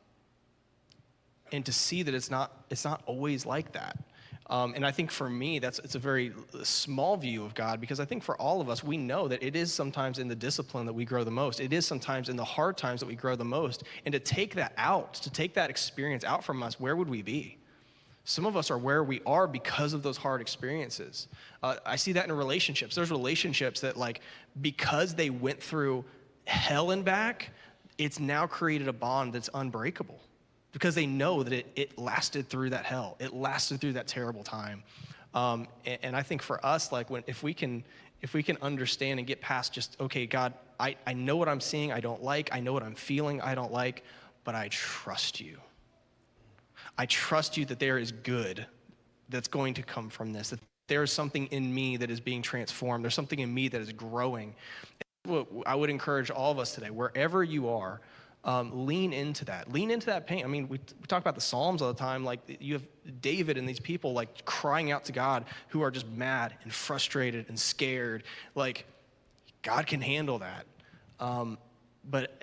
and 1.51 1.65
to 1.65 1.71
see 1.71 2.03
that 2.03 2.13
it's 2.13 2.29
not 2.29 2.51
it's 2.69 2.85
not 2.85 3.01
always 3.05 3.45
like 3.45 3.71
that. 3.73 3.97
Um, 4.49 4.75
and 4.75 4.85
i 4.85 4.91
think 4.91 5.11
for 5.11 5.29
me 5.29 5.59
that's 5.59 5.79
it's 5.79 5.95
a 5.95 5.99
very 5.99 6.31
small 6.63 7.17
view 7.17 7.43
of 7.43 7.53
god 7.53 7.81
because 7.81 7.99
i 7.99 8.05
think 8.05 8.23
for 8.23 8.39
all 8.39 8.61
of 8.61 8.69
us 8.69 8.81
we 8.81 8.95
know 8.95 9.27
that 9.27 9.43
it 9.43 9.57
is 9.57 9.73
sometimes 9.73 10.19
in 10.19 10.29
the 10.29 10.35
discipline 10.37 10.85
that 10.85 10.93
we 10.93 11.03
grow 11.03 11.25
the 11.25 11.31
most. 11.31 11.59
It 11.59 11.73
is 11.73 11.85
sometimes 11.85 12.29
in 12.29 12.37
the 12.37 12.45
hard 12.45 12.77
times 12.77 13.01
that 13.01 13.07
we 13.07 13.15
grow 13.15 13.35
the 13.35 13.43
most. 13.43 13.83
And 14.05 14.13
to 14.13 14.19
take 14.19 14.55
that 14.55 14.71
out 14.77 15.15
to 15.15 15.29
take 15.29 15.53
that 15.55 15.69
experience 15.69 16.23
out 16.23 16.45
from 16.45 16.63
us 16.63 16.79
where 16.79 16.95
would 16.95 17.09
we 17.09 17.21
be? 17.21 17.57
Some 18.27 18.45
of 18.45 18.57
us 18.57 18.69
are 18.69 18.77
where 18.77 19.05
we 19.05 19.21
are 19.25 19.47
because 19.47 19.93
of 19.93 20.03
those 20.03 20.17
hard 20.17 20.41
experiences. 20.41 21.29
Uh, 21.63 21.77
I 21.85 21.95
see 21.95 22.11
that 22.11 22.25
in 22.25 22.33
relationships. 22.33 22.93
There's 22.93 23.09
relationships 23.09 23.79
that, 23.79 23.95
like, 23.95 24.19
because 24.59 25.15
they 25.15 25.29
went 25.29 25.63
through 25.63 26.03
hell 26.45 26.91
and 26.91 27.05
back, 27.05 27.51
it's 27.97 28.19
now 28.19 28.45
created 28.45 28.89
a 28.89 28.93
bond 28.93 29.31
that's 29.31 29.49
unbreakable 29.53 30.19
because 30.77 30.93
they 30.93 31.07
know 31.07 31.41
that 31.41 31.53
it, 31.53 31.65
it 31.75 31.97
lasted 31.97 32.47
through 32.47 32.69
that 32.69 32.85
hell. 32.85 33.15
It 33.19 33.33
lasted 33.33 33.81
through 33.81 33.93
that 33.93 34.05
terrible 34.05 34.43
time. 34.43 34.83
Um, 35.33 35.67
and, 35.87 35.97
and 36.03 36.15
I 36.15 36.21
think 36.21 36.43
for 36.43 36.63
us, 36.63 36.91
like, 36.91 37.09
when, 37.09 37.23
if 37.25 37.41
we 37.41 37.51
can, 37.51 37.83
if 38.21 38.35
we 38.35 38.43
can 38.43 38.59
understand 38.61 39.17
and 39.17 39.27
get 39.27 39.41
past 39.41 39.73
just, 39.73 39.99
okay, 39.99 40.27
God, 40.27 40.53
I, 40.79 40.95
I 41.07 41.13
know 41.13 41.35
what 41.35 41.49
I'm 41.49 41.61
seeing, 41.61 41.91
I 41.91 41.99
don't 41.99 42.21
like, 42.21 42.49
I 42.51 42.59
know 42.59 42.73
what 42.73 42.83
I'm 42.83 42.93
feeling, 42.93 43.41
I 43.41 43.55
don't 43.55 43.71
like, 43.71 44.03
but 44.43 44.53
I 44.53 44.67
trust 44.67 45.41
you. 45.41 45.57
I 46.95 47.07
trust 47.07 47.57
you 47.57 47.65
that 47.65 47.79
there 47.79 47.97
is 47.97 48.11
good 48.11 48.63
that's 49.29 49.47
going 49.47 49.73
to 49.73 49.81
come 49.81 50.11
from 50.11 50.31
this, 50.31 50.51
that 50.51 50.59
there 50.85 51.01
is 51.01 51.11
something 51.11 51.47
in 51.47 51.73
me 51.73 51.97
that 51.97 52.11
is 52.11 52.19
being 52.19 52.43
transformed. 52.43 53.03
There's 53.03 53.15
something 53.15 53.39
in 53.39 53.51
me 53.51 53.67
that 53.69 53.81
is 53.81 53.91
growing. 53.93 54.53
I 55.65 55.73
would 55.73 55.89
encourage 55.89 56.29
all 56.29 56.51
of 56.51 56.59
us 56.59 56.75
today, 56.75 56.91
wherever 56.91 57.43
you 57.43 57.67
are, 57.67 57.99
um, 58.43 58.85
lean 58.85 59.13
into 59.13 59.45
that. 59.45 59.71
Lean 59.71 59.91
into 59.91 60.05
that 60.07 60.25
pain. 60.25 60.43
I 60.43 60.47
mean, 60.47 60.69
we, 60.69 60.77
we 60.77 61.07
talk 61.07 61.21
about 61.21 61.35
the 61.35 61.41
Psalms 61.41 61.81
all 61.81 61.91
the 61.91 61.99
time. 61.99 62.23
Like 62.23 62.39
you 62.61 62.73
have 62.73 62.83
David 63.21 63.57
and 63.57 63.67
these 63.67 63.79
people 63.79 64.13
like 64.13 64.45
crying 64.45 64.91
out 64.91 65.05
to 65.05 65.11
God 65.11 65.45
who 65.69 65.81
are 65.81 65.91
just 65.91 66.07
mad 66.07 66.53
and 66.63 66.73
frustrated 66.73 67.45
and 67.49 67.59
scared. 67.59 68.23
Like 68.55 68.85
God 69.63 69.85
can 69.85 70.01
handle 70.01 70.39
that. 70.39 70.65
Um, 71.19 71.57
but 72.09 72.41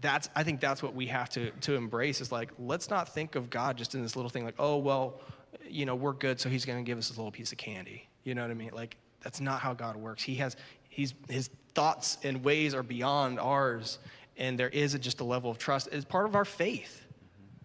that's 0.00 0.28
I 0.34 0.42
think 0.42 0.60
that's 0.60 0.82
what 0.82 0.94
we 0.94 1.06
have 1.06 1.28
to 1.30 1.50
to 1.50 1.74
embrace 1.74 2.20
is 2.20 2.32
like 2.32 2.50
let's 2.58 2.90
not 2.90 3.08
think 3.08 3.36
of 3.36 3.50
God 3.50 3.76
just 3.76 3.94
in 3.94 4.02
this 4.02 4.16
little 4.16 4.28
thing 4.28 4.44
like 4.44 4.56
oh 4.58 4.76
well 4.76 5.20
you 5.68 5.86
know 5.86 5.94
we're 5.94 6.12
good 6.12 6.40
so 6.40 6.48
he's 6.48 6.64
going 6.64 6.78
to 6.78 6.84
give 6.84 6.98
us 6.98 7.08
this 7.08 7.16
little 7.16 7.30
piece 7.30 7.52
of 7.52 7.58
candy 7.58 8.08
you 8.24 8.34
know 8.34 8.42
what 8.42 8.50
I 8.50 8.54
mean 8.54 8.70
like 8.72 8.96
that's 9.22 9.40
not 9.40 9.60
how 9.60 9.72
God 9.72 9.96
works 9.96 10.22
he 10.22 10.34
has 10.36 10.56
he's 10.88 11.14
his 11.28 11.48
thoughts 11.74 12.18
and 12.22 12.42
ways 12.44 12.74
are 12.74 12.82
beyond 12.82 13.38
ours 13.38 13.98
and 14.36 14.58
there 14.58 14.68
is 14.70 14.94
a, 14.94 14.98
just 14.98 15.20
a 15.20 15.24
level 15.24 15.50
of 15.50 15.58
trust 15.58 15.88
it's 15.92 16.04
part 16.04 16.26
of 16.26 16.34
our 16.34 16.44
faith 16.44 17.06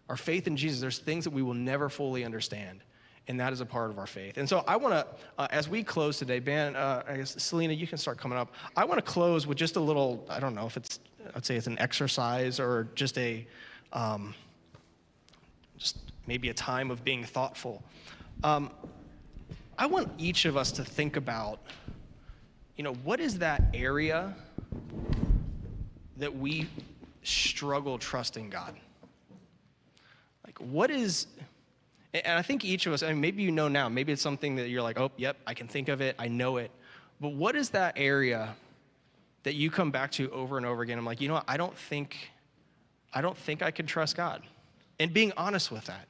our 0.07 0.17
faith 0.17 0.47
in 0.47 0.57
Jesus 0.57 0.81
there's 0.81 0.99
things 0.99 1.23
that 1.23 1.31
we 1.31 1.41
will 1.41 1.53
never 1.53 1.89
fully 1.89 2.23
understand 2.25 2.83
and 3.29 3.39
that 3.39 3.53
is 3.53 3.61
a 3.61 3.65
part 3.65 3.91
of 3.91 3.99
our 3.99 4.07
faith. 4.07 4.37
And 4.37 4.49
so 4.49 4.63
I 4.67 4.75
want 4.75 4.95
to, 4.95 5.07
uh, 5.37 5.47
as 5.51 5.69
we 5.69 5.83
close 5.83 6.17
today, 6.17 6.39
Ben, 6.39 6.75
uh, 6.75 7.03
I 7.07 7.17
guess 7.17 7.35
Selena, 7.41 7.73
you 7.73 7.85
can 7.85 7.99
start 7.99 8.17
coming 8.17 8.39
up. 8.39 8.51
I 8.75 8.83
want 8.83 8.97
to 8.97 9.03
close 9.03 9.45
with 9.45 9.55
just 9.55 9.75
a 9.75 9.79
little, 9.79 10.25
I 10.29 10.39
don't 10.39 10.55
know 10.55 10.65
if 10.65 10.75
it's, 10.75 10.99
I'd 11.35 11.45
say 11.45 11.55
it's 11.55 11.67
an 11.67 11.77
exercise 11.77 12.59
or 12.59 12.87
just 12.95 13.19
a, 13.19 13.45
um, 13.93 14.33
just 15.77 15.99
maybe 16.25 16.49
a 16.49 16.53
time 16.55 16.89
of 16.89 17.03
being 17.03 17.23
thoughtful. 17.23 17.83
Um, 18.43 18.71
I 19.77 19.85
want 19.85 20.11
each 20.17 20.45
of 20.45 20.57
us 20.57 20.71
to 20.73 20.83
think 20.83 21.15
about, 21.15 21.59
you 22.77 22.83
know, 22.83 22.93
what 23.03 23.19
is 23.19 23.37
that 23.37 23.61
area 23.75 24.35
that 26.19 26.37
we 26.37 26.67
struggle 27.23 27.97
trusting 27.97 28.49
God? 28.49 28.75
Like, 30.45 30.57
what 30.59 30.91
is, 30.91 31.27
And 32.13 32.27
I 32.27 32.41
think 32.41 32.65
each 32.65 32.87
of 32.87 32.93
us, 32.93 33.03
I 33.03 33.09
mean, 33.09 33.21
maybe 33.21 33.43
you 33.43 33.51
know 33.51 33.67
now, 33.67 33.87
maybe 33.87 34.11
it's 34.11 34.21
something 34.21 34.55
that 34.55 34.69
you're 34.69 34.81
like, 34.81 34.99
oh, 34.99 35.11
yep, 35.17 35.37
I 35.45 35.53
can 35.53 35.67
think 35.67 35.89
of 35.89 36.01
it, 36.01 36.15
I 36.17 36.27
know 36.27 36.57
it. 36.57 36.71
But 37.21 37.33
what 37.33 37.55
is 37.55 37.69
that 37.71 37.93
area 37.97 38.55
that 39.43 39.55
you 39.55 39.69
come 39.69 39.91
back 39.91 40.11
to 40.13 40.31
over 40.31 40.57
and 40.57 40.65
over 40.65 40.81
again? 40.81 40.97
I'm 40.97 41.05
like, 41.05 41.21
you 41.21 41.27
know 41.27 41.35
what? 41.35 41.45
I 41.47 41.57
don't 41.57 41.77
think, 41.77 42.31
I 43.13 43.21
don't 43.21 43.37
think 43.37 43.61
I 43.61 43.71
can 43.71 43.85
trust 43.85 44.15
God. 44.17 44.41
And 44.99 45.13
being 45.13 45.31
honest 45.37 45.71
with 45.71 45.85
that. 45.85 46.07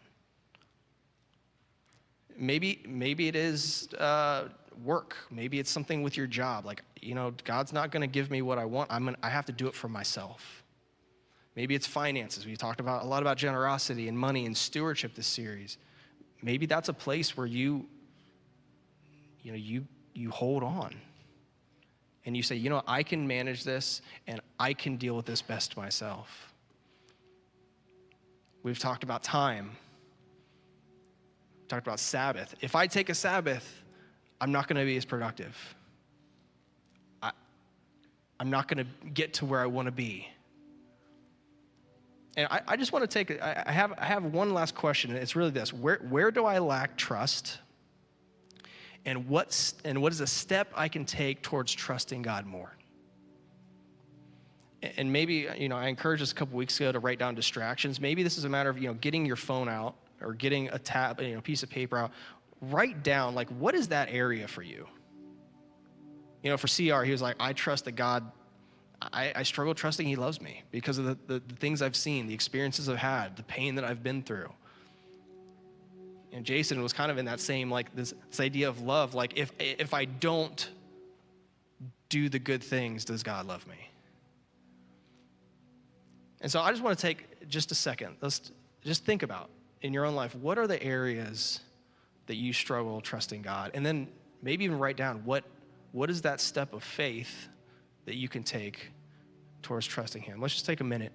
Maybe, 2.38 2.82
maybe 2.88 3.28
it 3.28 3.36
is 3.36 3.90
uh, 3.98 4.46
work. 4.84 5.16
Maybe 5.30 5.60
it's 5.60 5.72
something 5.72 6.04
with 6.04 6.18
your 6.18 6.28
job. 6.28 6.66
Like, 6.66 6.84
you 7.02 7.16
know, 7.16 7.34
God's 7.44 7.74
not 7.74 7.92
going 7.92 8.02
to 8.02 8.08
give 8.08 8.32
me 8.32 8.42
what 8.42 8.58
I 8.58 8.66
want. 8.66 8.92
I'm 8.92 9.06
gonna, 9.06 9.18
I 9.22 9.30
have 9.30 9.46
to 9.46 9.52
do 9.52 9.68
it 9.68 9.76
for 9.76 9.88
myself. 9.88 10.64
Maybe 11.56 11.76
it's 11.76 11.88
finances. 11.88 12.46
We 12.46 12.56
talked 12.56 12.80
about 12.80 13.04
a 13.04 13.08
lot 13.08 13.22
about 13.22 13.38
generosity 13.38 14.08
and 14.08 14.18
money 14.18 14.46
and 14.46 14.56
stewardship 14.56 15.16
this 15.16 15.28
series. 15.28 15.78
Maybe 16.42 16.66
that's 16.66 16.90
a 16.90 16.94
place 16.94 17.36
where 17.36 17.48
you, 17.48 17.86
you 19.42 19.52
know, 19.52 19.58
you 19.58 19.86
you 20.14 20.30
hold 20.32 20.64
on. 20.64 20.96
And 22.26 22.36
you 22.36 22.44
say, 22.44 22.56
you 22.56 22.70
know, 22.70 22.84
I 22.88 23.04
can 23.04 23.28
manage 23.28 23.64
this 23.64 24.02
and 24.28 24.42
I 24.60 24.74
can 24.74 24.98
deal 24.98 25.16
with 25.16 25.26
this 25.26 25.42
best 25.42 25.78
myself. 25.78 26.54
We've 28.62 28.78
talked 28.78 29.04
about 29.04 29.24
time. 29.24 29.72
Talked 31.70 31.88
about 31.88 32.00
Sabbath. 32.00 32.56
If 32.62 32.76
I 32.76 32.88
take 32.88 33.10
a 33.10 33.16
Sabbath, 33.16 33.79
I'm 34.42 34.52
not 34.52 34.68
going 34.68 34.80
to 34.80 34.86
be 34.86 34.98
as 34.98 35.06
productive. 35.06 35.56
I, 37.22 37.32
I'm 38.40 38.50
not 38.50 38.68
going 38.68 38.86
to 38.86 39.10
get 39.10 39.34
to 39.36 39.46
where 39.46 39.60
I 39.60 39.66
want 39.66 39.88
to 39.88 39.92
be. 39.92 40.28
And 42.38 42.48
I, 42.50 42.62
I 42.70 42.78
just 42.78 42.94
want 42.94 43.04
to 43.04 43.08
take, 43.08 43.42
I, 43.42 43.72
have, 43.72 43.94
I 43.98 44.06
have 44.06 44.24
one 44.24 44.54
last 44.54 44.76
question, 44.76 45.12
and 45.12 45.20
it's 45.20 45.36
really 45.36 45.52
this 45.52 45.74
where, 45.74 45.98
where 46.10 46.32
do 46.32 46.46
I 46.46 46.60
lack 46.60 46.96
trust? 46.96 47.58
And, 49.06 49.28
what's, 49.28 49.76
and 49.86 50.02
what 50.02 50.12
is 50.12 50.22
a 50.22 50.28
step 50.28 50.72
I 50.76 50.88
can 50.88 51.06
take 51.06 51.42
towards 51.42 51.74
trusting 51.74 52.22
God 52.22 52.46
more? 52.46 52.72
And 54.82 55.12
maybe, 55.12 55.48
you 55.58 55.68
know, 55.68 55.76
I 55.76 55.88
encouraged 55.88 56.22
us 56.24 56.32
a 56.32 56.36
couple 56.36 56.58
weeks 56.58 56.80
ago 56.80 56.92
to 56.92 57.00
write 57.00 57.20
down 57.20 57.36
distractions. 57.36 58.00
Maybe 58.00 58.24
this 58.24 58.38
is 58.38 58.46
a 58.46 58.50
matter 58.50 58.70
of, 58.70 58.78
you 58.78 58.88
know, 58.88 58.94
getting 58.94 59.26
your 59.26 59.36
phone 59.36 59.68
out 59.68 59.96
or 60.22 60.34
getting 60.34 60.70
a 60.70 60.80
tab, 60.80 61.20
you 61.22 61.36
know, 61.36 61.42
piece 61.42 61.64
of 61.64 61.70
paper 61.70 61.98
out. 61.98 62.12
Write 62.62 63.04
down, 63.04 63.36
like, 63.36 63.50
what 63.50 63.76
is 63.76 63.90
that 63.90 64.10
area 64.12 64.48
for 64.48 64.62
you? 64.62 64.88
You 66.44 66.52
know, 66.52 66.58
for 66.58 66.68
CR, 66.68 67.04
he 67.04 67.12
was 67.12 67.22
like, 67.22 67.36
I 67.40 67.54
trust 67.54 67.86
that 67.86 67.94
God 67.94 68.32
I, 69.02 69.32
I, 69.36 69.44
struggle 69.44 69.74
trusting 69.74 70.06
he 70.06 70.16
loves 70.16 70.42
me 70.42 70.64
because 70.72 70.98
of 70.98 71.06
the, 71.06 71.18
the, 71.28 71.44
the, 71.48 71.56
things 71.56 71.82
I've 71.82 71.96
seen, 71.96 72.28
the 72.28 72.34
experiences 72.34 72.90
I've 72.90 72.98
had, 72.98 73.36
the 73.38 73.44
pain 73.44 73.76
that 73.76 73.86
I've 73.86 74.04
been 74.04 74.24
through. 74.24 74.52
And 76.32 76.46
Jason 76.46 76.84
was 76.84 76.94
kind 76.94 77.10
of 77.10 77.18
in 77.18 77.26
that 77.26 77.40
same, 77.40 77.72
like, 77.72 77.96
this, 77.96 78.14
this 78.30 78.40
idea 78.40 78.68
of 78.68 78.82
love. 78.82 79.16
Like, 79.16 79.38
if, 79.38 79.52
if 79.58 79.94
I 79.94 80.06
don't 80.06 80.70
do 82.10 82.30
the 82.30 82.40
good 82.40 82.62
things, 82.62 83.06
does 83.06 83.24
God 83.24 83.48
love 83.48 83.66
me? 83.68 83.90
And 86.42 86.52
so 86.52 86.62
I 86.62 86.72
just 86.72 86.84
want 86.84 86.98
to 86.98 87.02
take 87.02 87.48
just 87.48 87.72
a 87.72 87.76
second. 87.76 88.18
Let's 88.22 88.52
just 88.84 89.06
think 89.06 89.24
about 89.24 89.50
in 89.82 89.94
your 89.94 90.06
own 90.06 90.16
life 90.16 90.36
what 90.36 90.58
are 90.58 90.68
the 90.68 90.82
areas 90.84 91.62
that 92.30 92.36
you 92.36 92.54
struggle 92.54 93.02
trusting 93.02 93.42
God? 93.42 93.72
And 93.74 93.84
then 93.84 94.08
maybe 94.42 94.64
even 94.64 94.78
write 94.78 94.98
down 94.98 95.26
what, 95.26 95.44
what 95.92 96.10
is 96.10 96.22
that 96.22 96.40
step 96.40 96.74
of 96.74 96.84
faith 96.84 97.50
that 98.06 98.16
you 98.16 98.30
can 98.30 98.44
take 98.44 98.92
towards 99.64 99.86
trusting 99.88 100.22
Him. 100.22 100.40
Let's 100.40 100.54
just 100.54 100.66
take 100.66 100.80
a 100.80 100.84
minute 100.84 101.12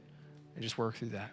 and 0.55 0.63
just 0.63 0.77
work 0.77 0.97
through 0.97 1.11
that. 1.11 1.31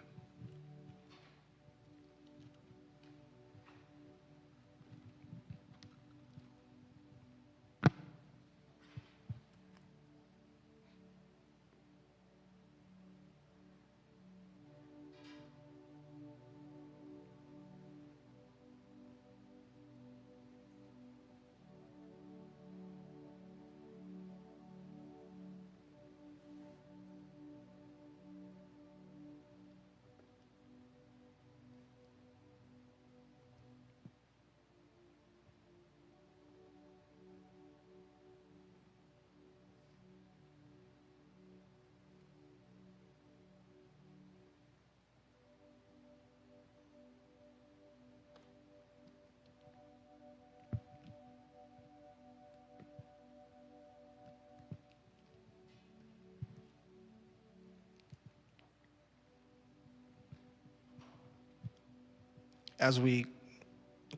As 62.82 62.98
we 62.98 63.24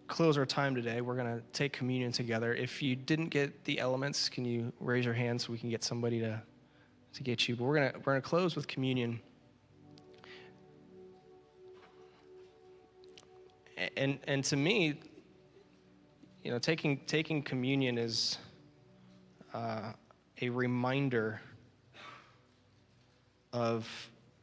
close 0.09 0.39
our 0.39 0.47
time 0.47 0.75
today, 0.75 1.03
we're 1.03 1.15
going 1.15 1.37
to 1.37 1.43
take 1.53 1.73
communion 1.73 2.11
together. 2.11 2.55
If 2.55 2.83
you 2.83 2.97
didn't 2.97 3.29
get 3.29 3.65
the 3.65 3.79
elements, 3.79 4.31
can 4.31 4.45
you 4.47 4.73
raise 4.81 5.05
your 5.05 5.15
hand 5.15 5.41
so 5.41 5.53
we 5.53 5.59
can 5.59 5.69
get 5.69 5.85
somebody 5.85 6.19
to, 6.21 6.43
to 7.13 7.23
get 7.23 7.47
you? 7.47 7.57
But 7.57 7.65
we're 7.65 7.75
going 7.77 7.93
to, 7.93 7.99
we're 7.99 8.13
going 8.15 8.23
to 8.23 8.29
close 8.29 8.57
with 8.57 8.67
communion. 8.67 9.21
And, 13.97 14.19
and 14.27 14.43
to 14.45 14.57
me, 14.57 14.99
you 16.43 16.51
know, 16.51 16.59
taking, 16.59 17.01
taking 17.07 17.43
communion 17.43 17.99
is 17.99 18.39
uh, 19.53 19.93
a 20.41 20.49
reminder 20.49 21.41
of 23.53 23.87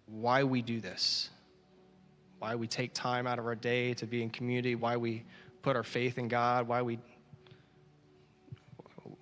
why 0.06 0.44
we 0.44 0.62
do 0.62 0.80
this 0.80 1.32
why 2.42 2.56
we 2.56 2.66
take 2.66 2.92
time 2.96 3.28
out 3.28 3.38
of 3.38 3.46
our 3.46 3.54
day 3.54 3.94
to 3.94 4.08
be 4.08 4.24
in 4.24 4.30
community, 4.32 4.74
why 4.74 4.98
we 4.98 5.24
put 5.62 5.76
our 5.76 5.84
faith 5.84 6.18
in 6.18 6.28
God, 6.28 6.68
why 6.68 6.82
we 6.82 6.98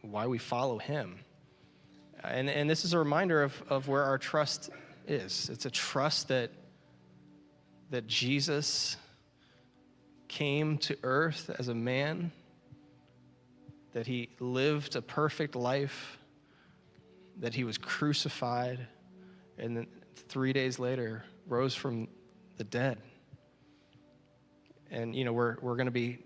why 0.01 0.26
we 0.26 0.38
follow 0.38 0.78
him. 0.78 1.20
And, 2.24 2.49
and 2.49 2.70
this 2.70 2.86
is 2.86 2.93
a 2.93 2.97
reminder 2.97 3.43
of, 3.43 3.61
of 3.67 3.89
where 3.89 4.05
our 4.05 4.17
trust 4.17 4.70
is. 5.05 5.49
It's 5.51 5.65
a 5.65 5.70
trust 5.70 6.30
that, 6.30 6.49
that 7.89 8.07
Jesus 8.07 8.95
came 10.30 10.78
to 10.78 10.97
earth 11.03 11.51
as 11.59 11.67
a 11.67 11.76
man, 11.76 12.32
that 13.91 14.07
he 14.07 14.30
lived 14.39 14.95
a 14.95 15.01
perfect 15.01 15.55
life, 15.57 16.17
that 17.39 17.53
he 17.53 17.65
was 17.65 17.78
crucified, 17.78 18.80
and 19.57 19.76
then 19.76 19.88
three 20.15 20.53
days 20.53 20.80
later 20.80 21.26
rose 21.47 21.76
from 21.76 22.07
the 22.55 22.63
dead. 22.63 22.97
And, 24.91 25.15
you 25.15 25.23
know, 25.25 25.33
we're, 25.33 25.57
we're 25.61 25.75
going 25.75 25.85
to 25.85 25.91
be 25.91 26.19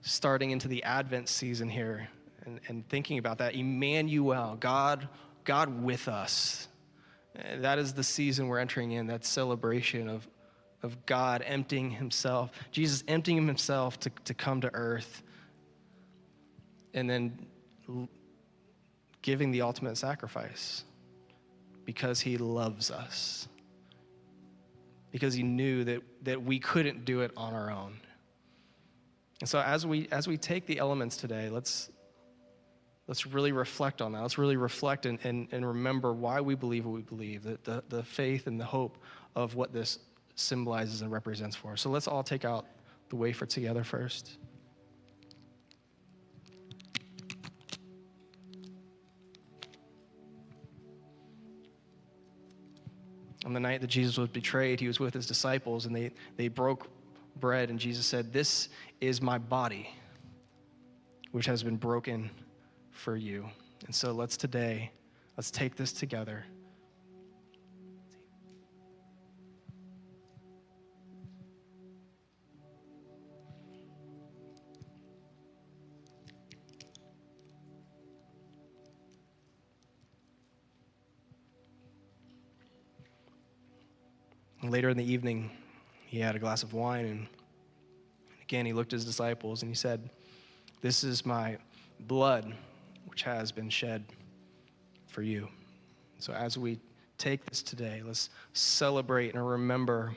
starting 0.00 0.50
into 0.50 0.68
the 0.68 0.82
Advent 0.82 1.28
season 1.28 1.68
here 1.68 2.08
and, 2.44 2.60
and 2.68 2.88
thinking 2.88 3.18
about 3.18 3.38
that. 3.38 3.54
Emmanuel, 3.54 4.56
God, 4.58 5.08
God 5.44 5.82
with 5.82 6.08
us. 6.08 6.68
That 7.58 7.78
is 7.78 7.94
the 7.94 8.04
season 8.04 8.48
we're 8.48 8.58
entering 8.58 8.92
in, 8.92 9.06
that 9.06 9.24
celebration 9.24 10.08
of, 10.08 10.26
of 10.82 11.06
God 11.06 11.42
emptying 11.46 11.90
himself, 11.90 12.50
Jesus 12.70 13.04
emptying 13.08 13.46
himself 13.46 13.98
to, 14.00 14.10
to 14.24 14.34
come 14.34 14.60
to 14.62 14.74
earth, 14.74 15.22
and 16.94 17.08
then 17.08 17.46
giving 19.22 19.50
the 19.50 19.62
ultimate 19.62 19.96
sacrifice 19.96 20.84
because 21.84 22.20
he 22.20 22.36
loves 22.36 22.90
us 22.90 23.48
because 25.12 25.34
he 25.34 25.42
knew 25.42 25.84
that, 25.84 26.02
that 26.22 26.42
we 26.42 26.58
couldn't 26.58 27.04
do 27.04 27.20
it 27.20 27.30
on 27.36 27.54
our 27.54 27.70
own. 27.70 28.00
And 29.40 29.48
so 29.48 29.60
as 29.60 29.86
we 29.86 30.08
as 30.10 30.26
we 30.26 30.36
take 30.36 30.66
the 30.66 30.78
elements 30.78 31.16
today, 31.16 31.50
let's 31.50 31.90
let's 33.06 33.26
really 33.26 33.52
reflect 33.52 34.00
on 34.00 34.12
that. 34.12 34.22
Let's 34.22 34.38
really 34.38 34.56
reflect 34.56 35.06
and, 35.06 35.18
and, 35.24 35.48
and 35.52 35.66
remember 35.66 36.12
why 36.12 36.40
we 36.40 36.54
believe 36.54 36.86
what 36.86 36.94
we 36.94 37.02
believe, 37.02 37.42
the, 37.42 37.58
the, 37.64 37.84
the 37.88 38.02
faith 38.02 38.46
and 38.46 38.58
the 38.58 38.64
hope 38.64 38.98
of 39.34 39.54
what 39.54 39.72
this 39.72 39.98
symbolizes 40.36 41.02
and 41.02 41.10
represents 41.10 41.56
for 41.56 41.72
us. 41.72 41.80
So 41.82 41.90
let's 41.90 42.06
all 42.06 42.22
take 42.22 42.44
out 42.44 42.66
the 43.10 43.16
wafer 43.16 43.44
together 43.44 43.84
first. 43.84 44.38
On 53.52 53.54
the 53.54 53.60
night 53.60 53.82
that 53.82 53.88
Jesus 53.88 54.16
was 54.16 54.30
betrayed, 54.30 54.80
he 54.80 54.86
was 54.86 54.98
with 54.98 55.12
his 55.12 55.26
disciples 55.26 55.84
and 55.84 55.94
they, 55.94 56.10
they 56.38 56.48
broke 56.48 56.88
bread, 57.38 57.68
and 57.68 57.78
Jesus 57.78 58.06
said, 58.06 58.32
This 58.32 58.70
is 59.02 59.20
my 59.20 59.36
body, 59.36 59.90
which 61.32 61.44
has 61.44 61.62
been 61.62 61.76
broken 61.76 62.30
for 62.92 63.14
you. 63.14 63.46
And 63.84 63.94
so 63.94 64.12
let's 64.12 64.38
today, 64.38 64.90
let's 65.36 65.50
take 65.50 65.76
this 65.76 65.92
together. 65.92 66.46
Later 84.72 84.88
in 84.88 84.96
the 84.96 85.04
evening, 85.04 85.50
he 86.06 86.18
had 86.18 86.34
a 86.34 86.38
glass 86.38 86.62
of 86.62 86.72
wine, 86.72 87.04
and 87.04 87.26
again, 88.40 88.64
he 88.64 88.72
looked 88.72 88.94
at 88.94 88.96
his 88.96 89.04
disciples 89.04 89.62
and 89.62 89.70
he 89.70 89.74
said, 89.74 90.08
This 90.80 91.04
is 91.04 91.26
my 91.26 91.58
blood, 92.00 92.54
which 93.04 93.22
has 93.22 93.52
been 93.52 93.68
shed 93.68 94.02
for 95.06 95.20
you. 95.20 95.46
So, 96.18 96.32
as 96.32 96.56
we 96.56 96.80
take 97.18 97.44
this 97.44 97.62
today, 97.62 98.02
let's 98.04 98.30
celebrate 98.54 99.34
and 99.34 99.46
remember 99.46 100.14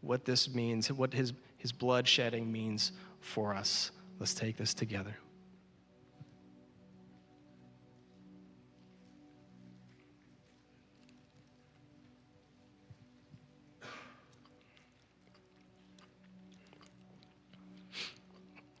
what 0.00 0.24
this 0.24 0.52
means, 0.52 0.90
what 0.90 1.14
his, 1.14 1.32
his 1.56 1.70
blood 1.70 2.08
shedding 2.08 2.50
means 2.50 2.90
for 3.20 3.54
us. 3.54 3.92
Let's 4.18 4.34
take 4.34 4.56
this 4.56 4.74
together. 4.74 5.16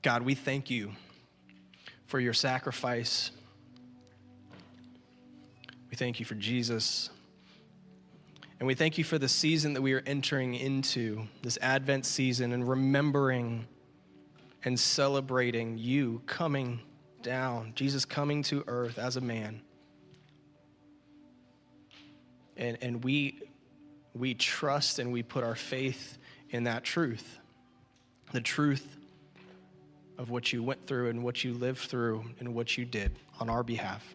God, 0.02 0.22
we 0.22 0.34
thank 0.34 0.68
you 0.68 0.92
for 2.06 2.18
your 2.18 2.32
sacrifice. 2.32 3.30
We 5.90 5.96
thank 5.96 6.18
you 6.18 6.26
for 6.26 6.34
Jesus. 6.34 7.08
And 8.58 8.66
we 8.66 8.74
thank 8.74 8.98
you 8.98 9.04
for 9.04 9.16
the 9.16 9.28
season 9.28 9.74
that 9.74 9.82
we 9.82 9.92
are 9.92 10.02
entering 10.04 10.54
into, 10.54 11.26
this 11.42 11.56
Advent 11.62 12.04
season, 12.04 12.52
and 12.52 12.68
remembering 12.68 13.66
and 14.64 14.78
celebrating 14.78 15.78
you 15.78 16.22
coming 16.26 16.80
down, 17.22 17.72
Jesus 17.76 18.04
coming 18.04 18.42
to 18.44 18.64
earth 18.66 18.98
as 18.98 19.16
a 19.16 19.20
man. 19.20 19.62
And, 22.56 22.76
and 22.82 23.04
we, 23.04 23.40
we 24.14 24.34
trust 24.34 24.98
and 24.98 25.12
we 25.12 25.22
put 25.22 25.44
our 25.44 25.54
faith 25.54 26.18
in 26.50 26.64
that 26.64 26.82
truth. 26.82 27.38
The 28.32 28.40
truth 28.40 28.96
of 30.22 30.30
what 30.30 30.52
you 30.52 30.62
went 30.62 30.86
through 30.86 31.10
and 31.10 31.24
what 31.24 31.42
you 31.42 31.52
lived 31.52 31.80
through 31.80 32.24
and 32.38 32.54
what 32.54 32.78
you 32.78 32.84
did 32.84 33.18
on 33.40 33.50
our 33.50 33.64
behalf. 33.64 34.14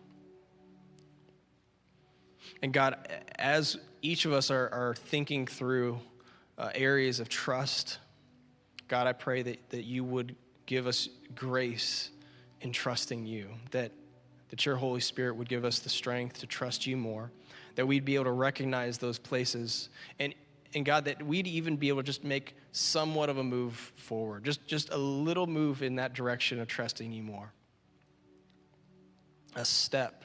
And 2.63 2.71
God, 2.71 2.95
as 3.37 3.77
each 4.01 4.23
of 4.23 4.31
us 4.31 4.49
are, 4.49 4.69
are 4.69 4.95
thinking 4.95 5.45
through 5.45 5.99
uh, 6.57 6.69
areas 6.73 7.19
of 7.19 7.27
trust, 7.27 7.99
God, 8.87 9.05
I 9.05 9.11
pray 9.11 9.41
that, 9.43 9.69
that 9.69 9.83
you 9.83 10.05
would 10.05 10.33
give 10.65 10.87
us 10.87 11.09
grace 11.35 12.09
in 12.61 12.71
trusting 12.71 13.25
you, 13.25 13.49
that, 13.71 13.91
that 14.49 14.65
your 14.65 14.77
Holy 14.77 15.01
Spirit 15.01 15.35
would 15.35 15.49
give 15.49 15.65
us 15.65 15.79
the 15.79 15.89
strength 15.89 16.39
to 16.39 16.47
trust 16.47 16.87
you 16.87 16.95
more, 16.95 17.31
that 17.75 17.85
we'd 17.85 18.05
be 18.05 18.15
able 18.15 18.25
to 18.25 18.31
recognize 18.31 18.97
those 18.97 19.19
places, 19.19 19.89
and, 20.19 20.33
and 20.73 20.85
God, 20.85 21.05
that 21.05 21.25
we'd 21.25 21.47
even 21.47 21.77
be 21.77 21.89
able 21.89 22.01
to 22.01 22.05
just 22.05 22.23
make 22.23 22.55
somewhat 22.71 23.29
of 23.29 23.37
a 23.37 23.43
move 23.43 23.73
forward, 23.95 24.43
just, 24.43 24.65
just 24.67 24.91
a 24.91 24.97
little 24.97 25.47
move 25.47 25.81
in 25.81 25.95
that 25.95 26.13
direction 26.13 26.59
of 26.59 26.67
trusting 26.67 27.11
you 27.11 27.23
more. 27.23 27.51
A 29.55 29.65
step. 29.65 30.23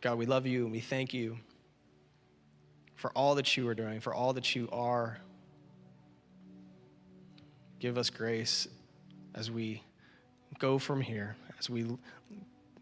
God, 0.00 0.18
we 0.18 0.26
love 0.26 0.46
you 0.46 0.64
and 0.64 0.72
we 0.72 0.80
thank 0.80 1.12
you 1.14 1.38
for 2.94 3.10
all 3.12 3.34
that 3.34 3.56
you 3.56 3.68
are 3.68 3.74
doing, 3.74 4.00
for 4.00 4.14
all 4.14 4.32
that 4.32 4.54
you 4.56 4.68
are. 4.72 5.18
Give 7.78 7.98
us 7.98 8.10
grace 8.10 8.66
as 9.34 9.50
we 9.50 9.82
go 10.58 10.78
from 10.78 11.00
here, 11.00 11.36
as 11.58 11.68
we 11.68 11.86